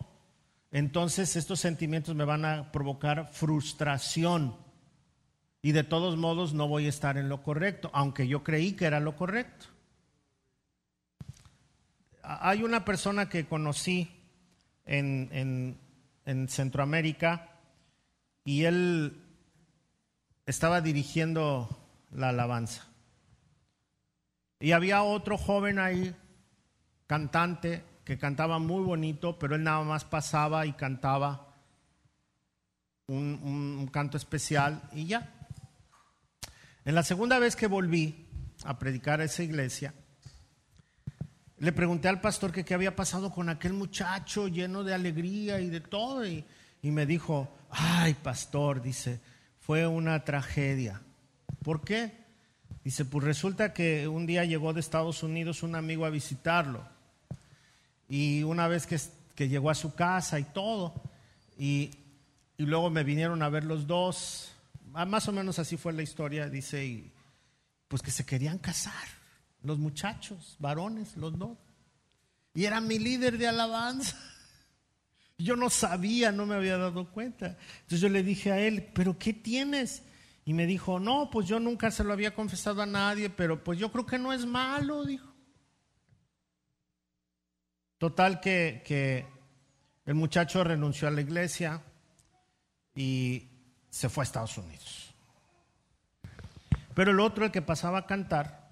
entonces 0.72 1.36
estos 1.36 1.60
sentimientos 1.60 2.16
me 2.16 2.24
van 2.24 2.44
a 2.44 2.72
provocar 2.72 3.30
frustración 3.32 4.63
y 5.64 5.72
de 5.72 5.82
todos 5.82 6.18
modos 6.18 6.52
no 6.52 6.68
voy 6.68 6.84
a 6.84 6.90
estar 6.90 7.16
en 7.16 7.30
lo 7.30 7.42
correcto, 7.42 7.88
aunque 7.94 8.28
yo 8.28 8.44
creí 8.44 8.74
que 8.74 8.84
era 8.84 9.00
lo 9.00 9.16
correcto. 9.16 9.64
Hay 12.22 12.62
una 12.62 12.84
persona 12.84 13.30
que 13.30 13.46
conocí 13.46 14.10
en, 14.84 15.78
Centroamérica 16.48 17.48
y 18.44 18.64
él 18.64 19.22
estaba 20.44 20.82
dirigiendo 20.82 21.66
la 22.12 22.28
alabanza. 22.28 22.86
Y 24.60 24.72
había 24.72 25.02
otro 25.02 25.38
joven 25.38 25.78
ahí, 25.78 26.14
cantante, 27.06 27.82
que 28.04 28.18
cantaba 28.18 28.58
muy 28.58 28.84
bonito, 28.84 29.38
pero 29.38 29.54
él 29.54 29.62
nada 29.62 29.82
más 29.82 30.04
pasaba 30.04 30.66
y 30.66 30.74
cantaba 30.74 31.54
un, 33.06 33.88
canto 33.92 34.16
especial 34.18 34.82
y 34.92 35.06
ya. 35.06 35.33
En 36.84 36.94
la 36.94 37.02
segunda 37.02 37.38
vez 37.38 37.56
que 37.56 37.66
volví 37.66 38.26
a 38.64 38.78
predicar 38.78 39.20
a 39.20 39.24
esa 39.24 39.42
iglesia, 39.42 39.94
le 41.58 41.72
pregunté 41.72 42.08
al 42.08 42.20
pastor 42.20 42.52
qué 42.52 42.74
había 42.74 42.94
pasado 42.94 43.30
con 43.30 43.48
aquel 43.48 43.72
muchacho 43.72 44.48
lleno 44.48 44.84
de 44.84 44.92
alegría 44.92 45.60
y 45.60 45.70
de 45.70 45.80
todo, 45.80 46.26
y, 46.26 46.44
me 46.82 47.06
dijo, 47.06 47.48
ay 47.70 48.12
pastor, 48.14 48.82
dice, 48.82 49.20
fue 49.60 49.86
una 49.86 50.24
tragedia. 50.24 51.00
¿Por 51.62 51.82
qué? 51.82 52.12
Dice, 52.84 53.06
pues 53.06 53.24
resulta 53.24 53.72
que 53.72 54.06
un 54.06 54.26
día 54.26 54.44
llegó 54.44 54.74
de 54.74 54.80
Estados 54.80 55.22
Unidos 55.22 55.62
un 55.62 55.76
amigo 55.76 56.04
a 56.04 56.10
visitarlo 56.10 56.84
y 58.08 58.42
una 58.42 58.68
vez 58.68 58.86
que, 58.86 59.48
llegó 59.48 59.70
a 59.70 59.74
su 59.74 59.94
casa 59.94 60.38
y 60.38 60.44
todo, 60.44 60.92
y, 61.58 61.90
luego 62.58 62.90
me 62.90 63.04
vinieron 63.04 63.42
a 63.42 63.48
ver 63.48 63.64
los 63.64 63.86
dos, 63.86 64.53
más 65.06 65.28
o 65.28 65.32
menos 65.32 65.58
así 65.58 65.76
fue 65.76 65.92
la 65.92 66.02
historia, 66.02 66.48
dice, 66.48 66.84
y, 66.84 67.12
pues 67.88 68.02
que 68.02 68.10
se 68.10 68.24
querían 68.24 68.58
casar, 68.58 69.08
los 69.62 69.78
muchachos, 69.78 70.56
varones, 70.58 71.16
los 71.16 71.38
dos. 71.38 71.58
Y 72.54 72.64
era 72.64 72.80
mi 72.80 72.98
líder 72.98 73.36
de 73.38 73.48
alabanza. 73.48 74.16
Yo 75.38 75.56
no 75.56 75.68
sabía, 75.68 76.30
no 76.30 76.46
me 76.46 76.54
había 76.54 76.78
dado 76.78 77.10
cuenta. 77.10 77.58
Entonces 77.80 78.00
yo 78.00 78.08
le 78.08 78.22
dije 78.22 78.52
a 78.52 78.60
él, 78.60 78.88
¿pero 78.94 79.18
qué 79.18 79.32
tienes? 79.32 80.04
Y 80.44 80.54
me 80.54 80.64
dijo, 80.64 81.00
no, 81.00 81.28
pues 81.28 81.48
yo 81.48 81.58
nunca 81.58 81.90
se 81.90 82.04
lo 82.04 82.12
había 82.12 82.34
confesado 82.36 82.82
a 82.82 82.86
nadie, 82.86 83.30
pero 83.30 83.64
pues 83.64 83.76
yo 83.78 83.90
creo 83.90 84.06
que 84.06 84.18
no 84.18 84.32
es 84.32 84.46
malo, 84.46 85.04
dijo. 85.04 85.34
Total 87.98 88.40
que, 88.40 89.26
el 90.04 90.14
muchacho 90.14 90.62
renunció 90.62 91.08
a 91.08 91.10
la 91.10 91.22
iglesia 91.22 91.82
y 92.94 93.48
se 93.94 94.08
fue 94.08 94.22
a 94.22 94.26
Estados 94.26 94.58
Unidos. 94.58 95.14
Pero 96.94 97.12
el 97.12 97.20
otro, 97.20 97.44
el 97.44 97.52
que 97.52 97.62
pasaba 97.62 97.98
a 97.98 98.06
cantar, 98.08 98.68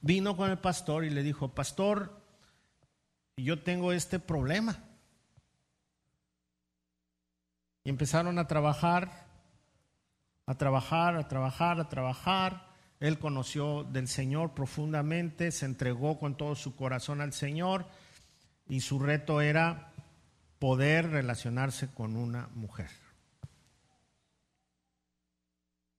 vino 0.00 0.34
con 0.34 0.50
el 0.50 0.56
pastor 0.56 1.04
y 1.04 1.10
le 1.10 1.22
dijo, 1.22 1.54
pastor, 1.54 2.18
yo 3.36 3.62
tengo 3.62 3.92
este 3.92 4.18
problema. 4.18 4.82
Y 7.84 7.90
empezaron 7.90 8.38
a 8.38 8.46
trabajar, 8.46 9.26
a 10.46 10.54
trabajar, 10.54 11.14
a 11.16 11.28
trabajar, 11.28 11.78
a 11.78 11.90
trabajar. 11.90 12.68
Él 13.00 13.18
conoció 13.18 13.84
del 13.84 14.08
Señor 14.08 14.54
profundamente, 14.54 15.52
se 15.52 15.66
entregó 15.66 16.18
con 16.18 16.38
todo 16.38 16.54
su 16.54 16.74
corazón 16.74 17.20
al 17.20 17.34
Señor 17.34 17.86
y 18.66 18.80
su 18.80 18.98
reto 18.98 19.42
era 19.42 19.92
poder 20.58 21.10
relacionarse 21.10 21.88
con 21.88 22.16
una 22.16 22.48
mujer. 22.54 22.90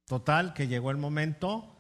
Total, 0.06 0.54
que 0.54 0.68
llegó 0.68 0.92
el 0.92 0.98
momento, 0.98 1.78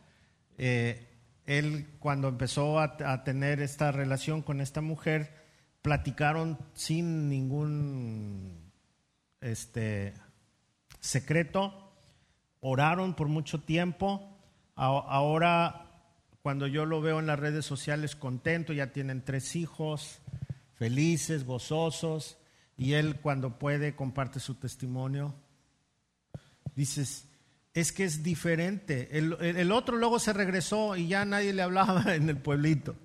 eh, 0.58 1.08
él 1.46 1.88
cuando 2.00 2.28
empezó 2.28 2.80
a, 2.80 2.98
a, 3.06 3.24
tener 3.24 3.60
esta 3.60 3.92
relación 3.92 4.42
con 4.42 4.62
esta 4.62 4.82
mujer, 4.82 5.34
platicaron 5.82 6.60
sin 6.74 7.28
ningún, 7.28 8.72
este, 9.42 10.14
secreto, 11.00 11.92
oraron 12.60 13.16
por 13.16 13.28
mucho 13.28 13.62
tiempo, 13.62 14.38
ahora 14.76 15.86
cuando 16.42 16.68
yo 16.68 16.86
lo 16.86 17.02
veo 17.02 17.20
en 17.20 17.28
las 17.28 17.40
redes 17.40 17.66
sociales 17.66 18.16
contento, 18.16 18.74
ya 18.74 18.92
tienen 18.92 19.24
tres 19.24 19.56
hijos, 19.56 20.22
felices, 20.76 21.46
gozosos, 21.46 22.39
y 22.80 22.94
él 22.94 23.18
cuando 23.18 23.60
puede 23.60 23.94
comparte 23.94 24.40
su 24.40 24.56
testimonio. 24.56 25.36
Dices, 26.76 27.28
es 27.74 27.92
que 27.92 28.06
es 28.06 28.24
diferente. 28.24 29.10
El, 29.18 29.72
otro 29.74 29.98
luego 29.98 30.18
se 30.18 30.32
regresó 30.32 30.96
y 30.96 31.10
ya 31.10 31.26
nadie 31.26 31.52
le 31.52 31.62
hablaba 31.62 32.04
en 32.16 32.30
el 32.30 32.38
pueblito. 32.38 32.96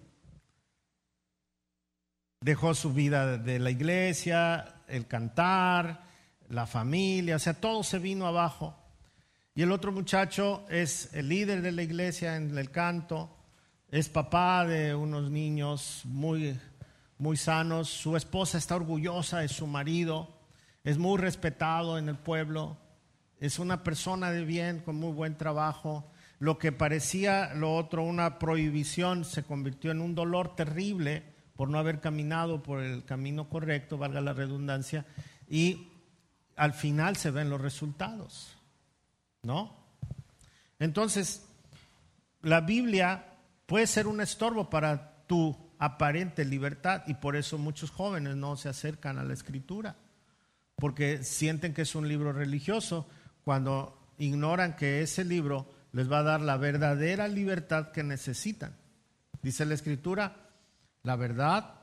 Dejó 2.41 2.73
su 2.75 2.93
vida 2.93 3.37
de 3.37 3.59
la 3.59 3.73
iglesia, 3.73 4.77
el 4.87 5.09
cantar, 5.09 6.05
la 6.49 6.67
familia, 6.67 7.35
o 7.35 7.41
sea, 7.41 7.55
todo 7.55 7.83
se 7.83 7.99
vino 7.99 8.29
abajo. 8.29 8.79
Y 9.57 9.63
el 9.63 9.73
otro 9.73 9.91
muchacho 9.91 10.67
es 10.71 11.13
el 11.15 11.29
líder 11.29 11.63
de 11.63 11.73
la 11.73 11.83
iglesia 11.83 12.37
en 12.37 12.57
el 12.57 12.71
canto, 12.71 13.37
es 13.91 14.09
papá 14.09 14.67
de 14.67 14.95
unos 14.95 15.33
niños 15.33 16.03
muy 16.05 16.61
muy 17.25 17.39
sanos, 17.39 17.89
su 17.89 18.19
esposa 18.19 18.59
está 18.59 18.77
orgullosa 18.77 19.39
de 19.39 19.49
su 19.49 19.67
marido, 19.67 20.29
es 20.85 20.99
muy 20.99 21.19
respetado 21.19 21.97
en 21.97 22.11
el 22.11 22.19
pueblo, 22.19 22.77
es 23.41 23.59
una 23.59 23.83
persona 23.83 24.31
de 24.31 24.45
bien, 24.45 24.81
con 24.81 24.97
muy 24.97 25.11
buen 25.11 25.39
trabajo. 25.39 26.05
Lo 26.39 26.59
que 26.59 26.71
parecía 26.71 27.55
lo 27.55 27.75
otro, 27.75 28.03
una 28.03 28.39
prohibición, 28.39 29.25
se 29.25 29.43
convirtió 29.43 29.91
en 29.91 30.03
un 30.03 30.15
dolor 30.15 30.55
terrible 30.55 31.23
por 31.57 31.71
no 31.71 31.79
haber 31.79 32.03
caminado 32.03 32.63
por 32.63 32.83
el 32.83 33.07
camino 33.07 33.49
correcto, 33.49 33.97
valga 33.97 34.21
la 34.21 34.35
redundancia, 34.35 35.07
y 35.49 35.89
al 36.57 36.75
final 36.75 37.17
se 37.17 37.31
ven 37.31 37.49
los 37.49 37.63
resultados, 37.63 38.55
¿no? 39.43 39.75
Entonces, 40.79 41.49
la 42.43 42.61
Biblia 42.61 43.25
puede 43.65 43.87
ser 43.87 44.09
un 44.09 44.21
estorbo 44.21 44.69
para 44.69 45.25
tu 45.27 45.64
aparente 45.85 46.45
libertad 46.45 47.03
y 47.07 47.15
por 47.15 47.37
eso 47.37 47.59
muchos 47.59 47.91
jóvenes 47.91 48.37
no 48.37 48.57
se 48.57 48.69
acercan 48.69 49.19
a 49.19 49.25
la 49.25 49.35
escritura, 49.35 49.97
porque 50.77 51.23
sienten 51.23 51.75
que 51.75 51.83
es 51.83 51.95
un 51.95 52.09
libro 52.09 52.33
religioso 52.33 53.07
cuando 53.45 54.01
ignoran 54.19 54.77
que 54.77 55.03
ese 55.03 55.25
libro 55.25 55.71
les 55.93 56.11
va 56.11 56.21
a 56.21 56.23
dar 56.25 56.41
la 56.41 56.57
verdadera 56.57 57.29
libertad 57.29 57.93
que 57.93 58.03
necesitan. 58.03 58.75
Dice 59.43 59.67
la 59.67 59.75
escritura, 59.75 60.37
la 61.03 61.17
verdad 61.17 61.75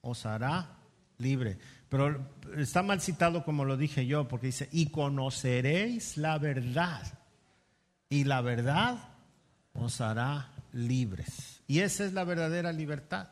os 0.00 0.24
hará 0.24 0.78
libre. 1.18 1.58
Pero 1.88 2.26
está 2.56 2.82
mal 2.82 3.02
citado 3.02 3.44
como 3.44 3.66
lo 3.66 3.76
dije 3.76 4.06
yo, 4.06 4.26
porque 4.28 4.46
dice, 4.46 4.68
y 4.72 4.86
conoceréis 4.86 6.16
la 6.16 6.38
verdad, 6.38 7.02
y 8.08 8.24
la 8.24 8.40
verdad 8.40 9.10
os 9.74 10.00
hará 10.00 10.52
libres. 10.72 11.62
Y 11.66 11.80
esa 11.80 12.04
es 12.04 12.14
la 12.14 12.24
verdadera 12.24 12.72
libertad. 12.72 13.28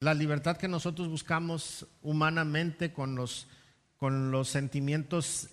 La 0.00 0.14
libertad 0.14 0.56
que 0.56 0.68
nosotros 0.68 1.08
buscamos 1.08 1.84
humanamente 2.02 2.92
con 2.92 3.16
los, 3.16 3.48
con 3.96 4.30
los 4.30 4.48
sentimientos 4.48 5.48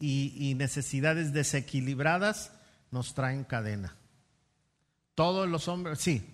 y, 0.00 0.54
necesidades 0.56 1.32
desequilibradas 1.32 2.52
nos 2.90 3.14
traen 3.14 3.44
cadena. 3.44 3.94
Todos 5.14 5.48
los 5.48 5.68
hombres, 5.68 6.00
sí. 6.00 6.28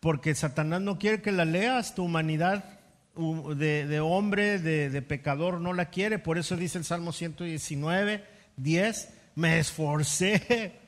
Porque 0.00 0.34
Satanás 0.34 0.82
no 0.82 0.98
quiere 0.98 1.22
que 1.22 1.32
la 1.32 1.46
leas, 1.46 1.94
tu 1.94 2.04
humanidad 2.04 2.78
de, 3.16 4.00
hombre, 4.00 4.58
de, 4.58 4.90
de, 4.90 5.02
pecador, 5.02 5.62
no 5.62 5.72
la 5.72 5.86
quiere. 5.86 6.18
Por 6.18 6.36
eso 6.36 6.56
dice 6.56 6.76
el 6.76 6.84
Salmo 6.84 7.12
119, 7.12 8.22
10, 8.56 9.14
me 9.34 9.58
esforcé 9.58 10.79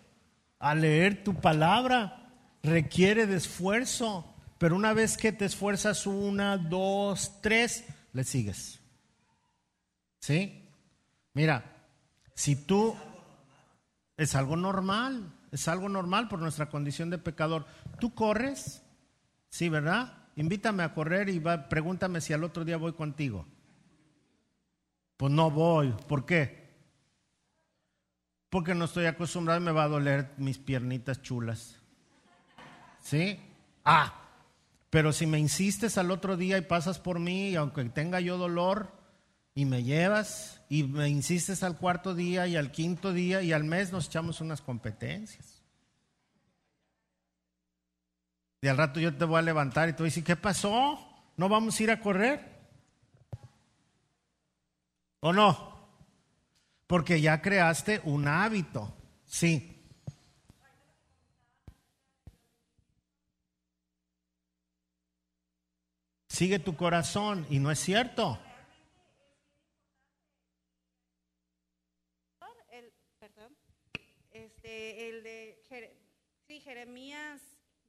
a 0.62 0.76
leer 0.76 1.24
tu 1.24 1.34
palabra 1.34 2.30
requiere 2.62 3.26
de 3.26 3.36
esfuerzo, 3.36 4.32
pero 4.58 4.76
una 4.76 4.92
vez 4.94 5.16
que 5.16 5.32
te 5.32 5.44
esfuerzas 5.44 6.06
una, 6.06 6.56
dos, 6.56 7.40
tres, 7.42 7.84
le 8.12 8.22
sigues. 8.22 8.80
¿Sí? 10.20 10.64
Mira, 11.34 11.64
si 12.36 12.54
tú 12.54 12.94
es 14.16 14.36
algo 14.36 14.54
normal, 14.54 15.34
es 15.50 15.66
algo 15.66 15.88
normal 15.88 16.28
por 16.28 16.38
nuestra 16.38 16.70
condición 16.70 17.10
de 17.10 17.18
pecador. 17.18 17.66
¿Tú 17.98 18.14
corres? 18.14 18.82
Sí, 19.50 19.68
¿verdad? 19.68 20.12
Invítame 20.36 20.84
a 20.84 20.94
correr 20.94 21.28
y 21.28 21.40
pregúntame 21.40 22.20
si 22.20 22.32
al 22.32 22.44
otro 22.44 22.64
día 22.64 22.76
voy 22.76 22.92
contigo. 22.92 23.46
Pues 25.16 25.32
no 25.32 25.50
voy. 25.50 25.92
¿Por 26.06 26.24
qué? 26.24 26.61
Porque 28.52 28.74
no 28.74 28.84
estoy 28.84 29.06
acostumbrado 29.06 29.62
y 29.62 29.64
me 29.64 29.72
va 29.72 29.84
a 29.84 29.88
doler 29.88 30.34
mis 30.36 30.58
piernitas 30.58 31.22
chulas. 31.22 31.80
¿Sí? 33.00 33.40
Ah, 33.82 34.28
pero 34.90 35.14
si 35.14 35.26
me 35.26 35.38
insistes 35.38 35.96
al 35.96 36.10
otro 36.10 36.36
día 36.36 36.58
y 36.58 36.60
pasas 36.60 36.98
por 36.98 37.18
mí, 37.18 37.48
y 37.48 37.56
aunque 37.56 37.82
tenga 37.86 38.20
yo 38.20 38.36
dolor, 38.36 38.92
y 39.54 39.64
me 39.64 39.84
llevas, 39.84 40.60
y 40.68 40.82
me 40.82 41.08
insistes 41.08 41.62
al 41.62 41.78
cuarto 41.78 42.14
día 42.14 42.46
y 42.46 42.56
al 42.56 42.72
quinto 42.72 43.14
día, 43.14 43.40
y 43.40 43.54
al 43.54 43.64
mes 43.64 43.90
nos 43.90 44.08
echamos 44.08 44.42
unas 44.42 44.60
competencias. 44.60 45.62
Y 48.60 48.68
al 48.68 48.76
rato 48.76 49.00
yo 49.00 49.16
te 49.16 49.24
voy 49.24 49.38
a 49.38 49.42
levantar 49.42 49.88
y 49.88 49.92
te 49.92 50.02
voy 50.02 50.08
a 50.08 50.10
decir, 50.10 50.24
¿qué 50.24 50.36
pasó? 50.36 50.98
¿No 51.38 51.48
vamos 51.48 51.80
a 51.80 51.82
ir 51.82 51.90
a 51.90 52.00
correr? 52.00 52.52
¿O 55.20 55.32
no? 55.32 55.71
Porque 56.92 57.22
ya 57.22 57.40
creaste 57.40 58.02
un 58.04 58.28
hábito. 58.28 58.94
Sí. 59.24 59.82
Sigue 66.28 66.58
tu 66.58 66.76
corazón 66.76 67.46
y 67.48 67.60
no 67.60 67.70
es 67.70 67.78
cierto. 67.78 68.38
El, 72.70 72.92
perdón, 73.18 73.56
este, 74.30 75.08
el 75.08 75.22
de 75.22 75.62
sí, 76.46 76.60
Jeremías 76.60 77.40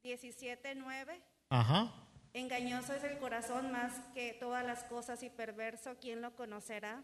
17:9. 0.01 1.21
Ajá. 1.49 1.93
Engañoso 2.31 2.93
es 2.93 3.03
el 3.03 3.17
corazón 3.17 3.69
más 3.69 3.99
que 4.13 4.31
todas 4.39 4.65
las 4.65 4.85
cosas 4.85 5.23
y 5.23 5.29
perverso, 5.29 5.97
¿quién 5.99 6.21
lo 6.21 6.33
conocerá? 6.37 7.03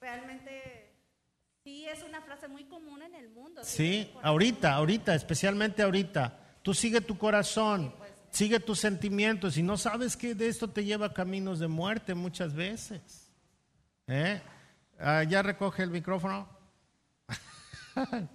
Realmente 0.00 0.91
Sí, 1.64 1.86
es 1.86 2.02
una 2.02 2.20
frase 2.20 2.48
muy 2.48 2.64
común 2.64 3.02
en 3.02 3.14
el 3.14 3.30
mundo. 3.30 3.62
Sí, 3.62 4.10
ahorita, 4.22 4.74
ahorita, 4.74 5.14
especialmente 5.14 5.82
ahorita. 5.82 6.38
Tú 6.62 6.74
sigue 6.74 7.00
tu 7.00 7.16
corazón, 7.16 7.94
pues. 7.96 8.10
sigue 8.30 8.58
tus 8.58 8.80
sentimientos 8.80 9.56
y 9.56 9.62
no 9.62 9.76
sabes 9.76 10.16
que 10.16 10.34
de 10.34 10.48
esto 10.48 10.68
te 10.68 10.84
lleva 10.84 11.14
caminos 11.14 11.60
de 11.60 11.68
muerte 11.68 12.14
muchas 12.14 12.52
veces. 12.54 13.30
¿Eh? 14.08 14.40
Ah, 14.98 15.22
ya 15.22 15.42
recoge 15.42 15.84
el 15.84 15.90
micrófono. 15.90 16.48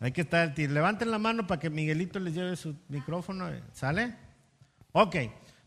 Hay 0.00 0.10
que 0.10 0.22
estar, 0.22 0.58
levanten 0.58 1.12
la 1.12 1.18
mano 1.18 1.46
para 1.46 1.60
que 1.60 1.70
Miguelito 1.70 2.18
les 2.18 2.34
lleve 2.34 2.56
su 2.56 2.74
micrófono. 2.88 3.50
¿Sale? 3.72 4.16
Ok, 4.90 5.16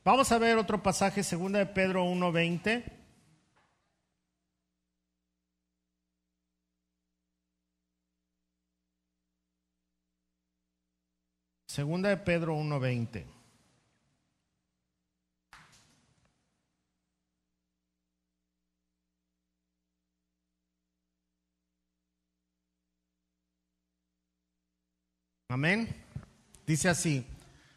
vamos 0.04 0.30
a 0.34 0.38
ver 0.38 0.58
otro 0.58 0.84
pasaje, 0.84 1.24
segunda 1.24 1.60
de 1.60 1.68
Pedro 1.68 2.06
1.20. 2.06 2.97
Segunda 11.78 12.10
de 12.10 12.18
Pedro 12.18 12.58
1.20. 12.58 13.24
Amén. 25.50 25.88
Dice 26.66 26.90
así, 26.90 27.28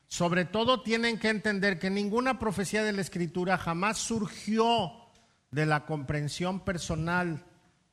sobre 0.08 0.46
todo 0.46 0.80
tienen 0.82 1.18
que 1.18 1.28
entender 1.28 1.78
que 1.78 1.90
ninguna 1.90 2.38
profecía 2.38 2.82
de 2.82 2.92
la 2.94 3.02
Escritura 3.02 3.58
jamás 3.58 3.98
surgió 3.98 4.92
de 5.50 5.66
la 5.66 5.84
comprensión 5.84 6.60
personal 6.60 7.44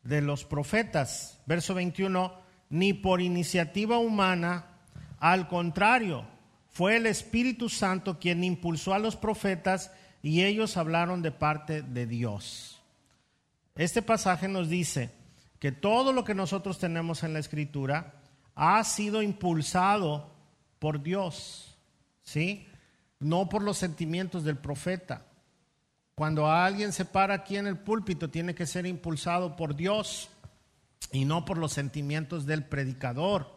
de 0.03 0.21
los 0.21 0.45
profetas. 0.45 1.41
Verso 1.45 1.73
21, 1.73 2.33
ni 2.69 2.93
por 2.93 3.19
iniciativa 3.19 3.97
humana, 3.97 4.76
al 5.19 5.47
contrario, 5.47 6.25
fue 6.69 6.97
el 6.97 7.05
Espíritu 7.05 7.69
Santo 7.69 8.19
quien 8.19 8.43
impulsó 8.43 8.93
a 8.93 8.99
los 8.99 9.15
profetas 9.15 9.91
y 10.21 10.43
ellos 10.43 10.77
hablaron 10.77 11.21
de 11.21 11.31
parte 11.31 11.81
de 11.81 12.05
Dios. 12.05 12.81
Este 13.75 14.01
pasaje 14.01 14.47
nos 14.47 14.69
dice 14.69 15.11
que 15.59 15.71
todo 15.71 16.13
lo 16.13 16.23
que 16.23 16.35
nosotros 16.35 16.77
tenemos 16.77 17.23
en 17.23 17.33
la 17.33 17.39
Escritura 17.39 18.13
ha 18.55 18.83
sido 18.83 19.21
impulsado 19.21 20.31
por 20.79 21.01
Dios, 21.01 21.77
¿sí? 22.23 22.67
No 23.19 23.49
por 23.49 23.63
los 23.63 23.77
sentimientos 23.77 24.43
del 24.43 24.57
profeta. 24.57 25.25
Cuando 26.15 26.49
alguien 26.49 26.93
se 26.93 27.05
para 27.05 27.35
aquí 27.35 27.57
en 27.57 27.67
el 27.67 27.77
púlpito, 27.77 28.29
tiene 28.29 28.55
que 28.55 28.65
ser 28.65 28.85
impulsado 28.85 29.55
por 29.55 29.75
Dios 29.75 30.29
y 31.11 31.25
no 31.25 31.45
por 31.45 31.57
los 31.57 31.73
sentimientos 31.73 32.45
del 32.45 32.65
predicador. 32.65 33.56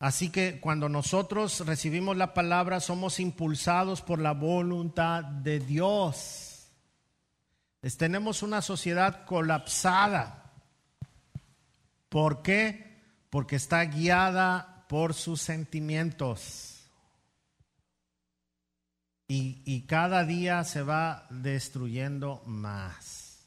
Así 0.00 0.30
que 0.30 0.60
cuando 0.60 0.88
nosotros 0.88 1.60
recibimos 1.66 2.16
la 2.16 2.32
palabra, 2.32 2.80
somos 2.80 3.20
impulsados 3.20 4.00
por 4.00 4.18
la 4.18 4.32
voluntad 4.32 5.22
de 5.22 5.60
Dios. 5.60 6.70
tenemos 7.98 8.42
una 8.42 8.62
sociedad 8.62 9.26
colapsada. 9.26 10.52
¿Por 12.08 12.40
qué? 12.40 12.98
Porque 13.28 13.56
está 13.56 13.84
guiada 13.84 14.86
por 14.88 15.12
sus 15.12 15.42
sentimientos. 15.42 16.88
Y, 19.28 19.60
y 19.66 19.82
cada 19.82 20.24
día 20.24 20.64
se 20.64 20.82
va 20.82 21.26
destruyendo 21.28 22.42
más. 22.46 23.46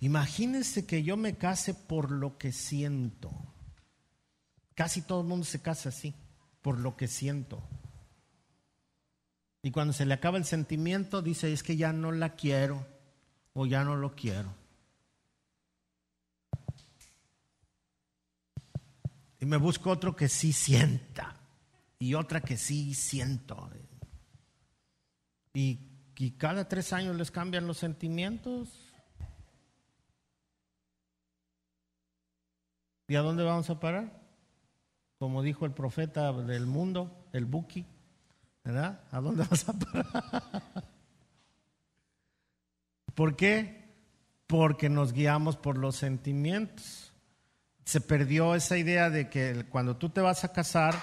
Imagínense 0.00 0.86
que 0.86 1.02
yo 1.02 1.18
me 1.18 1.36
case 1.36 1.74
por 1.74 2.10
lo 2.10 2.38
que 2.38 2.52
siento. 2.52 3.45
Casi 4.76 5.00
todo 5.00 5.22
el 5.22 5.26
mundo 5.26 5.46
se 5.46 5.62
casa 5.62 5.88
así, 5.88 6.14
por 6.60 6.78
lo 6.78 6.98
que 6.98 7.08
siento. 7.08 7.62
Y 9.62 9.70
cuando 9.70 9.94
se 9.94 10.04
le 10.04 10.12
acaba 10.12 10.36
el 10.36 10.44
sentimiento, 10.44 11.22
dice, 11.22 11.50
es 11.50 11.62
que 11.62 11.78
ya 11.78 11.94
no 11.94 12.12
la 12.12 12.36
quiero 12.36 12.86
o 13.54 13.64
ya 13.64 13.84
no 13.84 13.96
lo 13.96 14.14
quiero. 14.14 14.54
Y 19.40 19.46
me 19.46 19.56
busco 19.56 19.90
otro 19.90 20.14
que 20.14 20.28
sí 20.28 20.52
sienta 20.52 21.34
y 21.98 22.12
otra 22.12 22.42
que 22.42 22.58
sí 22.58 22.92
siento. 22.92 23.70
Y, 25.54 25.80
y 26.18 26.32
cada 26.32 26.68
tres 26.68 26.92
años 26.92 27.16
les 27.16 27.30
cambian 27.30 27.66
los 27.66 27.78
sentimientos. 27.78 28.68
¿Y 33.08 33.16
a 33.16 33.22
dónde 33.22 33.42
vamos 33.42 33.70
a 33.70 33.80
parar? 33.80 34.25
Como 35.18 35.42
dijo 35.42 35.64
el 35.64 35.72
profeta 35.72 36.32
del 36.32 36.66
mundo, 36.66 37.28
el 37.32 37.46
Buki, 37.46 37.86
¿verdad? 38.64 39.00
¿A 39.10 39.20
dónde 39.20 39.44
vas 39.48 39.68
a 39.68 39.72
parar? 39.72 40.84
¿Por 43.14 43.34
qué? 43.34 43.94
Porque 44.46 44.90
nos 44.90 45.12
guiamos 45.12 45.56
por 45.56 45.78
los 45.78 45.96
sentimientos. 45.96 47.14
Se 47.84 48.00
perdió 48.00 48.54
esa 48.54 48.76
idea 48.76 49.08
de 49.08 49.30
que 49.30 49.64
cuando 49.70 49.96
tú 49.96 50.10
te 50.10 50.20
vas 50.20 50.44
a 50.44 50.52
casar, 50.52 50.94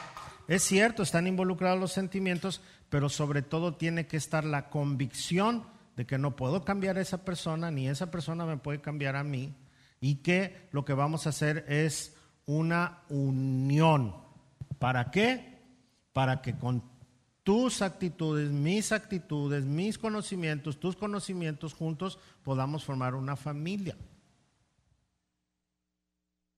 es 0.47 0.61
cierto, 0.64 1.01
están 1.01 1.26
involucrados 1.26 1.80
los 1.80 1.91
sentimientos, 1.91 2.61
pero 2.89 3.09
sobre 3.09 3.41
todo 3.41 3.76
tiene 3.76 4.05
que 4.05 4.18
estar 4.18 4.43
la 4.43 4.70
convicción 4.70 5.66
de 5.95 6.05
que 6.05 6.18
no 6.18 6.36
puedo 6.36 6.64
cambiar 6.64 6.97
a 6.97 7.01
esa 7.01 7.24
persona, 7.26 7.72
ni 7.72 7.88
esa 7.88 8.11
persona 8.11 8.45
me 8.45 8.57
puede 8.57 8.82
cambiar 8.82 9.16
a 9.16 9.24
mí, 9.24 9.55
y 9.99 10.16
que 10.16 10.68
lo 10.72 10.86
que 10.86 10.93
vamos 10.93 11.26
a 11.26 11.30
hacer 11.30 11.66
es 11.68 12.12
una 12.45 13.03
unión. 13.09 14.15
¿Para 14.79 15.11
qué? 15.11 15.61
Para 16.13 16.41
que 16.41 16.57
con 16.57 16.83
tus 17.43 17.81
actitudes, 17.81 18.51
mis 18.51 18.91
actitudes, 18.91 19.65
mis 19.65 19.97
conocimientos, 19.97 20.79
tus 20.79 20.95
conocimientos 20.95 21.73
juntos 21.73 22.19
podamos 22.43 22.83
formar 22.83 23.15
una 23.15 23.35
familia. 23.35 23.97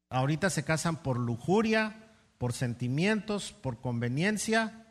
Ahorita 0.10 0.50
se 0.50 0.64
casan 0.64 1.02
por 1.02 1.20
lujuria, 1.20 2.14
por 2.38 2.54
sentimientos, 2.54 3.52
por 3.52 3.82
conveniencia 3.82 4.86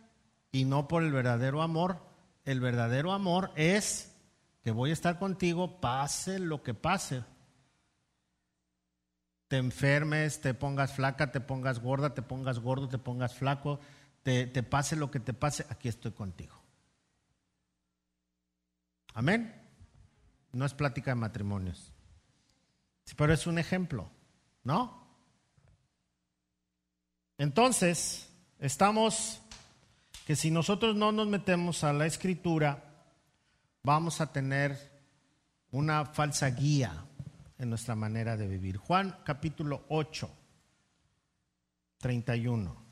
y 0.51 0.64
no 0.64 0.88
por 0.88 1.03
el 1.03 1.12
verdadero 1.12 1.62
amor. 1.62 1.99
El 2.45 2.61
verdadero 2.61 3.12
amor 3.12 3.53
es 3.55 4.12
que 4.62 4.70
voy 4.70 4.90
a 4.90 4.95
estar 4.95 5.18
contigo 5.18 5.80
pase 5.80 6.38
lo 6.38 6.62
que 6.62 6.74
pase 6.74 7.22
te 9.55 9.59
enfermes, 9.59 10.41
te 10.41 10.53
pongas 10.53 10.95
flaca, 10.95 11.31
te 11.31 11.41
pongas 11.41 11.79
gorda, 11.79 12.13
te 12.13 12.23
pongas 12.23 12.59
gordo, 12.59 12.89
te 12.89 12.99
pongas 12.99 13.37
flaco, 13.37 13.79
te, 14.25 14.49
pase 14.65 14.97
lo 14.97 15.13
que 15.13 15.21
te 15.21 15.33
pase, 15.33 15.65
aquí 15.71 15.87
estoy 15.87 16.11
contigo. 16.11 16.57
Amén. 19.13 19.55
No 20.51 20.67
es 20.67 20.75
plática 20.75 21.13
de 21.13 21.15
matrimonios. 21.15 21.93
pero 23.17 23.33
es 23.33 23.47
un 23.47 23.61
ejemplo, 23.61 24.11
¿no? 24.65 25.07
Entonces, 27.39 28.29
estamos 28.59 29.41
que 30.27 30.35
si 30.35 30.51
nosotros 30.51 30.97
no 30.97 31.13
nos 31.13 31.29
metemos 31.29 31.85
a 31.85 31.93
la 31.93 32.07
escritura, 32.07 32.83
vamos 33.85 34.21
a 34.21 34.33
tener 34.33 34.77
una 35.71 36.07
falsa 36.07 36.51
guía 36.51 37.05
en 37.59 37.71
nuestra 37.71 37.95
manera 37.95 38.37
de 38.37 38.47
vivir. 38.47 38.77
Juan 38.77 39.19
capítulo 39.25 39.85
8, 39.89 40.31
31. 41.99 42.85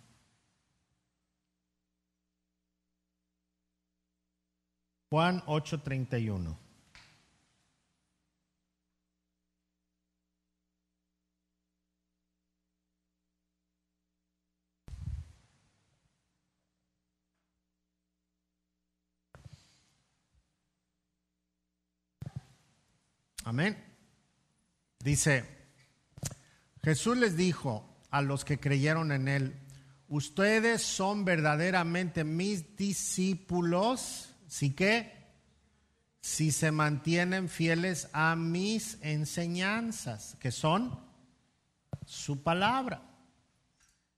Juan 5.11 5.43
8, 5.47 5.83
31. 5.83 6.59
Amén. 23.45 23.91
Dice, 25.03 25.44
Jesús 26.84 27.16
les 27.16 27.36
dijo 27.36 27.98
a 28.11 28.22
los 28.22 28.44
que 28.44 28.61
creyeron 28.61 29.11
en 29.11 29.26
él, 29.26 29.57
ustedes 30.09 30.82
son 30.82 31.24
verdaderamente 31.24 32.22
mis 32.22 32.76
discípulos, 32.76 34.32
¿sí 34.46 34.74
que? 34.74 35.12
Si 36.20 36.53
se 36.53 36.70
mantienen 36.70 37.48
fieles 37.48 38.09
a 38.12 38.36
mis 38.36 38.98
enseñanzas, 39.03 40.36
que 40.38 40.53
son 40.53 41.00
su 42.07 42.44
palabra. 42.44 43.03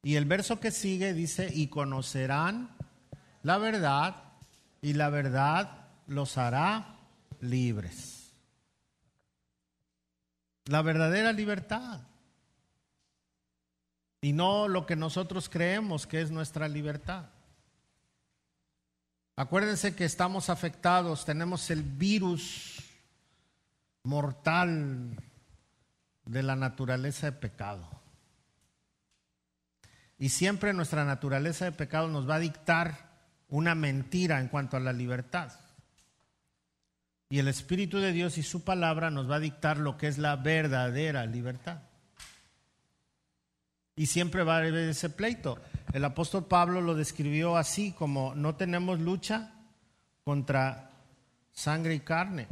Y 0.02 0.16
el 0.16 0.26
verso 0.26 0.60
que 0.60 0.70
sigue 0.70 1.14
dice, 1.14 1.50
y 1.50 1.68
conocerán 1.68 2.76
la 3.42 3.56
verdad, 3.56 4.16
y 4.82 4.92
la 4.92 5.08
verdad 5.08 5.88
los 6.06 6.36
hará 6.36 6.98
libres 7.40 8.13
la 10.66 10.82
verdadera 10.82 11.32
libertad. 11.32 12.00
Y 14.20 14.32
no 14.32 14.68
lo 14.68 14.86
que 14.86 14.96
nosotros 14.96 15.48
creemos 15.48 16.06
que 16.06 16.20
es 16.20 16.30
nuestra 16.30 16.68
libertad. 16.68 17.26
Acuérdense 19.36 19.94
que 19.94 20.04
estamos 20.04 20.48
afectados, 20.48 21.24
tenemos 21.24 21.70
el 21.70 21.82
virus 21.82 22.82
mortal 24.04 25.16
de 26.24 26.42
la 26.42 26.56
naturaleza 26.56 27.26
de 27.26 27.32
pecado. 27.32 27.88
Y 30.18 30.28
siempre 30.28 30.72
nuestra 30.72 31.04
naturaleza 31.04 31.64
de 31.64 31.72
pecado 31.72 32.08
nos 32.08 32.28
va 32.28 32.36
a 32.36 32.40
dictar 32.40 33.10
una 33.48 33.74
mentira 33.74 34.40
en 34.40 34.48
cuanto 34.48 34.76
a 34.76 34.80
la 34.80 34.92
libertad. 34.92 35.52
Y 37.34 37.40
el 37.40 37.48
Espíritu 37.48 37.98
de 37.98 38.12
Dios 38.12 38.38
y 38.38 38.44
su 38.44 38.62
palabra 38.62 39.10
nos 39.10 39.28
va 39.28 39.34
a 39.34 39.40
dictar 39.40 39.78
lo 39.78 39.96
que 39.96 40.06
es 40.06 40.18
la 40.18 40.36
verdadera 40.36 41.26
libertad. 41.26 41.82
Y 43.96 44.06
siempre 44.06 44.44
va 44.44 44.54
a 44.54 44.58
haber 44.58 44.76
ese 44.76 45.10
pleito. 45.10 45.58
El 45.92 46.04
apóstol 46.04 46.46
Pablo 46.46 46.80
lo 46.80 46.94
describió 46.94 47.56
así 47.56 47.90
como 47.90 48.36
no 48.36 48.54
tenemos 48.54 49.00
lucha 49.00 49.50
contra 50.22 50.92
sangre 51.50 51.96
y 51.96 52.00
carne, 52.02 52.46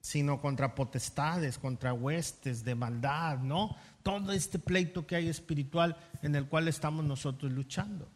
sino 0.00 0.40
contra 0.40 0.76
potestades, 0.76 1.58
contra 1.58 1.92
huestes 1.92 2.62
de 2.62 2.76
maldad, 2.76 3.38
¿no? 3.38 3.74
Todo 4.04 4.30
este 4.30 4.60
pleito 4.60 5.04
que 5.04 5.16
hay 5.16 5.28
espiritual 5.28 5.96
en 6.22 6.36
el 6.36 6.46
cual 6.46 6.68
estamos 6.68 7.04
nosotros 7.04 7.50
luchando. 7.50 8.08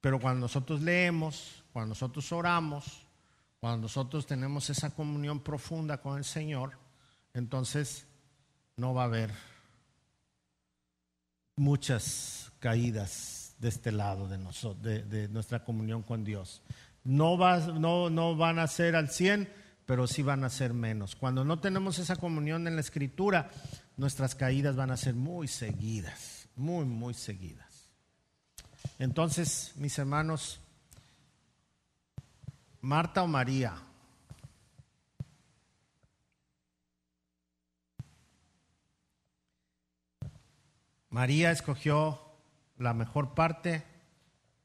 Pero 0.00 0.20
cuando 0.20 0.42
nosotros 0.42 0.80
leemos, 0.80 1.64
cuando 1.72 1.88
nosotros 1.88 2.30
oramos, 2.30 3.03
cuando 3.64 3.80
nosotros 3.80 4.26
tenemos 4.26 4.68
esa 4.68 4.90
comunión 4.90 5.40
profunda 5.40 5.96
con 5.96 6.18
el 6.18 6.24
Señor, 6.24 6.72
entonces 7.32 8.06
no 8.76 8.92
va 8.92 9.04
a 9.04 9.06
haber 9.06 9.30
muchas 11.56 12.52
caídas 12.58 13.54
de 13.58 13.70
este 13.70 13.90
lado 13.90 14.28
de, 14.28 14.36
nosotros, 14.36 14.82
de, 14.82 15.28
nuestra 15.30 15.64
comunión 15.64 16.02
con 16.02 16.24
Dios. 16.24 16.60
No, 17.04 17.38
no 18.10 18.36
van 18.36 18.58
a 18.58 18.66
ser 18.66 18.96
al 18.96 19.08
100, 19.08 19.50
pero 19.86 20.06
sí 20.06 20.20
van 20.20 20.44
a 20.44 20.50
ser 20.50 20.74
menos. 20.74 21.16
Cuando 21.16 21.42
no 21.42 21.58
tenemos 21.58 21.98
esa 21.98 22.16
comunión 22.16 22.68
en 22.68 22.74
la 22.74 22.82
escritura, 22.82 23.50
nuestras 23.96 24.34
caídas 24.34 24.76
van 24.76 24.90
a 24.90 24.98
ser 24.98 25.14
muy 25.14 25.48
seguidas, 25.48 26.50
muy, 26.54 26.84
muy 26.84 27.14
seguidas. 27.14 27.88
Entonces, 28.98 29.72
mis 29.76 29.98
hermanos, 29.98 30.60
Marta 32.84 33.22
o 33.22 33.26
María. 33.26 33.72
María 41.08 41.50
escogió 41.50 42.20
la 42.76 42.92
mejor 42.92 43.32
parte 43.32 43.82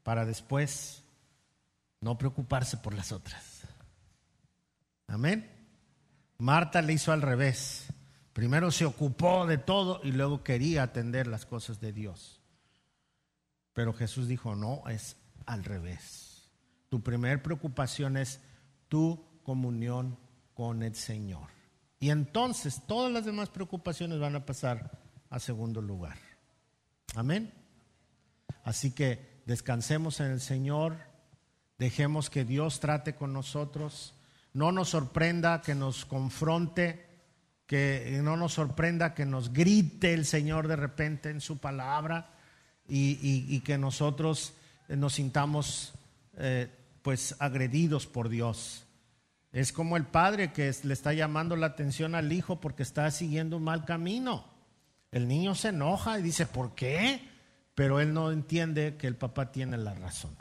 para 0.02 0.26
después 0.26 1.02
no 2.02 2.18
preocuparse 2.18 2.76
por 2.76 2.92
las 2.92 3.10
otras. 3.10 3.62
Amén. 5.06 5.50
Marta 6.36 6.82
le 6.82 6.92
hizo 6.92 7.12
al 7.12 7.22
revés. 7.22 7.86
Primero 8.34 8.70
se 8.70 8.84
ocupó 8.84 9.46
de 9.46 9.56
todo 9.56 9.98
y 10.04 10.12
luego 10.12 10.44
quería 10.44 10.82
atender 10.82 11.26
las 11.26 11.46
cosas 11.46 11.80
de 11.80 11.94
Dios. 11.94 12.42
Pero 13.72 13.94
Jesús 13.94 14.28
dijo, 14.28 14.56
no, 14.56 14.86
es 14.88 15.16
al 15.46 15.64
revés. 15.64 16.29
Tu 16.90 17.02
primer 17.02 17.42
preocupación 17.42 18.18
es 18.18 18.40
tu 18.88 19.24
comunión 19.42 20.18
con 20.52 20.82
el 20.82 20.94
Señor. 20.94 21.48
Y 21.98 22.10
entonces 22.10 22.82
todas 22.86 23.10
las 23.12 23.24
demás 23.24 23.48
preocupaciones 23.48 24.18
van 24.18 24.36
a 24.36 24.44
pasar 24.44 24.90
a 25.30 25.38
segundo 25.38 25.80
lugar. 25.80 26.18
Amén. 27.14 27.52
Así 28.64 28.90
que 28.90 29.42
descansemos 29.46 30.20
en 30.20 30.32
el 30.32 30.40
Señor, 30.40 30.98
dejemos 31.78 32.28
que 32.28 32.44
Dios 32.44 32.80
trate 32.80 33.14
con 33.14 33.32
nosotros, 33.32 34.14
no 34.52 34.72
nos 34.72 34.88
sorprenda 34.90 35.62
que 35.62 35.74
nos 35.74 36.04
confronte, 36.04 37.06
que 37.66 38.18
no 38.22 38.36
nos 38.36 38.54
sorprenda 38.54 39.14
que 39.14 39.24
nos 39.24 39.52
grite 39.52 40.12
el 40.12 40.26
Señor 40.26 40.66
de 40.66 40.76
repente 40.76 41.30
en 41.30 41.40
su 41.40 41.58
palabra 41.58 42.34
y, 42.88 43.60
que 43.60 43.78
nosotros 43.78 44.54
nos 44.88 45.14
sintamos 45.14 45.94
eh, 46.36 46.68
pues 47.02 47.36
agredidos 47.38 48.06
por 48.06 48.28
Dios. 48.28 48.86
Es 49.52 49.72
como 49.72 49.96
el 49.96 50.06
padre 50.06 50.52
que 50.52 50.72
le 50.84 50.94
está 50.94 51.12
llamando 51.12 51.56
la 51.56 51.66
atención 51.66 52.14
al 52.14 52.32
hijo 52.32 52.60
porque 52.60 52.82
está 52.82 53.10
siguiendo 53.10 53.56
un 53.56 53.64
mal 53.64 53.84
camino. 53.84 54.44
El 55.10 55.26
niño 55.26 55.54
se 55.54 55.68
enoja 55.68 56.18
y 56.18 56.22
dice, 56.22 56.46
¿por 56.46 56.74
qué? 56.74 57.28
Pero 57.74 57.98
él 58.00 58.14
no 58.14 58.30
entiende 58.30 58.96
que 58.96 59.06
el 59.06 59.16
papá 59.16 59.50
tiene 59.50 59.76
la 59.76 59.94
razón. 59.94 60.36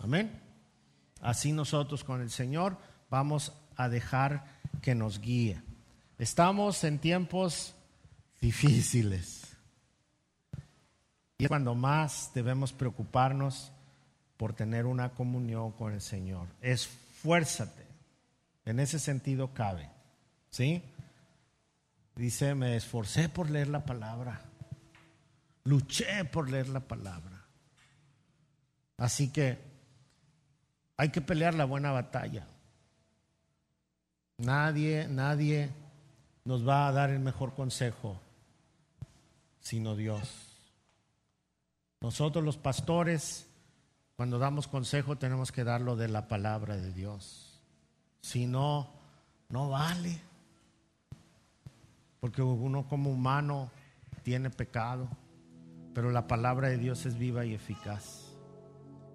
Amén. 0.00 0.40
Así 1.20 1.52
nosotros 1.52 2.02
con 2.02 2.20
el 2.20 2.30
Señor 2.30 2.78
vamos 3.10 3.52
a 3.76 3.88
dejar 3.88 4.44
que 4.82 4.94
nos 4.94 5.20
guíe. 5.20 5.62
Estamos 6.18 6.82
en 6.84 6.98
tiempos 6.98 7.74
difíciles. 8.40 9.56
Y 11.38 11.44
es 11.44 11.48
cuando 11.48 11.74
más 11.74 12.32
debemos 12.34 12.72
preocuparnos 12.72 13.72
por 14.40 14.54
tener 14.54 14.86
una 14.86 15.10
comunión 15.10 15.72
con 15.72 15.92
el 15.92 16.00
Señor. 16.00 16.48
Esfuérzate. 16.62 17.86
En 18.64 18.80
ese 18.80 18.98
sentido 18.98 19.52
cabe. 19.52 19.90
¿Sí? 20.48 20.82
Dice, 22.16 22.54
me 22.54 22.74
esforcé 22.74 23.28
por 23.28 23.50
leer 23.50 23.68
la 23.68 23.84
palabra. 23.84 24.40
Luché 25.64 26.24
por 26.24 26.48
leer 26.48 26.70
la 26.70 26.80
palabra. 26.80 27.44
Así 28.96 29.30
que 29.30 29.58
hay 30.96 31.10
que 31.10 31.20
pelear 31.20 31.52
la 31.52 31.66
buena 31.66 31.92
batalla. 31.92 32.46
Nadie, 34.38 35.06
nadie 35.06 35.68
nos 36.46 36.66
va 36.66 36.88
a 36.88 36.92
dar 36.92 37.10
el 37.10 37.20
mejor 37.20 37.52
consejo 37.52 38.18
sino 39.60 39.94
Dios. 39.96 40.22
Nosotros 42.00 42.42
los 42.42 42.56
pastores, 42.56 43.46
cuando 44.20 44.38
damos 44.38 44.68
consejo, 44.68 45.16
tenemos 45.16 45.50
que 45.50 45.64
darlo 45.64 45.96
de 45.96 46.06
la 46.06 46.28
palabra 46.28 46.76
de 46.76 46.92
Dios. 46.92 47.58
Si 48.20 48.46
no, 48.46 48.90
no 49.48 49.70
vale 49.70 50.20
porque 52.20 52.42
uno 52.42 52.86
como 52.86 53.08
humano 53.08 53.70
tiene 54.22 54.50
pecado, 54.50 55.08
pero 55.94 56.10
la 56.10 56.26
palabra 56.26 56.68
de 56.68 56.76
Dios 56.76 57.06
es 57.06 57.16
viva 57.16 57.46
y 57.46 57.54
eficaz. 57.54 58.36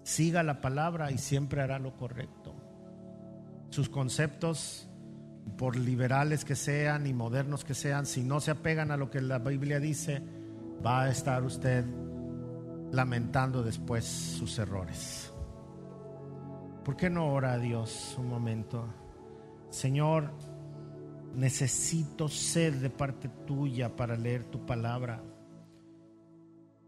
Siga 0.02 0.42
la 0.42 0.60
palabra 0.60 1.12
y 1.12 1.18
siempre 1.18 1.62
hará 1.62 1.78
lo 1.78 1.96
correcto. 1.96 2.56
Sus 3.70 3.88
conceptos, 3.88 4.88
por 5.56 5.76
liberales 5.76 6.44
que 6.44 6.56
sean 6.56 7.06
y 7.06 7.14
modernos 7.14 7.64
que 7.64 7.74
sean, 7.74 8.06
si 8.06 8.24
no 8.24 8.40
se 8.40 8.50
apegan 8.50 8.90
a 8.90 8.96
lo 8.96 9.08
que 9.08 9.20
la 9.20 9.38
Biblia 9.38 9.78
dice, 9.78 10.20
va 10.84 11.02
a 11.02 11.10
estar 11.10 11.44
usted 11.44 11.84
lamentando 12.92 13.62
después 13.62 14.04
sus 14.04 14.58
errores. 14.58 15.32
¿Por 16.84 16.96
qué 16.96 17.10
no 17.10 17.32
ora 17.32 17.52
a 17.52 17.58
Dios 17.58 18.14
un 18.18 18.28
momento? 18.28 18.86
Señor, 19.70 20.30
necesito 21.34 22.28
ser 22.28 22.74
de 22.76 22.90
parte 22.90 23.28
tuya 23.46 23.94
para 23.94 24.16
leer 24.16 24.44
tu 24.44 24.64
palabra. 24.64 25.22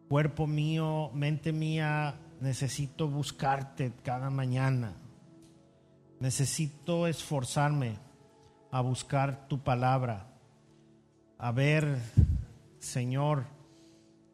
Cuerpo 0.09 0.47
mío, 0.47 1.11
mente 1.13 1.53
mía, 1.53 2.19
necesito 2.41 3.09
buscarte 3.09 3.93
cada 4.03 4.31
mañana. 4.31 4.95
Necesito 6.21 7.07
esforzarme 7.07 7.99
a 8.71 8.81
buscar 8.81 9.49
tu 9.49 9.63
palabra, 9.63 10.27
a 11.39 11.53
ver, 11.53 11.99
Señor, 12.79 13.45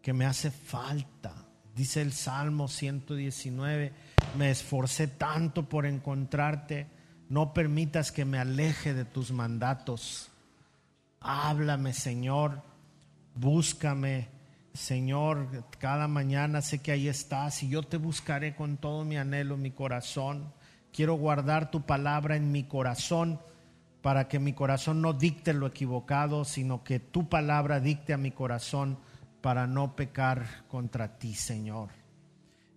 que 0.00 0.12
me 0.12 0.24
hace 0.24 0.50
falta. 0.50 1.43
Dice 1.74 2.02
el 2.02 2.12
Salmo 2.12 2.68
119, 2.68 3.92
me 4.38 4.50
esforcé 4.50 5.08
tanto 5.08 5.68
por 5.68 5.86
encontrarte 5.86 6.86
no 7.28 7.52
permitas 7.52 8.12
que 8.12 8.24
me 8.24 8.38
aleje 8.38 8.94
de 8.94 9.04
tus 9.04 9.32
mandatos. 9.32 10.30
Háblame, 11.20 11.92
Señor. 11.92 12.62
Búscame, 13.34 14.28
Señor. 14.72 15.64
Cada 15.78 16.06
mañana 16.06 16.62
sé 16.62 16.80
que 16.80 16.92
ahí 16.92 17.08
estás 17.08 17.62
y 17.62 17.68
yo 17.68 17.82
te 17.82 17.96
buscaré 17.96 18.54
con 18.54 18.76
todo 18.76 19.04
mi 19.04 19.16
anhelo, 19.16 19.56
mi 19.56 19.70
corazón. 19.70 20.52
Quiero 20.92 21.14
guardar 21.14 21.70
tu 21.72 21.82
palabra 21.82 22.36
en 22.36 22.52
mi 22.52 22.64
corazón 22.64 23.40
para 24.00 24.28
que 24.28 24.38
mi 24.38 24.52
corazón 24.52 25.00
no 25.00 25.12
dicte 25.14 25.54
lo 25.54 25.66
equivocado, 25.66 26.44
sino 26.44 26.84
que 26.84 27.00
tu 27.00 27.28
palabra 27.28 27.80
dicte 27.80 28.12
a 28.12 28.18
mi 28.18 28.30
corazón 28.30 28.98
para 29.44 29.66
no 29.66 29.94
pecar 29.94 30.64
contra 30.68 31.18
ti, 31.18 31.34
Señor. 31.34 31.90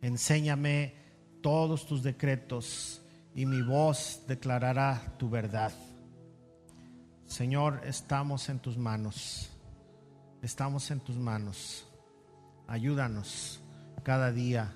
Enséñame 0.01 0.95
todos 1.41 1.88
tus 1.88 2.03
decretos 2.03 3.01
y 3.34 3.45
mi 3.45 3.61
voz 3.61 4.24
declarará 4.28 5.15
tu 5.18 5.30
verdad. 5.30 5.72
Señor, 7.26 7.80
estamos 7.86 8.49
en 8.49 8.59
tus 8.59 8.78
manos. 8.78 9.49
Estamos 10.41 10.91
en 10.91 10.99
tus 10.99 11.15
manos. 11.15 11.88
Ayúdanos 12.68 13.61
cada 14.03 14.34
día 14.34 14.76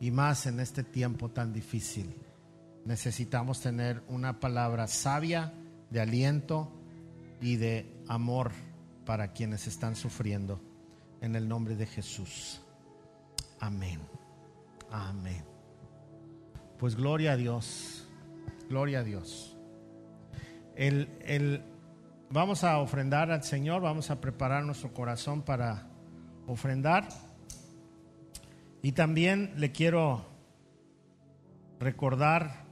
y 0.00 0.10
más 0.10 0.44
en 0.46 0.58
este 0.58 0.82
tiempo 0.82 1.28
tan 1.28 1.52
difícil. 1.52 2.16
Necesitamos 2.84 3.60
tener 3.60 4.02
una 4.08 4.40
palabra 4.40 4.88
sabia, 4.88 5.52
de 5.88 6.00
aliento 6.00 6.72
y 7.40 7.54
de 7.54 8.02
amor 8.08 8.50
para 9.06 9.32
quienes 9.32 9.68
están 9.68 9.94
sufriendo. 9.94 10.67
En 11.20 11.34
el 11.34 11.48
nombre 11.48 11.74
de 11.74 11.86
Jesús. 11.86 12.60
Amén. 13.60 14.00
Amén. 14.90 15.44
Pues 16.78 16.94
gloria 16.94 17.32
a 17.32 17.36
Dios, 17.36 18.08
gloria 18.68 19.00
a 19.00 19.02
Dios. 19.02 19.56
El, 20.76 21.64
vamos 22.30 22.62
a 22.62 22.78
ofrendar 22.78 23.32
al 23.32 23.42
Señor, 23.42 23.82
vamos 23.82 24.10
a 24.10 24.20
preparar 24.20 24.64
nuestro 24.64 24.94
corazón 24.94 25.42
para 25.42 25.88
ofrendar. 26.46 27.08
Y 28.80 28.92
también 28.92 29.54
le 29.56 29.72
quiero 29.72 30.24
recordar, 31.80 32.64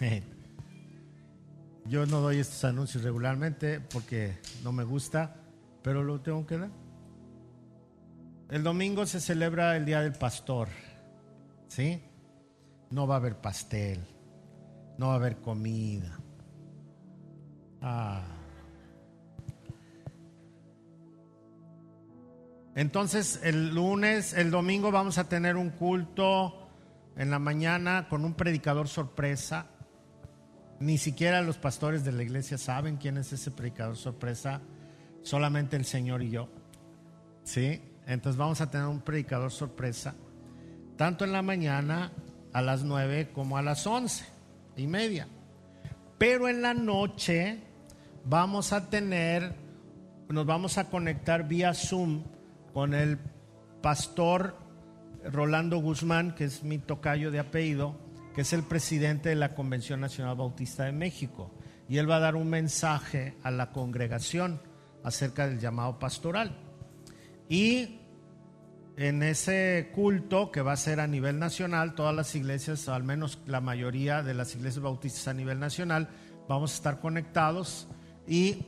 yo 1.86 2.04
no 2.06 2.20
doy 2.20 2.40
estos 2.40 2.64
anuncios 2.64 3.04
regularmente 3.04 3.78
porque 3.80 4.38
no 4.64 4.72
me 4.72 4.82
gusta, 4.82 5.36
pero 5.82 6.02
lo 6.02 6.20
tengo 6.20 6.44
que 6.46 6.58
dar. 6.58 6.81
El 8.52 8.62
domingo 8.62 9.06
se 9.06 9.18
celebra 9.18 9.78
el 9.78 9.86
Día 9.86 10.02
del 10.02 10.12
Pastor, 10.12 10.68
¿sí? 11.68 12.02
no 12.90 13.06
va 13.06 13.14
a 13.14 13.16
haber 13.16 13.36
pastel, 13.36 13.98
no 14.98 15.06
va 15.06 15.14
a 15.14 15.16
haber 15.16 15.38
comida. 15.38 16.20
Ah. 17.80 18.26
Entonces 22.74 23.40
el 23.42 23.74
lunes, 23.74 24.34
el 24.34 24.50
domingo 24.50 24.90
vamos 24.90 25.16
a 25.16 25.30
tener 25.30 25.56
un 25.56 25.70
culto 25.70 26.68
en 27.16 27.30
la 27.30 27.38
mañana 27.38 28.06
con 28.10 28.22
un 28.22 28.34
predicador 28.34 28.86
sorpresa. 28.86 29.68
Ni 30.78 30.98
siquiera 30.98 31.40
los 31.40 31.56
pastores 31.56 32.04
de 32.04 32.12
la 32.12 32.22
iglesia 32.22 32.58
saben 32.58 32.98
quién 32.98 33.16
es 33.16 33.32
ese 33.32 33.50
predicador 33.50 33.96
sorpresa, 33.96 34.60
solamente 35.22 35.76
el 35.76 35.86
Señor 35.86 36.22
y 36.22 36.28
yo. 36.28 36.50
¿Sí? 37.44 37.80
Entonces 38.06 38.36
vamos 38.36 38.60
a 38.60 38.70
tener 38.70 38.86
un 38.86 39.00
predicador 39.00 39.50
sorpresa, 39.50 40.14
tanto 40.96 41.24
en 41.24 41.32
la 41.32 41.42
mañana 41.42 42.12
a 42.52 42.62
las 42.62 42.84
9 42.84 43.30
como 43.32 43.56
a 43.56 43.62
las 43.62 43.86
11 43.86 44.24
y 44.76 44.86
media. 44.86 45.28
Pero 46.18 46.48
en 46.48 46.62
la 46.62 46.74
noche 46.74 47.60
vamos 48.24 48.72
a 48.72 48.88
tener, 48.88 49.54
nos 50.28 50.46
vamos 50.46 50.78
a 50.78 50.88
conectar 50.88 51.48
vía 51.48 51.74
Zoom 51.74 52.22
con 52.72 52.94
el 52.94 53.18
pastor 53.80 54.56
Rolando 55.24 55.78
Guzmán, 55.78 56.34
que 56.34 56.44
es 56.44 56.62
mi 56.62 56.78
tocayo 56.78 57.30
de 57.30 57.38
apellido, 57.38 57.96
que 58.34 58.42
es 58.42 58.52
el 58.52 58.62
presidente 58.62 59.28
de 59.28 59.34
la 59.34 59.54
Convención 59.54 60.00
Nacional 60.00 60.36
Bautista 60.36 60.84
de 60.84 60.92
México. 60.92 61.50
Y 61.88 61.98
él 61.98 62.10
va 62.10 62.16
a 62.16 62.20
dar 62.20 62.36
un 62.36 62.48
mensaje 62.48 63.36
a 63.42 63.50
la 63.50 63.70
congregación 63.70 64.60
acerca 65.04 65.46
del 65.46 65.58
llamado 65.58 65.98
pastoral. 65.98 66.56
Y 67.48 68.00
en 68.96 69.22
ese 69.22 69.90
culto 69.94 70.50
que 70.50 70.62
va 70.62 70.72
a 70.72 70.76
ser 70.76 71.00
a 71.00 71.06
nivel 71.06 71.38
nacional, 71.38 71.94
todas 71.94 72.14
las 72.14 72.34
iglesias, 72.34 72.88
al 72.88 73.04
menos 73.04 73.38
la 73.46 73.60
mayoría 73.60 74.22
de 74.22 74.34
las 74.34 74.54
iglesias 74.54 74.82
bautistas 74.82 75.28
a 75.28 75.34
nivel 75.34 75.58
nacional, 75.58 76.08
vamos 76.48 76.72
a 76.72 76.74
estar 76.76 77.00
conectados 77.00 77.88
y 78.26 78.64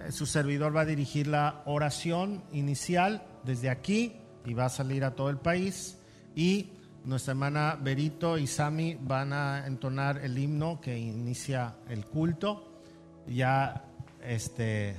eh, 0.00 0.10
su 0.10 0.26
servidor 0.26 0.76
va 0.76 0.82
a 0.82 0.84
dirigir 0.84 1.26
la 1.26 1.62
oración 1.64 2.42
inicial 2.52 3.22
desde 3.44 3.70
aquí 3.70 4.16
y 4.44 4.54
va 4.54 4.66
a 4.66 4.70
salir 4.70 5.04
a 5.04 5.14
todo 5.14 5.30
el 5.30 5.38
país 5.38 5.98
y 6.34 6.70
nuestra 7.06 7.32
hermana 7.32 7.78
Berito 7.80 8.36
y 8.36 8.46
Sami 8.46 8.98
van 9.00 9.32
a 9.32 9.66
entonar 9.66 10.18
el 10.18 10.36
himno 10.36 10.80
que 10.80 10.98
inicia 10.98 11.76
el 11.88 12.04
culto. 12.04 12.82
Ya 13.28 13.84
este 14.24 14.96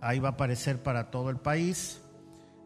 ahí 0.00 0.18
va 0.18 0.30
a 0.30 0.32
aparecer 0.32 0.82
para 0.82 1.10
todo 1.10 1.30
el 1.30 1.36
país 1.36 2.00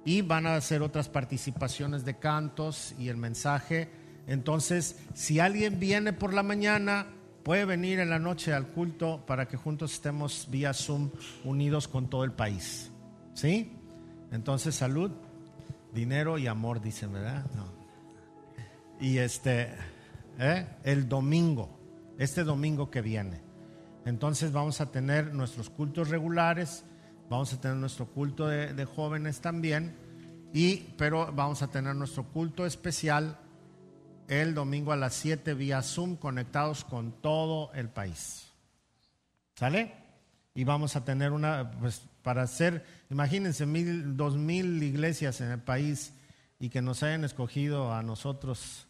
y 0.04 0.22
van 0.22 0.46
a 0.46 0.56
hacer 0.56 0.82
otras 0.82 1.08
participaciones 1.08 2.04
de 2.04 2.18
cantos 2.18 2.94
y 2.98 3.08
el 3.08 3.16
mensaje. 3.16 3.90
Entonces, 4.26 4.98
si 5.14 5.40
alguien 5.40 5.78
viene 5.78 6.12
por 6.12 6.32
la 6.34 6.42
mañana, 6.42 7.06
puede 7.42 7.64
venir 7.64 8.00
en 8.00 8.10
la 8.10 8.18
noche 8.18 8.52
al 8.52 8.68
culto 8.68 9.24
para 9.26 9.48
que 9.48 9.56
juntos 9.56 9.92
estemos 9.92 10.48
vía 10.50 10.72
Zoom 10.72 11.10
unidos 11.44 11.88
con 11.88 12.08
todo 12.08 12.24
el 12.24 12.32
país. 12.32 12.90
¿Sí? 13.34 13.72
Entonces, 14.32 14.74
salud, 14.74 15.10
dinero 15.92 16.38
y 16.38 16.46
amor, 16.46 16.80
dicen, 16.80 17.12
¿verdad? 17.12 17.44
Y 19.00 19.18
este, 19.18 19.74
¿eh? 20.38 20.66
el 20.84 21.08
domingo, 21.08 21.78
este 22.18 22.44
domingo 22.44 22.90
que 22.90 23.00
viene. 23.00 23.40
Entonces 24.04 24.52
vamos 24.52 24.80
a 24.80 24.90
tener 24.90 25.34
nuestros 25.34 25.70
cultos 25.70 26.08
regulares 26.08 26.84
Vamos 27.30 27.52
a 27.52 27.60
tener 27.60 27.76
nuestro 27.76 28.06
culto 28.06 28.48
de, 28.48 28.84
jóvenes 28.84 29.40
también, 29.40 29.96
y, 30.52 30.78
pero 30.98 31.32
vamos 31.32 31.62
a 31.62 31.68
tener 31.68 31.94
nuestro 31.94 32.24
culto 32.24 32.66
especial 32.66 33.38
el 34.26 34.52
domingo 34.52 34.90
a 34.90 34.96
las 34.96 35.14
7 35.14 35.54
vía 35.54 35.80
Zoom 35.80 36.16
conectados 36.16 36.84
con 36.84 37.12
todo 37.22 37.72
el 37.72 37.88
país. 37.88 38.48
¿Sale? 39.54 39.94
Y 40.54 40.64
vamos 40.64 40.96
a 40.96 41.04
tener 41.04 41.30
una, 41.30 41.70
pues 41.70 42.02
para 42.22 42.42
hacer, 42.42 42.84
imagínense, 43.10 43.64
mil, 43.64 44.16
dos 44.16 44.36
mil 44.36 44.82
iglesias 44.82 45.40
en 45.40 45.52
el 45.52 45.60
país 45.60 46.12
y 46.58 46.68
que 46.68 46.82
nos 46.82 47.04
hayan 47.04 47.22
escogido 47.22 47.94
a 47.94 48.02
nosotros 48.02 48.88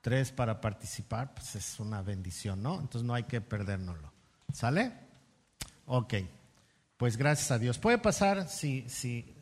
tres 0.00 0.30
para 0.30 0.60
participar, 0.60 1.34
pues 1.34 1.56
es 1.56 1.80
una 1.80 2.02
bendición, 2.02 2.62
¿no? 2.62 2.74
Entonces 2.74 3.02
no 3.02 3.14
hay 3.14 3.24
que 3.24 3.40
perdérnoslo. 3.40 4.12
¿Sale? 4.52 4.92
Ok. 5.86 6.14
Pues 7.00 7.16
gracias 7.16 7.50
a 7.50 7.58
Dios. 7.58 7.78
Puede 7.78 7.96
pasar 7.96 8.46
si, 8.46 8.86
si, 8.90 9.34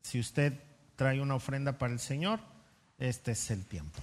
si 0.00 0.18
usted 0.18 0.54
trae 0.96 1.20
una 1.20 1.34
ofrenda 1.34 1.76
para 1.76 1.92
el 1.92 1.98
Señor, 1.98 2.40
este 2.96 3.32
es 3.32 3.50
el 3.50 3.66
tiempo. 3.66 4.00